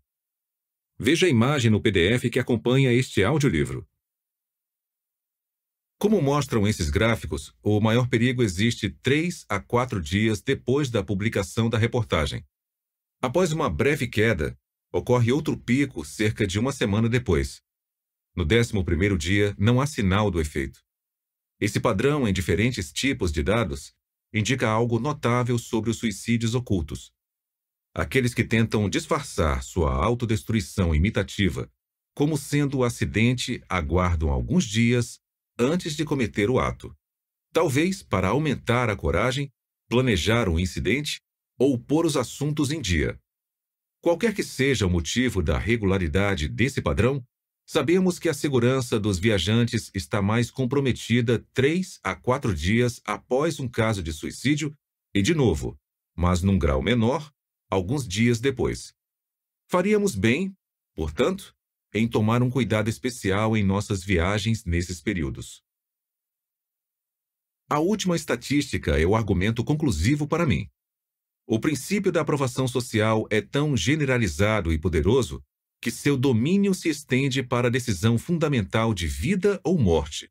Veja 0.97 1.25
a 1.25 1.29
imagem 1.29 1.71
no 1.71 1.81
PDF 1.81 2.29
que 2.31 2.39
acompanha 2.39 2.91
este 2.91 3.23
audiolivro. 3.23 3.87
Como 5.97 6.21
mostram 6.21 6.67
esses 6.67 6.89
gráficos, 6.89 7.53
o 7.61 7.79
maior 7.81 8.07
perigo 8.07 8.41
existe 8.41 8.89
três 8.89 9.45
a 9.49 9.59
quatro 9.59 10.01
dias 10.01 10.41
depois 10.41 10.89
da 10.89 11.03
publicação 11.03 11.69
da 11.69 11.77
reportagem. 11.77 12.45
Após 13.21 13.51
uma 13.51 13.69
breve 13.69 14.07
queda, 14.07 14.57
ocorre 14.93 15.31
outro 15.31 15.57
pico 15.57 16.05
cerca 16.05 16.47
de 16.47 16.57
uma 16.57 16.71
semana 16.71 17.09
depois. 17.09 17.61
No 18.35 18.45
décimo 18.45 18.85
primeiro 18.85 19.17
dia, 19.17 19.53
não 19.57 19.81
há 19.81 19.85
sinal 19.85 20.31
do 20.31 20.39
efeito. 20.39 20.81
Esse 21.59 21.79
padrão 21.79 22.25
em 22.27 22.31
diferentes 22.31 22.93
tipos 22.93 23.31
de 23.31 23.43
dados 23.43 23.93
indica 24.33 24.69
algo 24.69 24.99
notável 24.99 25.57
sobre 25.57 25.89
os 25.89 25.97
suicídios 25.97 26.55
ocultos. 26.55 27.11
Aqueles 27.93 28.33
que 28.33 28.43
tentam 28.43 28.89
disfarçar 28.89 29.63
sua 29.63 29.93
autodestruição 29.93 30.93
imitativa 30.93 31.69
como 32.19 32.37
sendo 32.37 32.79
o 32.79 32.83
acidente 32.83 33.63
aguardam 33.69 34.29
alguns 34.29 34.65
dias 34.65 35.19
antes 35.57 35.95
de 35.95 36.03
cometer 36.03 36.49
o 36.49 36.59
ato. 36.59 36.93
Talvez 37.53 38.03
para 38.03 38.27
aumentar 38.27 38.89
a 38.89 38.95
coragem, 38.97 39.49
planejar 39.87 40.49
um 40.49 40.59
incidente 40.59 41.21
ou 41.57 41.79
pôr 41.79 42.05
os 42.05 42.17
assuntos 42.17 42.71
em 42.71 42.81
dia. 42.81 43.17
Qualquer 44.01 44.35
que 44.35 44.43
seja 44.43 44.85
o 44.85 44.89
motivo 44.89 45.41
da 45.41 45.57
regularidade 45.57 46.49
desse 46.49 46.81
padrão, 46.81 47.23
sabemos 47.71 48.17
que 48.17 48.27
a 48.27 48.33
segurança 48.33 48.99
dos 48.99 49.19
viajantes 49.19 49.91
está 49.93 50.23
mais 50.23 50.49
comprometida 50.49 51.45
três 51.53 51.99
a 52.03 52.15
quatro 52.15 52.55
dias 52.55 52.99
após 53.05 53.59
um 53.59 53.67
caso 53.67 54.01
de 54.01 54.11
suicídio 54.11 54.75
e, 55.13 55.21
de 55.21 55.35
novo, 55.35 55.77
mas 56.15 56.41
num 56.41 56.57
grau 56.57 56.81
menor, 56.81 57.31
alguns 57.69 58.07
dias 58.07 58.39
depois. 58.39 58.91
Faríamos 59.67 60.15
bem, 60.15 60.51
portanto, 60.95 61.55
em 61.93 62.07
tomar 62.07 62.41
um 62.41 62.49
cuidado 62.49 62.89
especial 62.89 63.55
em 63.55 63.63
nossas 63.63 64.03
viagens 64.03 64.65
nesses 64.65 64.99
períodos. 64.99 65.61
A 67.69 67.77
última 67.77 68.15
estatística 68.15 68.99
é 68.99 69.05
o 69.05 69.15
argumento 69.15 69.63
conclusivo 69.63 70.27
para 70.27 70.43
mim. 70.43 70.67
O 71.45 71.59
princípio 71.59 72.11
da 72.11 72.21
aprovação 72.21 72.67
social 72.67 73.27
é 73.29 73.41
tão 73.41 73.77
generalizado 73.77 74.73
e 74.73 74.79
poderoso 74.79 75.43
que 75.81 75.91
seu 75.91 76.17
domínio 76.17 76.73
se 76.73 76.89
estende 76.89 77.41
para 77.41 77.67
a 77.67 77.71
decisão 77.71 78.17
fundamental 78.17 78.93
de 78.93 79.07
vida 79.07 79.59
ou 79.63 79.77
morte. 79.77 80.29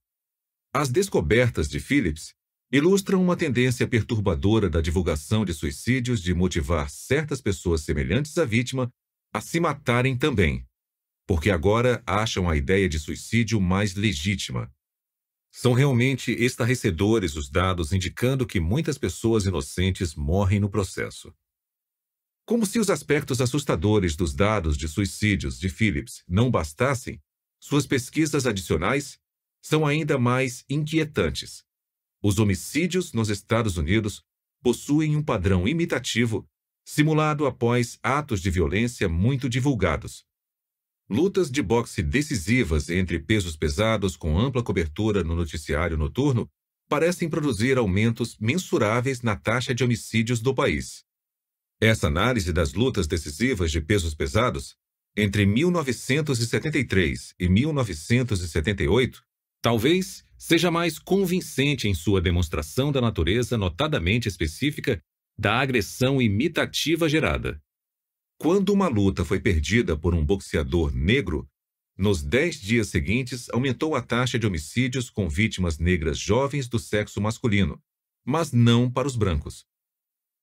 As 0.72 0.90
descobertas 0.90 1.68
de 1.68 1.80
Phillips 1.80 2.34
ilustram 2.70 3.22
uma 3.22 3.36
tendência 3.36 3.88
perturbadora 3.88 4.68
da 4.68 4.80
divulgação 4.80 5.44
de 5.44 5.54
suicídios 5.54 6.20
de 6.20 6.34
motivar 6.34 6.90
certas 6.90 7.40
pessoas 7.40 7.82
semelhantes 7.82 8.36
à 8.36 8.44
vítima 8.44 8.90
a 9.32 9.40
se 9.40 9.58
matarem 9.58 10.16
também, 10.16 10.66
porque 11.26 11.50
agora 11.50 12.02
acham 12.06 12.48
a 12.48 12.56
ideia 12.56 12.88
de 12.88 12.98
suicídio 12.98 13.60
mais 13.60 13.94
legítima. 13.94 14.70
São 15.50 15.72
realmente 15.72 16.30
estarrecedores 16.32 17.36
os 17.36 17.48
dados 17.48 17.92
indicando 17.92 18.46
que 18.46 18.60
muitas 18.60 18.98
pessoas 18.98 19.46
inocentes 19.46 20.14
morrem 20.14 20.60
no 20.60 20.68
processo. 20.68 21.34
Como 22.48 22.64
se 22.64 22.78
os 22.78 22.88
aspectos 22.88 23.42
assustadores 23.42 24.16
dos 24.16 24.32
dados 24.32 24.78
de 24.78 24.88
suicídios 24.88 25.60
de 25.60 25.68
Phillips 25.68 26.24
não 26.26 26.50
bastassem, 26.50 27.20
suas 27.60 27.86
pesquisas 27.86 28.46
adicionais 28.46 29.18
são 29.60 29.86
ainda 29.86 30.18
mais 30.18 30.64
inquietantes. 30.66 31.62
Os 32.22 32.38
homicídios 32.38 33.12
nos 33.12 33.28
Estados 33.28 33.76
Unidos 33.76 34.22
possuem 34.62 35.14
um 35.14 35.22
padrão 35.22 35.68
imitativo 35.68 36.48
simulado 36.82 37.44
após 37.44 37.98
atos 38.02 38.40
de 38.40 38.50
violência 38.50 39.10
muito 39.10 39.46
divulgados, 39.46 40.24
Lutas 41.10 41.50
de 41.50 41.62
boxe 41.62 42.02
decisivas 42.02 42.90
entre 42.90 43.18
pesos 43.18 43.56
pesados 43.56 44.14
com 44.14 44.38
ampla 44.38 44.62
cobertura 44.62 45.24
no 45.24 45.34
noticiário 45.34 45.96
noturno 45.96 46.50
parecem 46.86 47.30
produzir 47.30 47.78
aumentos 47.78 48.36
mensuráveis 48.38 49.22
na 49.22 49.34
taxa 49.34 49.74
de 49.74 49.82
homicídios 49.82 50.40
do 50.40 50.54
país. 50.54 51.07
Essa 51.80 52.08
análise 52.08 52.52
das 52.52 52.72
lutas 52.72 53.06
decisivas 53.06 53.70
de 53.70 53.80
pesos 53.80 54.12
pesados 54.12 54.76
entre 55.16 55.46
1973 55.46 57.34
e 57.38 57.48
1978 57.48 59.22
talvez 59.62 60.24
seja 60.36 60.70
mais 60.70 60.98
convincente 60.98 61.88
em 61.88 61.94
sua 61.94 62.20
demonstração 62.20 62.90
da 62.90 63.00
natureza 63.00 63.56
notadamente 63.56 64.28
específica 64.28 65.00
da 65.38 65.60
agressão 65.60 66.20
imitativa 66.20 67.08
gerada. 67.08 67.60
Quando 68.40 68.70
uma 68.70 68.88
luta 68.88 69.24
foi 69.24 69.40
perdida 69.40 69.96
por 69.96 70.14
um 70.14 70.24
boxeador 70.24 70.92
negro, 70.92 71.48
nos 71.96 72.22
dez 72.22 72.60
dias 72.60 72.88
seguintes 72.88 73.48
aumentou 73.50 73.94
a 73.94 74.02
taxa 74.02 74.38
de 74.38 74.46
homicídios 74.46 75.10
com 75.10 75.28
vítimas 75.28 75.78
negras 75.78 76.18
jovens 76.18 76.68
do 76.68 76.78
sexo 76.78 77.20
masculino, 77.20 77.80
mas 78.24 78.52
não 78.52 78.90
para 78.90 79.08
os 79.08 79.16
brancos. 79.16 79.64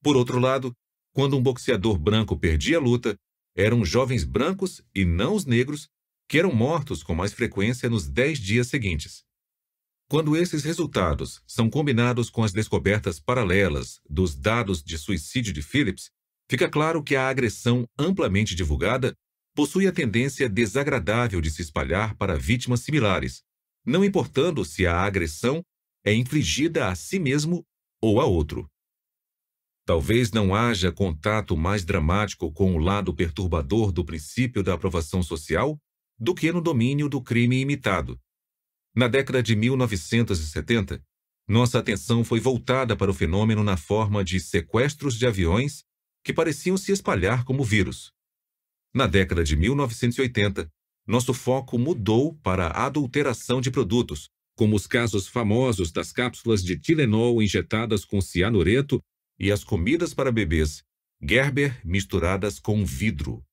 Por 0.01 0.17
outro 0.17 0.39
lado, 0.39 0.75
quando 1.15 1.35
um 1.35 1.41
boxeador 1.41 1.97
branco 1.97 2.37
perdia 2.37 2.77
a 2.77 2.79
luta, 2.79 3.15
eram 3.55 3.83
jovens 3.83 4.23
brancos 4.23 4.83
e 4.93 5.03
não 5.03 5.33
os 5.33 5.45
negros 5.45 5.87
que 6.29 6.37
eram 6.37 6.53
mortos 6.53 7.01
com 7.01 7.15
mais 7.15 7.33
frequência 7.33 7.89
nos 7.89 8.07
dez 8.07 8.37
dias 8.37 8.67
seguintes. 8.67 9.23
Quando 10.07 10.37
esses 10.37 10.63
resultados 10.63 11.41
são 11.47 11.69
combinados 11.69 12.29
com 12.29 12.43
as 12.43 12.51
descobertas 12.51 13.19
paralelas 13.19 13.99
dos 14.07 14.35
dados 14.35 14.83
de 14.83 14.97
suicídio 14.97 15.51
de 15.51 15.63
Phillips, 15.63 16.11
Fica 16.47 16.69
claro 16.69 17.03
que 17.03 17.15
a 17.15 17.27
agressão 17.27 17.87
amplamente 17.97 18.53
divulgada 18.53 19.15
possui 19.55 19.87
a 19.87 19.91
tendência 19.91 20.47
desagradável 20.47 21.41
de 21.41 21.49
se 21.49 21.61
espalhar 21.61 22.15
para 22.15 22.37
vítimas 22.37 22.81
similares, 22.81 23.41
não 23.85 24.05
importando 24.05 24.63
se 24.63 24.85
a 24.85 24.95
agressão 24.95 25.63
é 26.03 26.13
infligida 26.13 26.87
a 26.87 26.95
si 26.95 27.17
mesmo 27.17 27.65
ou 28.01 28.21
a 28.21 28.25
outro. 28.25 28.69
Talvez 29.85 30.31
não 30.31 30.55
haja 30.55 30.91
contato 30.91 31.55
mais 31.55 31.85
dramático 31.85 32.51
com 32.51 32.73
o 32.73 32.79
lado 32.79 33.13
perturbador 33.13 33.91
do 33.91 34.03
princípio 34.03 34.63
da 34.63 34.73
aprovação 34.73 35.21
social 35.21 35.79
do 36.17 36.33
que 36.33 36.51
no 36.51 36.59
domínio 36.59 37.07
do 37.07 37.21
crime 37.21 37.59
imitado. 37.59 38.19
Na 38.95 39.07
década 39.07 39.43
de 39.43 39.55
1970, 39.55 41.03
nossa 41.47 41.77
atenção 41.77 42.23
foi 42.23 42.39
voltada 42.39 42.95
para 42.95 43.11
o 43.11 43.13
fenômeno 43.13 43.63
na 43.63 43.77
forma 43.77 44.23
de 44.23 44.39
sequestros 44.39 45.15
de 45.15 45.27
aviões 45.27 45.83
que 46.23 46.33
pareciam 46.33 46.75
se 46.75 46.91
espalhar 46.91 47.43
como 47.43 47.63
vírus. 47.63 48.11
Na 48.91 49.05
década 49.05 49.43
de 49.43 49.55
1980, 49.55 50.67
nosso 51.05 51.33
foco 51.33 51.77
mudou 51.77 52.33
para 52.41 52.67
a 52.67 52.87
adulteração 52.87 53.61
de 53.61 53.69
produtos, 53.69 54.29
como 54.55 54.75
os 54.75 54.87
casos 54.87 55.27
famosos 55.27 55.91
das 55.91 56.11
cápsulas 56.11 56.63
de 56.63 56.79
Tilenol 56.79 57.43
injetadas 57.43 58.03
com 58.03 58.19
cianureto 58.19 58.99
e 59.39 59.51
as 59.51 59.63
comidas 59.63 60.13
para 60.13 60.31
bebês 60.31 60.83
Gerber 61.21 61.79
misturadas 61.83 62.59
com 62.59 62.85
vidro. 62.85 63.43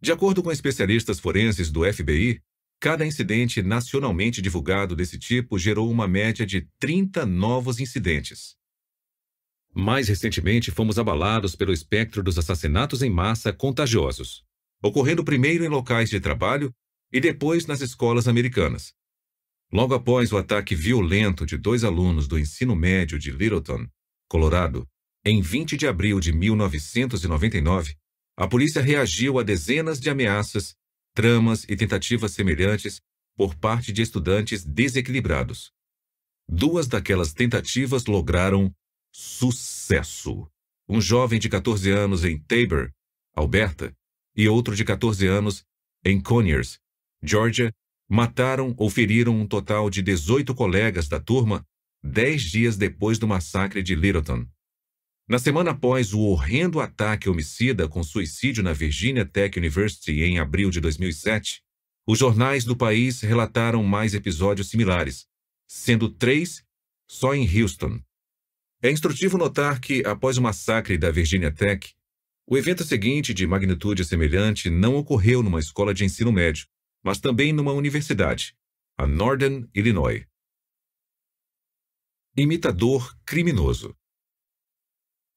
De 0.00 0.12
acordo 0.12 0.42
com 0.42 0.50
especialistas 0.50 1.18
forenses 1.18 1.70
do 1.70 1.80
FBI, 1.92 2.40
cada 2.80 3.06
incidente 3.06 3.62
nacionalmente 3.62 4.42
divulgado 4.42 4.94
desse 4.94 5.18
tipo 5.18 5.58
gerou 5.58 5.90
uma 5.90 6.06
média 6.06 6.46
de 6.46 6.68
30 6.78 7.26
novos 7.26 7.80
incidentes. 7.80 8.56
Mais 9.74 10.08
recentemente, 10.08 10.70
fomos 10.70 10.98
abalados 10.98 11.56
pelo 11.56 11.72
espectro 11.72 12.22
dos 12.22 12.38
assassinatos 12.38 13.02
em 13.02 13.10
massa 13.10 13.52
contagiosos, 13.52 14.44
ocorrendo 14.82 15.24
primeiro 15.24 15.64
em 15.64 15.68
locais 15.68 16.08
de 16.08 16.20
trabalho 16.20 16.72
e 17.12 17.20
depois 17.20 17.66
nas 17.66 17.80
escolas 17.80 18.28
americanas. 18.28 18.92
Logo 19.72 19.94
após 19.94 20.32
o 20.32 20.36
ataque 20.36 20.74
violento 20.74 21.44
de 21.44 21.56
dois 21.56 21.82
alunos 21.82 22.28
do 22.28 22.38
ensino 22.38 22.76
médio 22.76 23.18
de 23.18 23.30
Littleton, 23.30 23.86
Colorado, 24.28 24.88
em 25.24 25.40
20 25.40 25.76
de 25.76 25.86
abril 25.86 26.20
de 26.20 26.32
1999, 26.32 27.96
a 28.36 28.46
polícia 28.46 28.82
reagiu 28.82 29.38
a 29.38 29.42
dezenas 29.42 29.98
de 29.98 30.10
ameaças, 30.10 30.74
tramas 31.14 31.64
e 31.68 31.76
tentativas 31.76 32.32
semelhantes 32.32 33.00
por 33.36 33.54
parte 33.54 33.92
de 33.92 34.02
estudantes 34.02 34.64
desequilibrados. 34.64 35.72
Duas 36.48 36.86
daquelas 36.86 37.32
tentativas 37.32 38.04
lograram 38.04 38.74
sucesso. 39.12 40.46
Um 40.88 41.00
jovem 41.00 41.38
de 41.38 41.48
14 41.48 41.90
anos 41.90 42.24
em 42.24 42.38
Tabor, 42.38 42.90
Alberta, 43.34 43.94
e 44.36 44.48
outro 44.48 44.76
de 44.76 44.84
14 44.84 45.26
anos 45.26 45.64
em 46.04 46.20
Conyers, 46.20 46.78
Georgia, 47.22 47.72
mataram 48.08 48.74
ou 48.76 48.90
feriram 48.90 49.40
um 49.40 49.46
total 49.46 49.88
de 49.88 50.02
18 50.02 50.54
colegas 50.54 51.08
da 51.08 51.18
turma 51.18 51.64
dez 52.02 52.42
dias 52.42 52.76
depois 52.76 53.18
do 53.18 53.26
massacre 53.26 53.82
de 53.82 53.94
Littleton. 53.94 54.46
Na 55.26 55.38
semana 55.38 55.70
após 55.70 56.12
o 56.12 56.20
horrendo 56.20 56.80
ataque 56.80 57.28
homicida 57.28 57.88
com 57.88 58.02
suicídio 58.02 58.62
na 58.62 58.72
Virginia 58.72 59.24
Tech 59.24 59.58
University 59.58 60.22
em 60.22 60.38
abril 60.38 60.70
de 60.70 60.80
2007, 60.80 61.62
os 62.06 62.18
jornais 62.18 62.64
do 62.64 62.76
país 62.76 63.22
relataram 63.22 63.82
mais 63.82 64.14
episódios 64.14 64.68
similares, 64.68 65.26
sendo 65.66 66.10
três 66.10 66.62
só 67.08 67.34
em 67.34 67.48
Houston, 67.48 68.00
é 68.84 68.90
instrutivo 68.90 69.38
notar 69.38 69.80
que, 69.80 70.02
após 70.04 70.36
o 70.36 70.42
massacre 70.42 70.98
da 70.98 71.10
Virginia 71.10 71.50
Tech, 71.50 71.94
o 72.46 72.58
evento 72.58 72.84
seguinte 72.84 73.32
de 73.32 73.46
magnitude 73.46 74.04
semelhante 74.04 74.68
não 74.68 74.96
ocorreu 74.96 75.42
numa 75.42 75.58
escola 75.58 75.94
de 75.94 76.04
ensino 76.04 76.30
médio, 76.30 76.66
mas 77.02 77.18
também 77.18 77.50
numa 77.50 77.72
universidade, 77.72 78.54
a 78.98 79.06
Northern 79.06 79.66
Illinois. 79.74 80.26
Imitador 82.36 83.18
criminoso. 83.24 83.96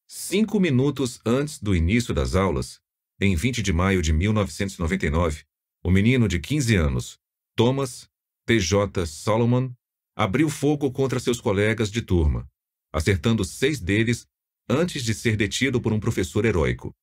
Cinco 0.09 0.57
minutos 0.57 1.19
antes 1.25 1.59
do 1.61 1.75
início 1.75 2.13
das 2.13 2.33
aulas, 2.33 2.79
em 3.19 3.35
20 3.35 3.61
de 3.61 3.73
maio 3.73 4.01
de 4.01 4.13
1999, 4.13 5.43
o 5.83 5.91
menino 5.91 6.29
de 6.29 6.39
15 6.39 6.77
anos, 6.77 7.19
Thomas 7.57 8.09
T.J. 8.45 9.05
Solomon, 9.05 9.69
abriu 10.15 10.49
fogo 10.49 10.89
contra 10.93 11.19
seus 11.19 11.41
colegas 11.41 11.91
de 11.91 12.01
turma, 12.01 12.49
acertando 12.93 13.43
seis 13.43 13.81
deles 13.81 14.25
antes 14.69 15.03
de 15.03 15.13
ser 15.13 15.35
detido 15.35 15.81
por 15.81 15.91
um 15.91 15.99
professor 15.99 16.45
heróico. 16.45 16.95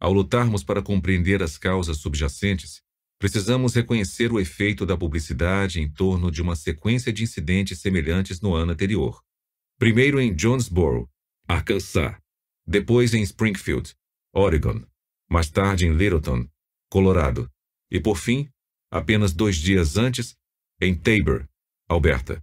Ao 0.00 0.10
lutarmos 0.10 0.64
para 0.64 0.80
compreender 0.80 1.42
as 1.42 1.58
causas 1.58 1.98
subjacentes, 1.98 2.80
precisamos 3.18 3.74
reconhecer 3.74 4.32
o 4.32 4.40
efeito 4.40 4.86
da 4.86 4.96
publicidade 4.96 5.78
em 5.78 5.92
torno 5.92 6.30
de 6.30 6.40
uma 6.40 6.56
sequência 6.56 7.12
de 7.12 7.22
incidentes 7.22 7.80
semelhantes 7.80 8.40
no 8.40 8.54
ano 8.54 8.72
anterior. 8.72 9.22
Primeiro 9.78 10.18
em 10.18 10.34
Jonesboro, 10.36 11.06
Arkansas, 11.46 12.16
depois 12.66 13.14
em 13.14 13.22
Springfield, 13.22 13.94
Oregon, 14.32 14.82
mais 15.28 15.50
tarde 15.50 15.86
em 15.86 15.92
Littleton, 15.92 16.48
Colorado, 16.90 17.50
e 17.90 18.00
por 18.00 18.16
fim, 18.16 18.48
apenas 18.90 19.32
dois 19.32 19.56
dias 19.56 19.96
antes, 19.96 20.36
em 20.80 20.94
Tabor, 20.94 21.48
Alberta. 21.88 22.42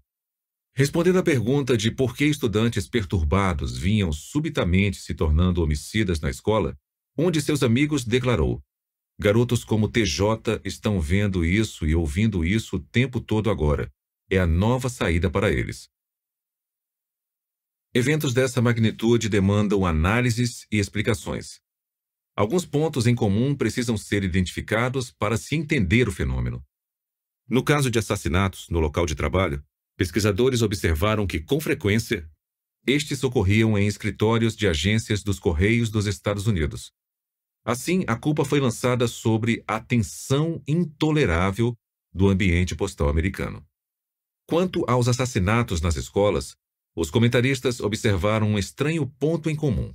Respondendo 0.76 1.18
à 1.18 1.24
pergunta 1.24 1.76
de 1.76 1.90
por 1.90 2.16
que 2.16 2.26
estudantes 2.26 2.88
perturbados 2.88 3.78
vinham 3.78 4.12
subitamente 4.12 4.98
se 4.98 5.16
tornando 5.16 5.64
homicidas 5.64 6.20
na 6.20 6.30
escola, 6.30 6.78
um 7.18 7.32
de 7.32 7.42
seus 7.42 7.64
amigos 7.64 8.06
declarou: 8.06 8.62
Garotos 9.20 9.64
como 9.64 9.90
TJ 9.90 10.62
estão 10.64 11.02
vendo 11.02 11.44
isso 11.44 11.88
e 11.88 11.96
ouvindo 11.96 12.46
isso 12.46 12.76
o 12.76 12.80
tempo 12.80 13.20
todo 13.20 13.50
agora. 13.50 13.92
É 14.30 14.38
a 14.38 14.46
nova 14.46 14.90
saída 14.90 15.32
para 15.32 15.52
eles. 15.52 15.90
Eventos 17.98 18.32
dessa 18.32 18.62
magnitude 18.62 19.28
demandam 19.28 19.84
análises 19.84 20.68
e 20.72 20.78
explicações. 20.78 21.60
Alguns 22.36 22.64
pontos 22.64 23.08
em 23.08 23.16
comum 23.16 23.56
precisam 23.56 23.98
ser 23.98 24.24
identificados 24.24 25.12
para 25.12 25.36
se 25.36 25.56
entender 25.56 26.08
o 26.08 26.12
fenômeno. 26.12 26.64
No 27.50 27.64
caso 27.64 27.90
de 27.90 27.98
assassinatos 27.98 28.70
no 28.70 28.80
local 28.80 29.08
de 29.08 29.16
trabalho, 29.16 29.64
pesquisadores 29.98 30.62
observaram 30.62 31.26
que, 31.26 31.40
com 31.40 31.60
frequência, 31.60 32.30
estes 32.86 33.24
ocorriam 33.24 33.76
em 33.76 33.88
escritórios 33.88 34.56
de 34.56 34.68
agências 34.68 35.24
dos 35.24 35.40
Correios 35.40 35.90
dos 35.90 36.06
Estados 36.06 36.46
Unidos. 36.46 36.92
Assim, 37.66 38.04
a 38.06 38.16
culpa 38.16 38.46
foi 38.46 38.60
lançada 38.60 39.08
sobre 39.08 39.64
a 39.68 39.80
tensão 39.80 40.62
intolerável 40.68 41.76
do 42.14 42.30
ambiente 42.30 42.76
postal 42.76 43.10
americano. 43.10 43.66
Quanto 44.48 44.86
aos 44.88 45.08
assassinatos 45.08 45.82
nas 45.82 45.96
escolas, 45.96 46.56
os 46.98 47.12
comentaristas 47.12 47.80
observaram 47.80 48.50
um 48.50 48.58
estranho 48.58 49.06
ponto 49.06 49.52
em 49.52 49.56
comum. 49.56 49.94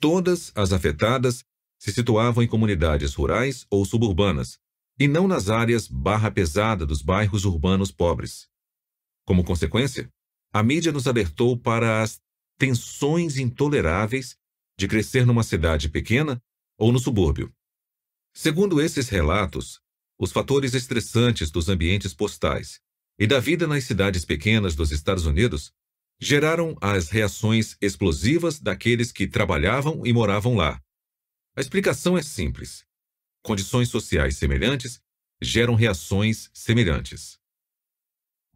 Todas 0.00 0.52
as 0.54 0.72
afetadas 0.72 1.44
se 1.80 1.92
situavam 1.92 2.44
em 2.44 2.46
comunidades 2.46 3.12
rurais 3.12 3.66
ou 3.68 3.84
suburbanas, 3.84 4.56
e 5.00 5.08
não 5.08 5.26
nas 5.26 5.48
áreas 5.48 5.88
barra 5.88 6.30
pesada 6.30 6.86
dos 6.86 7.02
bairros 7.02 7.44
urbanos 7.44 7.90
pobres. 7.90 8.48
Como 9.26 9.42
consequência, 9.42 10.08
a 10.52 10.62
mídia 10.62 10.92
nos 10.92 11.08
alertou 11.08 11.58
para 11.58 12.02
as 12.02 12.20
tensões 12.56 13.36
intoleráveis 13.36 14.36
de 14.78 14.86
crescer 14.86 15.26
numa 15.26 15.42
cidade 15.42 15.88
pequena 15.88 16.40
ou 16.78 16.92
no 16.92 17.00
subúrbio. 17.00 17.52
Segundo 18.32 18.80
esses 18.80 19.08
relatos, 19.08 19.80
os 20.16 20.30
fatores 20.30 20.72
estressantes 20.72 21.50
dos 21.50 21.68
ambientes 21.68 22.14
postais 22.14 22.80
e 23.18 23.26
da 23.26 23.40
vida 23.40 23.66
nas 23.66 23.82
cidades 23.82 24.24
pequenas 24.24 24.76
dos 24.76 24.92
Estados 24.92 25.26
Unidos 25.26 25.72
geraram 26.20 26.76
as 26.80 27.10
reações 27.10 27.76
explosivas 27.80 28.58
daqueles 28.58 29.12
que 29.12 29.26
trabalhavam 29.26 30.04
e 30.04 30.12
moravam 30.12 30.54
lá, 30.54 30.82
a 31.58 31.60
explicação 31.60 32.16
é 32.16 32.22
simples. 32.22 32.84
Condições 33.42 33.88
sociais 33.88 34.36
semelhantes 34.36 35.00
geram 35.42 35.74
reações 35.74 36.48
semelhantes. 36.54 37.36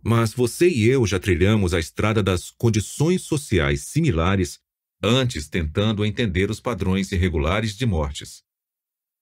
Mas 0.00 0.32
você 0.32 0.68
e 0.68 0.84
eu 0.84 1.04
já 1.04 1.18
trilhamos 1.18 1.74
a 1.74 1.80
estrada 1.80 2.22
das 2.22 2.52
condições 2.52 3.22
sociais 3.22 3.86
similares 3.86 4.60
antes 5.02 5.48
tentando 5.48 6.04
entender 6.04 6.48
os 6.48 6.60
padrões 6.60 7.10
irregulares 7.10 7.76
de 7.76 7.84
mortes. 7.84 8.44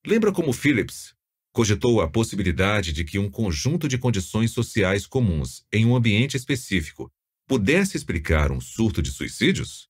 Lembra 0.06 0.30
como 0.30 0.52
Phillips 0.52 1.14
cogitou 1.50 2.02
a 2.02 2.08
possibilidade 2.10 2.92
de 2.92 3.02
que 3.02 3.18
um 3.18 3.30
conjunto 3.30 3.88
de 3.88 3.96
condições 3.96 4.50
sociais 4.50 5.06
comuns 5.06 5.64
em 5.72 5.86
um 5.86 5.96
ambiente 5.96 6.36
específico 6.36 7.10
pudesse 7.50 7.96
explicar 7.96 8.52
um 8.52 8.60
surto 8.60 9.02
de 9.02 9.10
suicídios? 9.10 9.88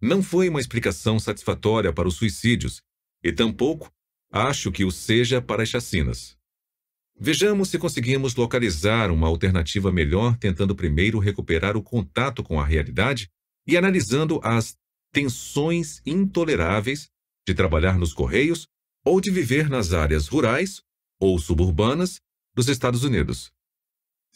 Não 0.00 0.22
foi 0.22 0.48
uma 0.48 0.58
explicação 0.58 1.20
satisfatória 1.20 1.92
para 1.92 2.08
os 2.08 2.14
suicídios 2.14 2.80
e 3.22 3.30
tampouco 3.30 3.92
acho 4.32 4.72
que 4.72 4.86
o 4.86 4.90
seja 4.90 5.42
para 5.42 5.62
as 5.62 5.68
chacinas. 5.68 6.34
Vejamos 7.20 7.68
se 7.68 7.78
conseguimos 7.78 8.34
localizar 8.36 9.10
uma 9.10 9.26
alternativa 9.26 9.92
melhor, 9.92 10.38
tentando 10.38 10.74
primeiro 10.74 11.18
recuperar 11.18 11.76
o 11.76 11.82
contato 11.82 12.42
com 12.42 12.58
a 12.58 12.64
realidade 12.64 13.28
e 13.66 13.76
analisando 13.76 14.40
as 14.42 14.74
tensões 15.12 16.00
intoleráveis 16.06 17.10
de 17.46 17.52
trabalhar 17.52 17.98
nos 17.98 18.14
correios 18.14 18.66
ou 19.04 19.20
de 19.20 19.30
viver 19.30 19.68
nas 19.68 19.92
áreas 19.92 20.26
rurais 20.26 20.80
ou 21.20 21.38
suburbanas 21.38 22.18
dos 22.54 22.66
Estados 22.66 23.04
Unidos. 23.04 23.52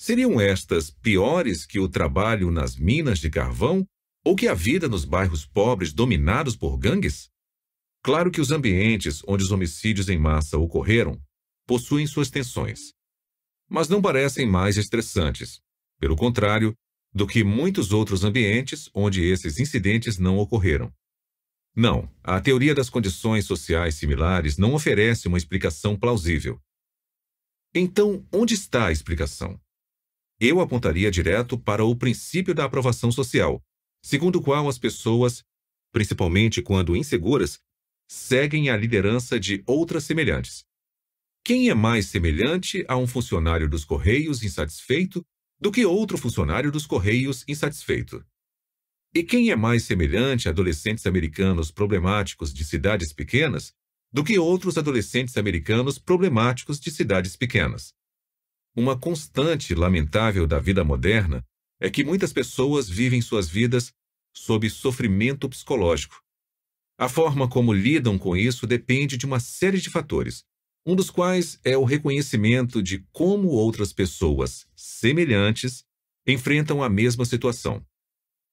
Seriam 0.04 0.40
estas 0.40 0.90
piores 0.90 1.64
que 1.64 1.78
o 1.78 1.88
trabalho 1.88 2.50
nas 2.50 2.74
minas 2.74 3.20
de 3.20 3.30
carvão 3.30 3.86
ou 4.24 4.34
que 4.34 4.48
a 4.48 4.52
vida 4.52 4.88
nos 4.88 5.04
bairros 5.04 5.46
pobres 5.46 5.92
dominados 5.92 6.56
por 6.56 6.76
gangues? 6.76 7.30
Claro 8.02 8.28
que 8.28 8.40
os 8.40 8.50
ambientes 8.50 9.22
onde 9.28 9.44
os 9.44 9.52
homicídios 9.52 10.08
em 10.08 10.18
massa 10.18 10.58
ocorreram 10.58 11.22
possuem 11.68 12.04
suas 12.04 12.30
tensões, 12.30 12.92
mas 13.70 13.88
não 13.88 14.02
parecem 14.02 14.44
mais 14.44 14.76
estressantes, 14.76 15.60
pelo 16.00 16.16
contrário, 16.16 16.74
do 17.14 17.24
que 17.24 17.44
muitos 17.44 17.92
outros 17.92 18.24
ambientes 18.24 18.90
onde 18.92 19.24
esses 19.24 19.60
incidentes 19.60 20.18
não 20.18 20.36
ocorreram. 20.36 20.92
Não, 21.76 22.12
a 22.24 22.40
teoria 22.40 22.74
das 22.74 22.90
condições 22.90 23.44
sociais 23.44 23.94
similares 23.94 24.58
não 24.58 24.74
oferece 24.74 25.28
uma 25.28 25.38
explicação 25.38 25.96
plausível. 25.96 26.60
Então, 27.72 28.26
onde 28.32 28.54
está 28.54 28.88
a 28.88 28.92
explicação? 28.92 29.61
Eu 30.44 30.58
apontaria 30.58 31.08
direto 31.08 31.56
para 31.56 31.84
o 31.84 31.94
princípio 31.94 32.52
da 32.52 32.64
aprovação 32.64 33.12
social, 33.12 33.62
segundo 34.04 34.40
o 34.40 34.42
qual 34.42 34.68
as 34.68 34.76
pessoas, 34.76 35.44
principalmente 35.92 36.60
quando 36.60 36.96
inseguras, 36.96 37.60
seguem 38.10 38.68
a 38.68 38.76
liderança 38.76 39.38
de 39.38 39.62
outras 39.64 40.02
semelhantes. 40.02 40.64
Quem 41.44 41.70
é 41.70 41.74
mais 41.74 42.06
semelhante 42.06 42.84
a 42.88 42.96
um 42.96 43.06
funcionário 43.06 43.70
dos 43.70 43.84
Correios 43.84 44.42
insatisfeito 44.42 45.24
do 45.60 45.70
que 45.70 45.86
outro 45.86 46.18
funcionário 46.18 46.72
dos 46.72 46.86
Correios 46.86 47.44
insatisfeito? 47.46 48.26
E 49.14 49.22
quem 49.22 49.52
é 49.52 49.54
mais 49.54 49.84
semelhante 49.84 50.48
a 50.48 50.50
adolescentes 50.50 51.06
americanos 51.06 51.70
problemáticos 51.70 52.52
de 52.52 52.64
cidades 52.64 53.12
pequenas 53.12 53.72
do 54.12 54.24
que 54.24 54.40
outros 54.40 54.76
adolescentes 54.76 55.36
americanos 55.36 56.00
problemáticos 56.00 56.80
de 56.80 56.90
cidades 56.90 57.36
pequenas? 57.36 57.94
Uma 58.74 58.98
constante 58.98 59.74
lamentável 59.74 60.46
da 60.46 60.58
vida 60.58 60.82
moderna 60.82 61.44
é 61.80 61.90
que 61.90 62.04
muitas 62.04 62.32
pessoas 62.32 62.88
vivem 62.88 63.20
suas 63.20 63.48
vidas 63.48 63.92
sob 64.34 64.68
sofrimento 64.70 65.48
psicológico, 65.48 66.22
a 67.02 67.08
forma 67.08 67.48
como 67.48 67.72
lidam 67.72 68.16
com 68.16 68.36
isso 68.36 68.64
depende 68.64 69.16
de 69.16 69.26
uma 69.26 69.40
série 69.40 69.80
de 69.80 69.90
fatores, 69.90 70.44
um 70.86 70.94
dos 70.94 71.10
quais 71.10 71.58
é 71.64 71.76
o 71.76 71.82
reconhecimento 71.82 72.80
de 72.80 73.04
como 73.10 73.48
outras 73.48 73.92
pessoas 73.92 74.68
semelhantes 74.76 75.84
enfrentam 76.24 76.80
a 76.80 76.88
mesma 76.88 77.24
situação. 77.24 77.84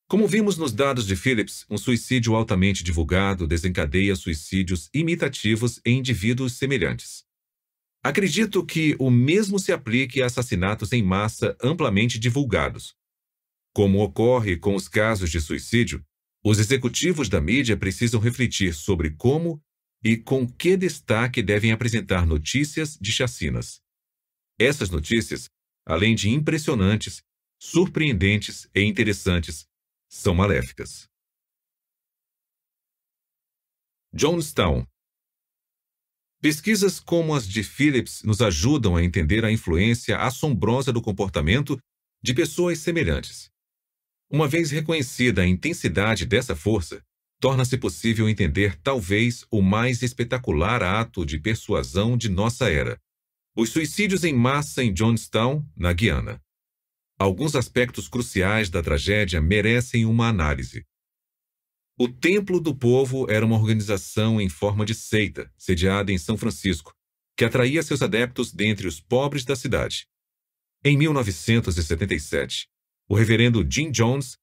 Como 0.07 0.27
vimos 0.27 0.57
nos 0.57 0.73
dados 0.73 1.05
de 1.05 1.15
Phillips, 1.15 1.63
um 1.69 1.77
suicídio 1.77 2.33
altamente 2.33 2.83
divulgado 2.83 3.45
desencadeia 3.45 4.15
suicídios 4.15 4.89
imitativos 4.95 5.79
em 5.85 5.99
indivíduos 5.99 6.53
semelhantes. 6.53 7.28
Acredito 8.03 8.65
que 8.65 8.95
o 8.97 9.11
mesmo 9.11 9.59
se 9.59 9.73
aplique 9.73 10.21
a 10.21 10.27
assassinatos 10.27 10.93
em 10.93 11.03
massa 11.03 11.57
amplamente 11.61 12.17
divulgados. 12.17 12.95
Como 13.73 14.01
ocorre 14.01 14.57
com 14.57 14.73
os 14.73 14.87
casos 14.87 15.29
de 15.29 15.41
suicídio, 15.41 16.03
os 16.43 16.59
executivos 16.59 17.27
da 17.27 17.41
mídia 17.41 17.75
precisam 17.75 18.19
refletir 18.19 18.73
sobre 18.73 19.11
como 19.11 19.61
e 20.01 20.15
com 20.15 20.47
que 20.47 20.77
destaque 20.77 21.43
devem 21.43 21.73
apresentar 21.73 22.25
notícias 22.25 22.97
de 22.99 23.11
chacinas. 23.11 23.81
Essas 24.57 24.89
notícias, 24.89 25.49
além 25.85 26.15
de 26.15 26.29
impressionantes, 26.29 27.21
surpreendentes 27.59 28.69
e 28.73 28.81
interessantes, 28.81 29.67
são 30.07 30.33
maléficas. 30.33 31.09
Jonestown 34.13 34.87
Pesquisas 36.41 37.01
como 37.01 37.35
as 37.35 37.45
de 37.45 37.63
Phillips 37.63 38.23
nos 38.23 38.41
ajudam 38.41 38.95
a 38.95 39.03
entender 39.03 39.43
a 39.43 39.51
influência 39.51 40.17
assombrosa 40.17 40.93
do 40.93 41.01
comportamento 41.01 41.77
de 42.23 42.33
pessoas 42.33 42.79
semelhantes. 42.79 43.49
Uma 44.31 44.47
vez 44.47 44.71
reconhecida 44.71 45.41
a 45.41 45.47
intensidade 45.47 46.25
dessa 46.25 46.55
força, 46.55 47.03
torna-se 47.41 47.77
possível 47.77 48.29
entender 48.29 48.79
talvez 48.81 49.45
o 49.51 49.61
mais 49.61 50.01
espetacular 50.01 50.81
ato 50.81 51.25
de 51.25 51.37
persuasão 51.39 52.15
de 52.15 52.29
nossa 52.29 52.69
era: 52.69 52.97
os 53.53 53.69
suicídios 53.71 54.23
em 54.23 54.33
massa 54.33 54.81
em 54.81 54.93
Johnstown, 54.93 55.65
na 55.75 55.91
Guiana. 55.91 56.41
Alguns 57.17 57.53
aspectos 57.53 58.07
cruciais 58.07 58.69
da 58.69 58.81
tragédia 58.81 59.41
merecem 59.41 60.05
uma 60.05 60.29
análise. 60.29 60.85
O 62.01 62.07
Templo 62.07 62.61
do 62.61 62.73
Povo 62.73 63.29
era 63.29 63.45
uma 63.45 63.57
organização 63.57 64.39
em 64.39 64.47
forma 64.47 64.85
de 64.85 64.95
seita, 64.95 65.51
sediada 65.57 66.13
em 66.13 66.17
São 66.17 66.37
Francisco, 66.37 66.95
que 67.35 67.43
atraía 67.43 67.83
seus 67.83 68.01
adeptos 68.01 68.53
dentre 68.53 68.87
os 68.87 69.01
pobres 69.01 69.43
da 69.43 69.53
cidade. 69.53 70.07
Em 70.81 70.97
1977, 70.97 72.69
o 73.05 73.15
reverendo 73.15 73.69
Jim 73.69 73.91
Jones, 73.91 74.37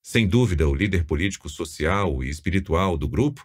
sem 0.00 0.28
dúvida 0.28 0.68
o 0.68 0.74
líder 0.74 1.04
político, 1.04 1.48
social 1.48 2.22
e 2.22 2.28
espiritual 2.28 2.96
do 2.96 3.08
grupo, 3.08 3.44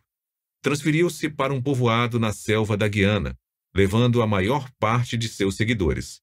transferiu-se 0.61 1.27
para 1.27 1.51
um 1.51 1.59
povoado 1.59 2.19
na 2.19 2.31
selva 2.31 2.77
da 2.77 2.87
Guiana, 2.87 3.35
levando 3.73 4.21
a 4.21 4.27
maior 4.27 4.69
parte 4.77 5.17
de 5.17 5.27
seus 5.27 5.55
seguidores. 5.55 6.21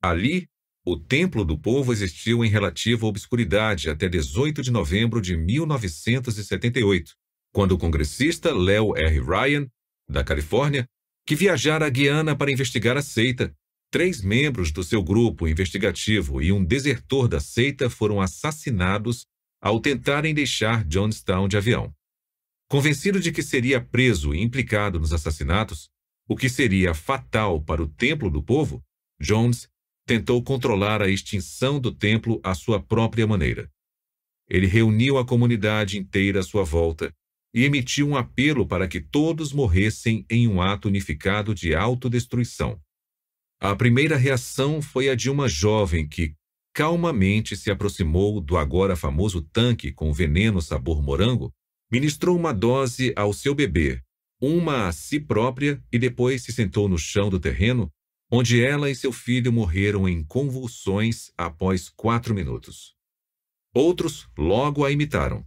Ali, 0.00 0.48
o 0.84 0.96
Templo 0.96 1.44
do 1.44 1.56
Povo 1.56 1.92
existiu 1.92 2.44
em 2.44 2.48
relativa 2.48 3.06
obscuridade 3.06 3.88
até 3.88 4.08
18 4.08 4.62
de 4.62 4.70
novembro 4.70 5.20
de 5.20 5.36
1978, 5.36 7.12
quando 7.52 7.72
o 7.72 7.78
congressista 7.78 8.52
Leo 8.52 8.96
R. 8.96 9.20
Ryan, 9.20 9.68
da 10.08 10.24
Califórnia, 10.24 10.86
que 11.24 11.36
viajara 11.36 11.86
à 11.86 11.88
Guiana 11.88 12.36
para 12.36 12.50
investigar 12.50 12.96
a 12.96 13.02
seita, 13.02 13.54
três 13.90 14.20
membros 14.20 14.72
do 14.72 14.82
seu 14.82 15.02
grupo 15.02 15.46
investigativo 15.46 16.42
e 16.42 16.50
um 16.50 16.64
desertor 16.64 17.28
da 17.28 17.38
seita 17.38 17.88
foram 17.88 18.20
assassinados 18.20 19.26
ao 19.60 19.78
tentarem 19.78 20.34
deixar 20.34 20.84
Johnstown 20.84 21.46
de 21.46 21.56
avião. 21.56 21.94
Convencido 22.68 23.20
de 23.20 23.30
que 23.30 23.42
seria 23.42 23.80
preso 23.80 24.34
e 24.34 24.42
implicado 24.42 24.98
nos 24.98 25.12
assassinatos, 25.12 25.90
o 26.26 26.34
que 26.34 26.48
seria 26.48 26.94
fatal 26.94 27.62
para 27.62 27.82
o 27.82 27.86
Templo 27.86 28.28
do 28.30 28.42
Povo, 28.42 28.82
Jones 29.20 29.68
tentou 30.06 30.42
controlar 30.42 31.00
a 31.00 31.08
extinção 31.08 31.80
do 31.80 31.92
templo 31.92 32.40
à 32.42 32.54
sua 32.54 32.82
própria 32.82 33.26
maneira. 33.26 33.70
Ele 34.48 34.66
reuniu 34.66 35.18
a 35.18 35.24
comunidade 35.24 35.98
inteira 35.98 36.40
à 36.40 36.42
sua 36.42 36.64
volta 36.64 37.12
e 37.54 37.64
emitiu 37.64 38.08
um 38.08 38.16
apelo 38.16 38.66
para 38.66 38.88
que 38.88 39.00
todos 39.00 39.52
morressem 39.52 40.24
em 40.28 40.48
um 40.48 40.60
ato 40.60 40.88
unificado 40.88 41.54
de 41.54 41.74
autodestruição. 41.74 42.80
A 43.60 43.76
primeira 43.76 44.16
reação 44.16 44.82
foi 44.82 45.08
a 45.08 45.14
de 45.14 45.30
uma 45.30 45.48
jovem 45.48 46.08
que 46.08 46.34
calmamente 46.74 47.56
se 47.56 47.70
aproximou 47.70 48.40
do 48.40 48.56
agora 48.56 48.96
famoso 48.96 49.42
tanque 49.42 49.92
com 49.92 50.12
veneno 50.12 50.60
sabor 50.60 51.02
morango, 51.02 51.52
ministrou 51.90 52.36
uma 52.36 52.52
dose 52.52 53.12
ao 53.14 53.32
seu 53.32 53.54
bebê, 53.54 54.00
uma 54.40 54.88
a 54.88 54.92
si 54.92 55.20
própria 55.20 55.82
e 55.92 55.98
depois 55.98 56.42
se 56.42 56.52
sentou 56.52 56.88
no 56.88 56.98
chão 56.98 57.28
do 57.28 57.38
terreno, 57.38 57.92
onde 58.34 58.64
ela 58.64 58.88
e 58.88 58.94
seu 58.94 59.12
filho 59.12 59.52
morreram 59.52 60.08
em 60.08 60.24
convulsões 60.24 61.30
após 61.36 61.90
quatro 61.90 62.34
minutos. 62.34 62.94
Outros 63.74 64.26
logo 64.38 64.86
a 64.86 64.90
imitaram. 64.90 65.46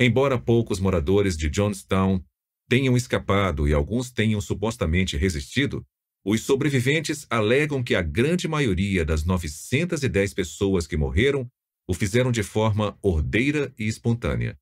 Embora 0.00 0.36
poucos 0.36 0.80
moradores 0.80 1.36
de 1.36 1.48
Johnstown 1.48 2.20
tenham 2.68 2.96
escapado 2.96 3.68
e 3.68 3.72
alguns 3.72 4.10
tenham 4.10 4.40
supostamente 4.40 5.16
resistido, 5.16 5.86
os 6.24 6.42
sobreviventes 6.42 7.24
alegam 7.30 7.84
que 7.84 7.94
a 7.94 8.02
grande 8.02 8.48
maioria 8.48 9.04
das 9.04 9.24
910 9.24 10.34
pessoas 10.34 10.88
que 10.88 10.96
morreram 10.96 11.48
o 11.86 11.94
fizeram 11.94 12.32
de 12.32 12.42
forma 12.42 12.98
ordeira 13.00 13.72
e 13.78 13.86
espontânea. 13.86 14.58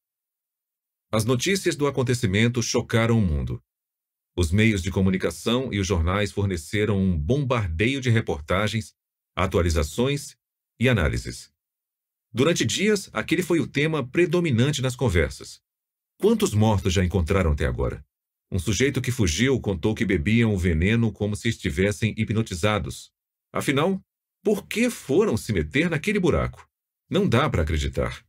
As 1.10 1.24
notícias 1.24 1.74
do 1.74 1.86
acontecimento 1.86 2.62
chocaram 2.62 3.18
o 3.18 3.22
mundo. 3.22 3.62
Os 4.36 4.50
meios 4.52 4.82
de 4.82 4.90
comunicação 4.90 5.72
e 5.72 5.78
os 5.78 5.86
jornais 5.86 6.32
forneceram 6.32 6.98
um 6.98 7.18
bombardeio 7.18 8.00
de 8.00 8.10
reportagens, 8.10 8.94
atualizações 9.36 10.36
e 10.78 10.88
análises. 10.88 11.52
Durante 12.32 12.64
dias, 12.64 13.10
aquele 13.12 13.42
foi 13.42 13.58
o 13.58 13.66
tema 13.66 14.06
predominante 14.06 14.80
nas 14.80 14.94
conversas. 14.94 15.60
Quantos 16.20 16.54
mortos 16.54 16.92
já 16.92 17.04
encontraram 17.04 17.52
até 17.52 17.66
agora? 17.66 18.04
Um 18.52 18.58
sujeito 18.58 19.00
que 19.00 19.10
fugiu 19.10 19.60
contou 19.60 19.94
que 19.94 20.04
bebiam 20.04 20.52
o 20.52 20.58
veneno 20.58 21.12
como 21.12 21.34
se 21.34 21.48
estivessem 21.48 22.14
hipnotizados. 22.16 23.12
Afinal, 23.52 24.00
por 24.42 24.66
que 24.66 24.90
foram 24.90 25.36
se 25.36 25.52
meter 25.52 25.90
naquele 25.90 26.18
buraco? 26.18 26.68
Não 27.08 27.28
dá 27.28 27.48
para 27.50 27.62
acreditar. 27.62 28.24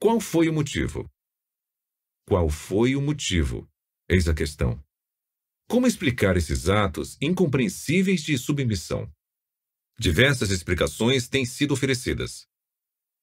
Qual 0.00 0.20
foi 0.20 0.48
o 0.48 0.52
motivo? 0.52 1.08
Qual 2.26 2.48
foi 2.48 2.96
o 2.96 3.02
motivo? 3.02 3.68
Eis 4.08 4.28
a 4.28 4.34
questão. 4.34 4.82
Como 5.68 5.86
explicar 5.86 6.36
esses 6.36 6.68
atos 6.68 7.16
incompreensíveis 7.20 8.22
de 8.22 8.36
submissão? 8.36 9.10
Diversas 9.98 10.50
explicações 10.50 11.28
têm 11.28 11.46
sido 11.46 11.72
oferecidas. 11.72 12.46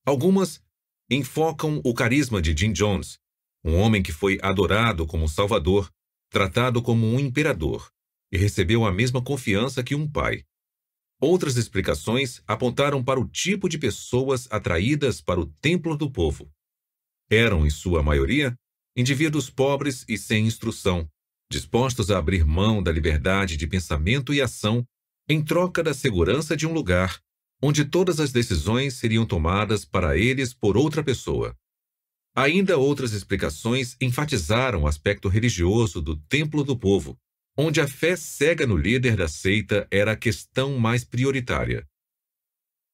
Algumas 0.05 0.61
enfocam 1.09 1.81
o 1.85 1.93
carisma 1.93 2.41
de 2.41 2.55
Jim 2.57 2.71
Jones, 2.71 3.19
um 3.63 3.75
homem 3.75 4.01
que 4.01 4.11
foi 4.11 4.39
adorado 4.41 5.05
como 5.05 5.25
um 5.25 5.27
salvador, 5.27 5.91
tratado 6.29 6.81
como 6.81 7.05
um 7.05 7.19
imperador 7.19 7.91
e 8.31 8.37
recebeu 8.37 8.85
a 8.85 8.91
mesma 8.91 9.21
confiança 9.21 9.83
que 9.83 9.93
um 9.93 10.09
pai. 10.09 10.43
Outras 11.19 11.57
explicações 11.57 12.41
apontaram 12.47 13.03
para 13.03 13.19
o 13.19 13.27
tipo 13.27 13.69
de 13.69 13.77
pessoas 13.77 14.47
atraídas 14.49 15.21
para 15.21 15.39
o 15.39 15.45
templo 15.45 15.95
do 15.95 16.09
povo. 16.09 16.51
Eram, 17.29 17.65
em 17.65 17.69
sua 17.69 18.01
maioria, 18.01 18.55
indivíduos 18.95 19.49
pobres 19.49 20.03
e 20.07 20.17
sem 20.17 20.47
instrução, 20.47 21.07
dispostos 21.51 22.09
a 22.09 22.17
abrir 22.17 22.43
mão 22.45 22.81
da 22.81 22.91
liberdade 22.91 23.57
de 23.57 23.67
pensamento 23.67 24.33
e 24.33 24.41
ação 24.41 24.83
em 25.29 25.43
troca 25.43 25.83
da 25.83 25.93
segurança 25.93 26.57
de 26.57 26.65
um 26.65 26.73
lugar 26.73 27.21
onde 27.61 27.85
todas 27.85 28.19
as 28.19 28.31
decisões 28.31 28.95
seriam 28.95 29.25
tomadas 29.25 29.85
para 29.85 30.17
eles 30.17 30.53
por 30.53 30.75
outra 30.75 31.03
pessoa. 31.03 31.55
Ainda 32.35 32.77
outras 32.77 33.11
explicações 33.11 33.95
enfatizaram 34.01 34.83
o 34.83 34.87
aspecto 34.87 35.27
religioso 35.27 36.01
do 36.01 36.15
templo 36.15 36.63
do 36.63 36.77
povo, 36.77 37.17
onde 37.55 37.79
a 37.79 37.87
fé 37.87 38.15
cega 38.15 38.65
no 38.65 38.77
líder 38.77 39.15
da 39.15 39.27
seita 39.27 39.87
era 39.91 40.13
a 40.13 40.15
questão 40.15 40.79
mais 40.79 41.03
prioritária. 41.03 41.85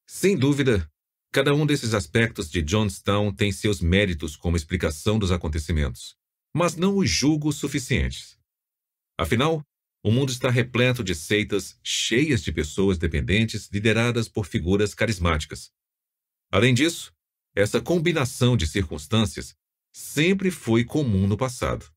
Sem 0.06 0.36
dúvida, 0.36 0.86
cada 1.32 1.54
um 1.54 1.64
desses 1.64 1.94
aspectos 1.94 2.50
de 2.50 2.60
Johnstown 2.60 3.32
tem 3.32 3.52
seus 3.52 3.80
méritos 3.80 4.36
como 4.36 4.56
explicação 4.56 5.18
dos 5.18 5.30
acontecimentos, 5.30 6.16
mas 6.54 6.76
não 6.76 6.96
os 6.96 7.08
julgo 7.08 7.52
suficientes. 7.52 8.37
Afinal, 9.18 9.66
o 10.02 10.12
mundo 10.12 10.30
está 10.30 10.48
repleto 10.48 11.02
de 11.02 11.14
seitas 11.14 11.78
cheias 11.82 12.42
de 12.42 12.52
pessoas 12.52 12.98
dependentes 12.98 13.68
lideradas 13.72 14.28
por 14.28 14.46
figuras 14.46 14.94
carismáticas. 14.94 15.72
Além 16.52 16.72
disso, 16.72 17.12
essa 17.54 17.80
combinação 17.80 18.56
de 18.56 18.66
circunstâncias 18.66 19.56
sempre 19.92 20.52
foi 20.52 20.84
comum 20.84 21.26
no 21.26 21.36
passado. 21.36 21.90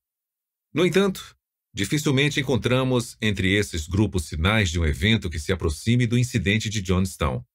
No 0.74 0.84
entanto, 0.84 1.38
dificilmente 1.72 2.40
encontramos 2.40 3.16
entre 3.22 3.54
esses 3.54 3.88
grupos 3.88 4.26
sinais 4.26 4.72
de 4.72 4.80
um 4.80 4.86
evento 4.86 5.30
que 5.30 5.40
se 5.40 5.52
aproxime 5.52 6.08
do 6.08 6.18
incidente 6.18 6.70
de 6.70 6.82
Johnstown. 6.82 7.46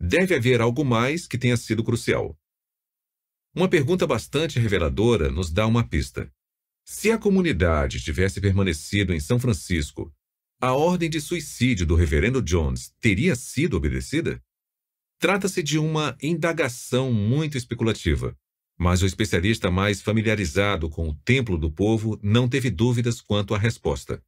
Deve 0.00 0.36
haver 0.36 0.60
algo 0.60 0.84
mais 0.84 1.26
que 1.26 1.36
tenha 1.36 1.56
sido 1.56 1.82
crucial. 1.82 2.38
Uma 3.54 3.68
pergunta 3.68 4.06
bastante 4.06 4.60
reveladora 4.60 5.30
nos 5.30 5.50
dá 5.50 5.66
uma 5.66 5.86
pista. 5.86 6.32
Se 6.86 7.10
a 7.10 7.16
comunidade 7.16 7.98
tivesse 7.98 8.42
permanecido 8.42 9.14
em 9.14 9.20
São 9.20 9.38
Francisco, 9.38 10.14
a 10.60 10.74
ordem 10.74 11.08
de 11.08 11.18
suicídio 11.18 11.86
do 11.86 11.94
reverendo 11.94 12.42
Jones 12.42 12.92
teria 13.00 13.34
sido 13.34 13.78
obedecida? 13.78 14.38
Trata-se 15.18 15.62
de 15.62 15.78
uma 15.78 16.14
indagação 16.22 17.10
muito 17.10 17.56
especulativa, 17.56 18.36
mas 18.78 19.00
o 19.00 19.06
especialista 19.06 19.70
mais 19.70 20.02
familiarizado 20.02 20.90
com 20.90 21.08
o 21.08 21.14
templo 21.24 21.56
do 21.56 21.72
povo 21.72 22.20
não 22.22 22.46
teve 22.46 22.70
dúvidas 22.70 23.18
quanto 23.18 23.54
à 23.54 23.58
resposta. 23.58 24.22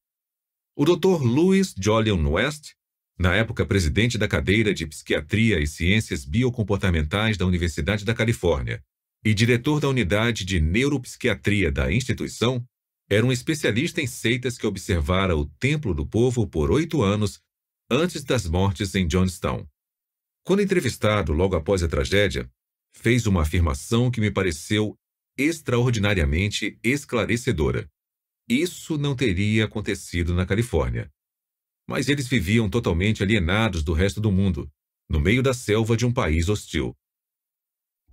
O 0.75 0.87
Dr. 0.87 1.23
Louis 1.23 1.75
Jolion 1.79 2.27
West, 2.27 2.73
na 3.19 3.35
época 3.35 3.67
presidente 3.67 4.17
da 4.17 4.27
cadeira 4.27 4.73
de 4.73 4.87
Psiquiatria 4.87 5.61
e 5.61 5.67
Ciências 5.67 6.25
Biocomportamentais 6.25 7.37
da 7.37 7.45
Universidade 7.45 8.03
da 8.03 8.15
Califórnia 8.15 8.83
e 9.27 9.35
diretor 9.35 9.81
da 9.81 9.89
unidade 9.89 10.45
de 10.45 10.61
neuropsiquiatria 10.61 11.73
da 11.73 11.93
instituição, 11.93 12.65
era 13.11 13.27
um 13.27 13.33
especialista 13.33 14.01
em 14.01 14.07
seitas 14.07 14.57
que 14.57 14.65
observara 14.65 15.37
o 15.37 15.47
Templo 15.59 15.93
do 15.93 16.07
Povo 16.07 16.47
por 16.47 16.71
oito 16.71 17.03
anos 17.03 17.41
antes 17.91 18.23
das 18.23 18.47
mortes 18.47 18.95
em 18.95 19.05
Johnstown. 19.05 19.67
Quando 20.45 20.63
entrevistado 20.63 21.33
logo 21.33 21.57
após 21.57 21.83
a 21.83 21.89
tragédia, 21.89 22.49
fez 22.95 23.27
uma 23.27 23.43
afirmação 23.43 24.13
que 24.13 24.21
me 24.21 24.31
pareceu 24.31 24.97
extraordinariamente 25.37 26.79
esclarecedora. 26.81 27.91
Isso 28.49 28.97
não 28.97 29.17
teria 29.17 29.65
acontecido 29.65 30.35
na 30.35 30.47
Califórnia. 30.47 31.11
Mas 31.85 32.09
eles 32.09 32.29
viviam 32.29 32.71
totalmente 32.71 33.25
alienados 33.25 33.83
do 33.83 33.93
resto 33.93 34.21
do 34.21 34.31
mundo, 34.31 34.71
no 35.11 35.19
meio 35.19 35.43
da 35.43 35.53
selva 35.53 35.97
de 35.97 36.07
um 36.07 36.13
país 36.13 36.49
hostil. 36.49 36.97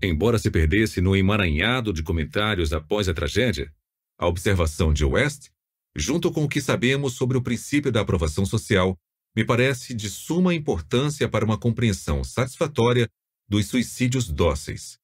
Embora 0.04 0.38
se 0.38 0.52
perdesse 0.52 1.00
no 1.00 1.16
emaranhado 1.16 1.94
de 1.94 2.04
comentários 2.04 2.74
após 2.74 3.08
a 3.08 3.14
tragédia, 3.14 3.74
a 4.20 4.28
observação 4.28 4.92
de 4.92 5.06
West, 5.06 5.48
junto 5.96 6.30
com 6.30 6.44
o 6.44 6.50
que 6.50 6.60
sabemos 6.60 7.14
sobre 7.14 7.38
o 7.38 7.42
princípio 7.42 7.90
da 7.90 8.02
aprovação 8.02 8.46
social, 8.46 8.98
me 9.34 9.46
parece 9.46 9.94
de 9.94 10.10
suma 10.10 10.54
importância 10.54 11.30
para 11.30 11.46
uma 11.46 11.58
compreensão 11.58 12.22
satisfatória 12.22 13.08
dos 13.48 13.68
suicídios 13.68 14.30
dóceis. 14.30 15.00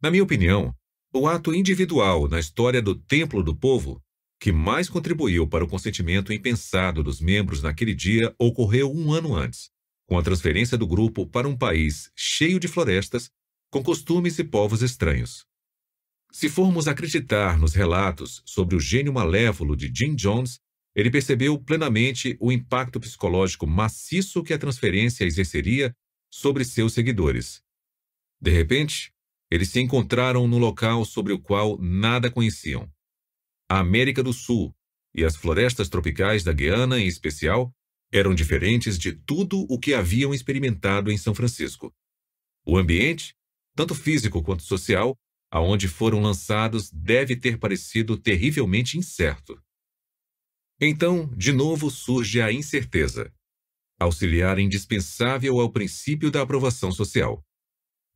Na 0.00 0.12
minha 0.12 0.22
opinião, 0.22 0.72
o 1.12 1.26
ato 1.26 1.52
individual 1.52 2.28
na 2.28 2.38
história 2.38 2.80
do 2.80 2.94
Templo 2.94 3.42
do 3.42 3.54
Povo 3.54 4.00
que 4.40 4.52
mais 4.52 4.88
contribuiu 4.88 5.46
para 5.46 5.64
o 5.64 5.68
consentimento 5.68 6.32
impensado 6.32 7.02
dos 7.02 7.20
membros 7.20 7.62
naquele 7.62 7.94
dia 7.94 8.34
ocorreu 8.38 8.90
um 8.90 9.12
ano 9.12 9.34
antes, 9.34 9.70
com 10.08 10.16
a 10.16 10.22
transferência 10.22 10.78
do 10.78 10.86
grupo 10.86 11.26
para 11.26 11.46
um 11.46 11.56
país 11.56 12.10
cheio 12.16 12.58
de 12.58 12.66
florestas, 12.66 13.30
com 13.70 13.82
costumes 13.82 14.38
e 14.38 14.44
povos 14.44 14.82
estranhos. 14.82 15.46
Se 16.32 16.48
formos 16.48 16.86
acreditar 16.86 17.58
nos 17.58 17.74
relatos 17.74 18.42
sobre 18.44 18.76
o 18.76 18.80
gênio 18.80 19.12
malévolo 19.12 19.76
de 19.76 19.90
Jim 19.94 20.14
Jones, 20.14 20.60
ele 20.94 21.10
percebeu 21.10 21.58
plenamente 21.58 22.36
o 22.40 22.50
impacto 22.50 23.00
psicológico 23.00 23.66
maciço 23.66 24.42
que 24.42 24.52
a 24.52 24.58
transferência 24.58 25.24
exerceria 25.24 25.94
sobre 26.30 26.64
seus 26.64 26.92
seguidores. 26.92 27.62
De 28.40 28.50
repente, 28.50 29.12
eles 29.50 29.68
se 29.70 29.80
encontraram 29.80 30.46
no 30.46 30.58
local 30.58 31.04
sobre 31.04 31.32
o 31.32 31.38
qual 31.38 31.78
nada 31.78 32.30
conheciam. 32.30 32.90
A 33.68 33.80
América 33.80 34.22
do 34.22 34.32
Sul 34.32 34.74
e 35.14 35.24
as 35.24 35.36
florestas 35.36 35.88
tropicais 35.88 36.44
da 36.44 36.52
Guiana, 36.52 37.00
em 37.00 37.06
especial, 37.06 37.72
eram 38.12 38.34
diferentes 38.34 38.98
de 38.98 39.12
tudo 39.12 39.66
o 39.68 39.78
que 39.78 39.94
haviam 39.94 40.32
experimentado 40.32 41.10
em 41.10 41.18
São 41.18 41.34
Francisco. 41.34 41.92
O 42.64 42.76
ambiente, 42.76 43.34
tanto 43.74 43.94
físico 43.94 44.42
quanto 44.42 44.62
social, 44.62 45.16
aonde 45.50 45.88
foram 45.88 46.20
lançados 46.20 46.90
deve 46.90 47.36
ter 47.36 47.58
parecido 47.58 48.16
terrivelmente 48.16 48.96
incerto. 48.96 49.60
Então, 50.80 51.26
de 51.36 51.52
novo 51.52 51.90
surge 51.90 52.40
a 52.40 52.52
incerteza, 52.52 53.32
auxiliar 53.98 54.58
indispensável 54.58 55.60
ao 55.60 55.70
princípio 55.70 56.30
da 56.30 56.42
aprovação 56.42 56.90
social. 56.90 57.44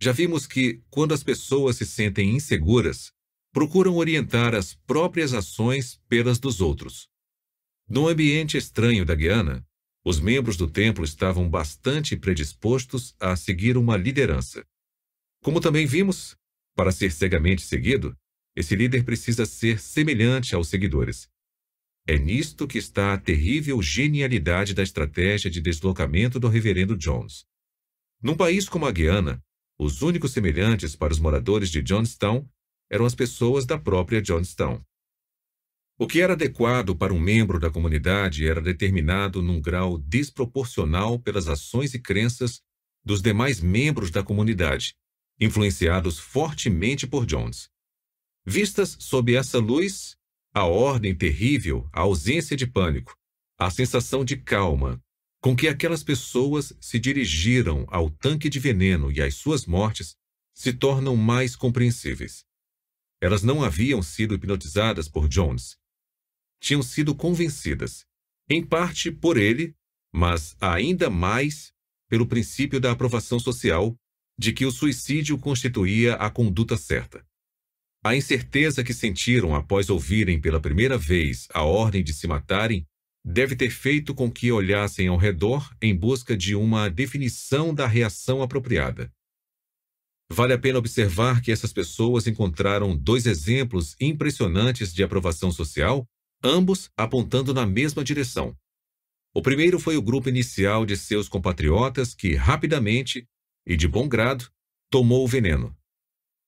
Já 0.00 0.12
vimos 0.12 0.46
que, 0.46 0.82
quando 0.90 1.12
as 1.12 1.22
pessoas 1.22 1.76
se 1.76 1.86
sentem 1.86 2.34
inseguras, 2.34 3.12
procuram 3.52 3.96
orientar 3.96 4.54
as 4.54 4.74
próprias 4.74 5.32
ações 5.32 6.00
pelas 6.08 6.38
dos 6.38 6.60
outros. 6.60 7.08
No 7.88 8.08
ambiente 8.08 8.56
estranho 8.56 9.04
da 9.04 9.14
Guiana, 9.14 9.64
os 10.04 10.18
membros 10.18 10.56
do 10.56 10.68
templo 10.68 11.04
estavam 11.04 11.48
bastante 11.48 12.16
predispostos 12.16 13.14
a 13.20 13.36
seguir 13.36 13.76
uma 13.76 13.96
liderança. 13.96 14.64
Como 15.44 15.60
também 15.60 15.84
vimos, 15.84 16.34
para 16.74 16.90
ser 16.90 17.12
cegamente 17.12 17.60
seguido, 17.60 18.16
esse 18.56 18.74
líder 18.74 19.04
precisa 19.04 19.44
ser 19.44 19.78
semelhante 19.78 20.54
aos 20.54 20.68
seguidores. 20.68 21.28
É 22.08 22.18
nisto 22.18 22.66
que 22.66 22.78
está 22.78 23.12
a 23.12 23.18
terrível 23.18 23.82
genialidade 23.82 24.72
da 24.72 24.82
estratégia 24.82 25.50
de 25.50 25.60
deslocamento 25.60 26.40
do 26.40 26.48
reverendo 26.48 26.96
Jones. 26.96 27.44
Num 28.22 28.34
país 28.34 28.70
como 28.70 28.86
a 28.86 28.90
Guiana, 28.90 29.44
os 29.78 30.00
únicos 30.00 30.32
semelhantes 30.32 30.96
para 30.96 31.12
os 31.12 31.18
moradores 31.18 31.68
de 31.68 31.82
Johnstown 31.82 32.48
eram 32.90 33.04
as 33.04 33.14
pessoas 33.14 33.66
da 33.66 33.78
própria 33.78 34.22
Johnstown. 34.22 34.82
O 35.98 36.06
que 36.06 36.22
era 36.22 36.32
adequado 36.32 36.96
para 36.96 37.12
um 37.12 37.20
membro 37.20 37.60
da 37.60 37.70
comunidade 37.70 38.48
era 38.48 38.62
determinado 38.62 39.42
num 39.42 39.60
grau 39.60 39.98
desproporcional 39.98 41.18
pelas 41.18 41.48
ações 41.48 41.92
e 41.92 41.98
crenças 41.98 42.62
dos 43.04 43.20
demais 43.20 43.60
membros 43.60 44.10
da 44.10 44.22
comunidade, 44.22 44.96
influenciados 45.40 46.18
fortemente 46.18 47.06
por 47.06 47.26
Jones. 47.26 47.68
Vistas 48.46 48.96
sob 49.00 49.34
essa 49.34 49.58
luz, 49.58 50.16
a 50.52 50.64
ordem 50.64 51.14
terrível, 51.14 51.88
a 51.92 52.00
ausência 52.00 52.56
de 52.56 52.66
pânico, 52.66 53.16
a 53.58 53.70
sensação 53.70 54.24
de 54.24 54.36
calma 54.36 55.02
com 55.44 55.54
que 55.54 55.68
aquelas 55.68 56.02
pessoas 56.02 56.72
se 56.80 56.98
dirigiram 56.98 57.84
ao 57.88 58.08
tanque 58.08 58.48
de 58.48 58.58
veneno 58.58 59.12
e 59.12 59.20
às 59.20 59.34
suas 59.34 59.66
mortes 59.66 60.16
se 60.54 60.72
tornam 60.72 61.16
mais 61.16 61.54
compreensíveis. 61.54 62.46
Elas 63.20 63.42
não 63.42 63.62
haviam 63.62 64.02
sido 64.02 64.34
hipnotizadas 64.34 65.06
por 65.06 65.28
Jones. 65.28 65.76
Tinham 66.60 66.82
sido 66.82 67.14
convencidas, 67.14 68.06
em 68.48 68.64
parte 68.64 69.12
por 69.12 69.36
ele, 69.36 69.76
mas 70.10 70.56
ainda 70.58 71.10
mais 71.10 71.74
pelo 72.08 72.26
princípio 72.26 72.80
da 72.80 72.92
aprovação 72.92 73.38
social 73.38 73.94
de 74.38 74.52
que 74.52 74.66
o 74.66 74.70
suicídio 74.70 75.38
constituía 75.38 76.14
a 76.14 76.30
conduta 76.30 76.76
certa. 76.76 77.24
A 78.04 78.14
incerteza 78.14 78.84
que 78.84 78.92
sentiram 78.92 79.54
após 79.54 79.88
ouvirem 79.88 80.40
pela 80.40 80.60
primeira 80.60 80.98
vez 80.98 81.48
a 81.54 81.62
ordem 81.62 82.04
de 82.04 82.12
se 82.12 82.26
matarem 82.26 82.86
deve 83.24 83.56
ter 83.56 83.70
feito 83.70 84.14
com 84.14 84.30
que 84.30 84.52
olhassem 84.52 85.08
ao 85.08 85.16
redor 85.16 85.74
em 85.80 85.96
busca 85.96 86.36
de 86.36 86.54
uma 86.54 86.90
definição 86.90 87.74
da 87.74 87.86
reação 87.86 88.42
apropriada. 88.42 89.10
Vale 90.30 90.52
a 90.52 90.58
pena 90.58 90.78
observar 90.78 91.40
que 91.40 91.52
essas 91.52 91.72
pessoas 91.72 92.26
encontraram 92.26 92.96
dois 92.96 93.24
exemplos 93.24 93.96
impressionantes 94.00 94.92
de 94.92 95.02
aprovação 95.02 95.50
social, 95.50 96.06
ambos 96.42 96.90
apontando 96.96 97.54
na 97.54 97.64
mesma 97.64 98.04
direção. 98.04 98.54
O 99.34 99.42
primeiro 99.42 99.80
foi 99.80 99.96
o 99.96 100.02
grupo 100.02 100.28
inicial 100.28 100.84
de 100.84 100.96
seus 100.96 101.28
compatriotas 101.28 102.14
que, 102.14 102.34
rapidamente, 102.34 103.26
e 103.66 103.76
de 103.76 103.88
bom 103.88 104.08
grado, 104.08 104.50
tomou 104.90 105.24
o 105.24 105.28
veneno. 105.28 105.76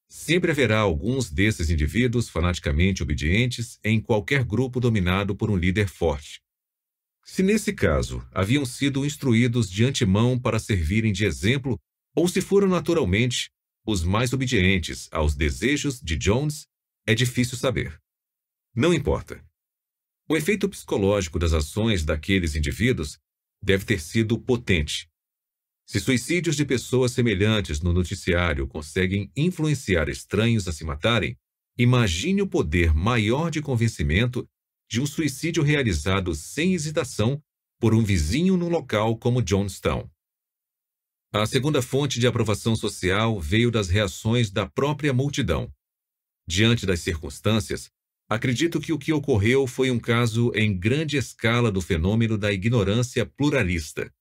Sempre 0.08 0.50
haverá 0.50 0.78
alguns 0.78 1.30
desses 1.30 1.68
indivíduos 1.68 2.28
fanaticamente 2.28 3.02
obedientes 3.02 3.78
em 3.82 4.00
qualquer 4.00 4.44
grupo 4.44 4.78
dominado 4.78 5.34
por 5.34 5.50
um 5.50 5.56
líder 5.56 5.88
forte. 5.88 6.40
Se 7.24 7.42
nesse 7.42 7.72
caso 7.72 8.26
haviam 8.30 8.64
sido 8.64 9.04
instruídos 9.04 9.68
de 9.68 9.84
antemão 9.84 10.38
para 10.38 10.60
servirem 10.60 11.12
de 11.12 11.24
exemplo, 11.24 11.76
ou 12.14 12.28
se 12.28 12.40
foram 12.40 12.68
naturalmente 12.68 13.50
os 13.84 14.04
mais 14.04 14.32
obedientes 14.32 15.08
aos 15.10 15.34
desejos 15.34 16.00
de 16.00 16.16
Jones, 16.16 16.66
é 17.04 17.14
difícil 17.14 17.58
saber. 17.58 18.00
Não 18.74 18.94
importa. 18.94 19.44
O 20.28 20.36
efeito 20.36 20.68
psicológico 20.68 21.38
das 21.38 21.52
ações 21.52 22.04
daqueles 22.04 22.54
indivíduos 22.54 23.18
deve 23.62 23.84
ter 23.84 24.00
sido 24.00 24.38
potente, 24.38 25.08
se 25.86 26.00
suicídios 26.00 26.56
de 26.56 26.64
pessoas 26.64 27.12
semelhantes 27.12 27.80
no 27.80 27.92
noticiário 27.92 28.66
conseguem 28.66 29.30
influenciar 29.36 30.08
estranhos 30.08 30.66
a 30.66 30.72
se 30.72 30.84
matarem, 30.84 31.38
imagine 31.78 32.42
o 32.42 32.46
poder 32.46 32.92
maior 32.92 33.52
de 33.52 33.62
convencimento 33.62 34.48
de 34.90 35.00
um 35.00 35.06
suicídio 35.06 35.62
realizado 35.62 36.34
sem 36.34 36.74
hesitação 36.74 37.40
por 37.78 37.94
um 37.94 38.02
vizinho 38.02 38.56
num 38.56 38.68
local 38.68 39.16
como 39.16 39.40
Johnstown. 39.40 40.10
A 41.32 41.46
segunda 41.46 41.80
fonte 41.80 42.18
de 42.18 42.26
aprovação 42.26 42.74
social 42.74 43.38
veio 43.40 43.70
das 43.70 43.88
reações 43.88 44.50
da 44.50 44.66
própria 44.66 45.12
multidão. 45.12 45.72
Diante 46.48 46.84
das 46.84 47.00
circunstâncias, 47.00 47.90
acredito 48.28 48.80
que 48.80 48.92
o 48.92 48.98
que 48.98 49.12
ocorreu 49.12 49.66
foi 49.66 49.90
um 49.90 50.00
caso 50.00 50.50
em 50.54 50.76
grande 50.76 51.16
escala 51.16 51.70
do 51.70 51.80
fenômeno 51.80 52.36
da 52.36 52.52
ignorância 52.52 53.24
pluralista. 53.24 54.12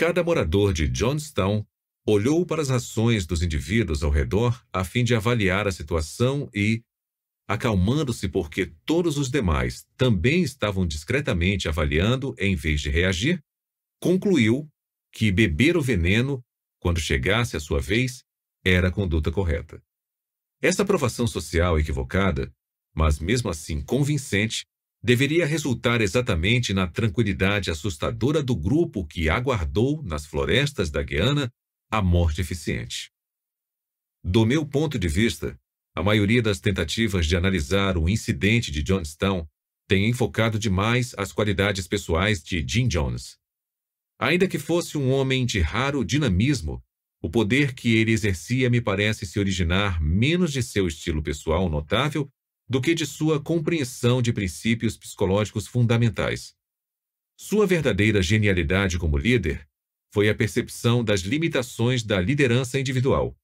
Cada 0.00 0.24
morador 0.24 0.72
de 0.72 0.88
Johnstown 0.88 1.62
olhou 2.06 2.46
para 2.46 2.62
as 2.62 2.70
ações 2.70 3.26
dos 3.26 3.42
indivíduos 3.42 4.02
ao 4.02 4.10
redor 4.10 4.64
a 4.72 4.82
fim 4.82 5.04
de 5.04 5.14
avaliar 5.14 5.68
a 5.68 5.72
situação 5.72 6.48
e, 6.54 6.82
acalmando-se 7.46 8.26
porque 8.26 8.72
todos 8.86 9.18
os 9.18 9.30
demais 9.30 9.86
também 9.98 10.42
estavam 10.42 10.86
discretamente 10.86 11.68
avaliando 11.68 12.34
em 12.38 12.56
vez 12.56 12.80
de 12.80 12.88
reagir, 12.88 13.44
concluiu 14.00 14.66
que 15.12 15.30
beber 15.30 15.76
o 15.76 15.82
veneno, 15.82 16.42
quando 16.80 16.98
chegasse 16.98 17.54
a 17.54 17.60
sua 17.60 17.78
vez, 17.78 18.24
era 18.64 18.88
a 18.88 18.90
conduta 18.90 19.30
correta. 19.30 19.82
Essa 20.62 20.80
aprovação 20.80 21.26
social 21.26 21.78
equivocada, 21.78 22.50
mas 22.96 23.18
mesmo 23.18 23.50
assim 23.50 23.82
convincente, 23.82 24.64
deveria 25.02 25.46
resultar 25.46 26.00
exatamente 26.00 26.74
na 26.74 26.86
tranquilidade 26.86 27.70
assustadora 27.70 28.42
do 28.42 28.54
grupo 28.54 29.06
que 29.06 29.28
aguardou, 29.28 30.02
nas 30.02 30.26
florestas 30.26 30.90
da 30.90 31.02
Guiana, 31.02 31.50
a 31.90 32.02
morte 32.02 32.40
eficiente. 32.40 33.10
Do 34.22 34.44
meu 34.44 34.66
ponto 34.66 34.98
de 34.98 35.08
vista, 35.08 35.58
a 35.94 36.02
maioria 36.02 36.42
das 36.42 36.60
tentativas 36.60 37.26
de 37.26 37.36
analisar 37.36 37.96
o 37.96 38.08
incidente 38.08 38.70
de 38.70 38.82
Johnstown 38.82 39.46
tem 39.88 40.08
enfocado 40.08 40.58
demais 40.58 41.14
as 41.16 41.32
qualidades 41.32 41.88
pessoais 41.88 42.42
de 42.42 42.64
Jim 42.66 42.86
Jones. 42.86 43.38
Ainda 44.18 44.46
que 44.46 44.58
fosse 44.58 44.98
um 44.98 45.10
homem 45.10 45.46
de 45.46 45.60
raro 45.60 46.04
dinamismo, 46.04 46.84
o 47.22 47.28
poder 47.28 47.74
que 47.74 47.96
ele 47.96 48.12
exercia 48.12 48.70
me 48.70 48.80
parece 48.80 49.26
se 49.26 49.38
originar 49.38 50.00
menos 50.00 50.52
de 50.52 50.62
seu 50.62 50.86
estilo 50.86 51.22
pessoal 51.22 51.68
notável 51.68 52.30
do 52.70 52.80
que 52.80 52.94
de 52.94 53.04
sua 53.04 53.42
compreensão 53.42 54.22
de 54.22 54.32
princípios 54.32 54.96
psicológicos 54.96 55.66
fundamentais. 55.66 56.54
Sua 57.36 57.66
verdadeira 57.66 58.22
genialidade 58.22 58.96
como 58.96 59.18
líder 59.18 59.68
foi 60.12 60.28
a 60.28 60.34
percepção 60.36 61.02
das 61.02 61.22
limitações 61.22 62.04
da 62.04 62.20
liderança 62.20 62.78
individual. 62.78 63.36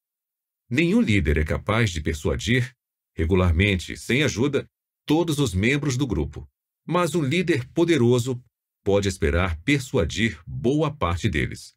Nenhum 0.71 1.01
líder 1.01 1.39
é 1.39 1.45
capaz 1.45 1.91
de 1.91 2.01
persuadir, 2.01 2.73
regularmente, 3.17 3.97
sem 3.97 4.23
ajuda, 4.23 4.65
todos 5.05 5.41
os 5.41 5.53
membros 5.53 5.97
do 5.97 6.07
grupo, 6.07 6.49
mas 6.87 7.17
um 7.17 7.23
líder 7.23 7.67
poderoso 7.73 8.41
pode 8.85 9.09
esperar 9.09 9.61
persuadir 9.63 10.41
boa 10.47 10.95
parte 10.95 11.29
deles. 11.29 11.75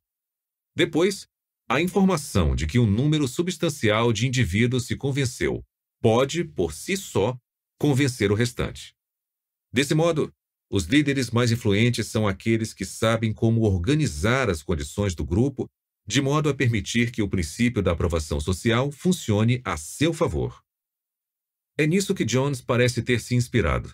Depois, 0.75 1.27
a 1.67 1.81
informação 1.81 2.55
de 2.55 2.67
que 2.67 2.77
um 2.77 2.85
número 2.85 3.27
substancial 3.27 4.13
de 4.13 4.27
indivíduos 4.27 4.85
se 4.85 4.95
convenceu 4.95 5.65
pode, 6.01 6.43
por 6.43 6.73
si 6.73 6.95
só, 6.97 7.37
convencer 7.79 8.31
o 8.31 8.35
restante. 8.35 8.93
Desse 9.71 9.93
modo, 9.93 10.33
os 10.69 10.85
líderes 10.85 11.31
mais 11.31 11.51
influentes 11.51 12.07
são 12.07 12.27
aqueles 12.27 12.73
que 12.73 12.85
sabem 12.85 13.33
como 13.33 13.61
organizar 13.61 14.49
as 14.49 14.61
condições 14.61 15.15
do 15.15 15.25
grupo 15.25 15.69
de 16.09 16.21
modo 16.21 16.49
a 16.49 16.55
permitir 16.55 17.11
que 17.11 17.21
o 17.21 17.29
princípio 17.29 17.83
da 17.83 17.91
aprovação 17.91 18.39
social 18.39 18.91
funcione 18.91 19.61
a 19.63 19.77
seu 19.77 20.11
favor. 20.11 20.59
É 21.77 21.85
nisso 21.85 22.15
que 22.15 22.25
Jones 22.25 22.61
parece 22.61 23.03
ter 23.03 23.19
se 23.21 23.35
inspirado. 23.35 23.93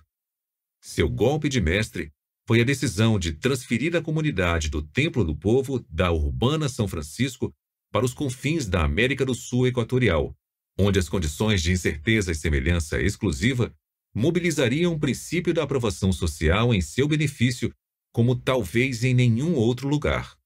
Seu 0.82 1.10
golpe 1.10 1.50
de 1.50 1.60
mestre 1.60 2.14
foi 2.48 2.62
a 2.62 2.64
decisão 2.64 3.20
de 3.20 3.34
transferir 3.34 3.98
a 3.98 4.02
comunidade 4.02 4.70
do 4.70 4.82
Templo 4.82 5.26
do 5.26 5.36
Povo 5.36 5.86
da 5.90 6.10
urbana 6.10 6.70
São 6.70 6.88
Francisco 6.88 7.54
para 7.92 8.06
os 8.06 8.14
confins 8.14 8.66
da 8.66 8.86
América 8.86 9.26
do 9.26 9.36
Sul 9.36 9.68
equatorial, 9.68 10.34
onde 10.78 11.00
as 11.00 11.10
condições 11.10 11.62
de 11.62 11.72
incerteza 11.72 12.32
e 12.32 12.36
semelhança 12.36 13.02
exclusiva 13.02 13.74
mobilizariam 14.14 14.94
o 14.94 15.00
princípio 15.00 15.54
da 15.54 15.64
aprovação 15.64 16.12
social 16.12 16.74
em 16.74 16.82
seu 16.82 17.08
benefício 17.08 17.74
como 18.14 18.36
talvez 18.36 19.04
em 19.04 19.14
nenhum 19.14 19.56
outro 19.56 19.90
lugar. 19.90 20.38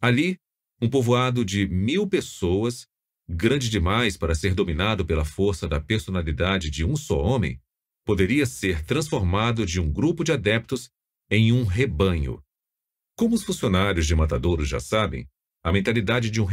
Ali, 0.00 0.36
um 0.82 0.88
povoado 0.90 1.44
de 1.44 1.68
mil 1.68 2.08
pessoas, 2.08 2.86
grande 3.28 3.70
demais 3.70 4.16
para 4.16 4.34
ser 4.34 4.52
dominado 4.54 5.06
pela 5.06 5.24
força 5.24 5.68
da 5.68 5.80
personalidade 5.80 6.70
de 6.70 6.84
um 6.84 6.96
só 6.96 7.20
homem, 7.20 7.60
poderia 8.04 8.46
ser 8.46 8.84
transformado 8.84 9.64
de 9.64 9.80
um 9.80 9.92
grupo 9.92 10.24
de 10.24 10.32
adeptos 10.32 10.90
em 11.30 11.52
um 11.52 11.64
rebanho. 11.64 12.42
Como 13.16 13.34
os 13.34 13.44
funcionários 13.44 14.06
de 14.06 14.14
Matadouros 14.14 14.68
já 14.68 14.80
sabem, 14.80 15.28
a 15.62 15.72
mentalidade 15.72 16.30
de 16.30 16.40
um 16.40 16.44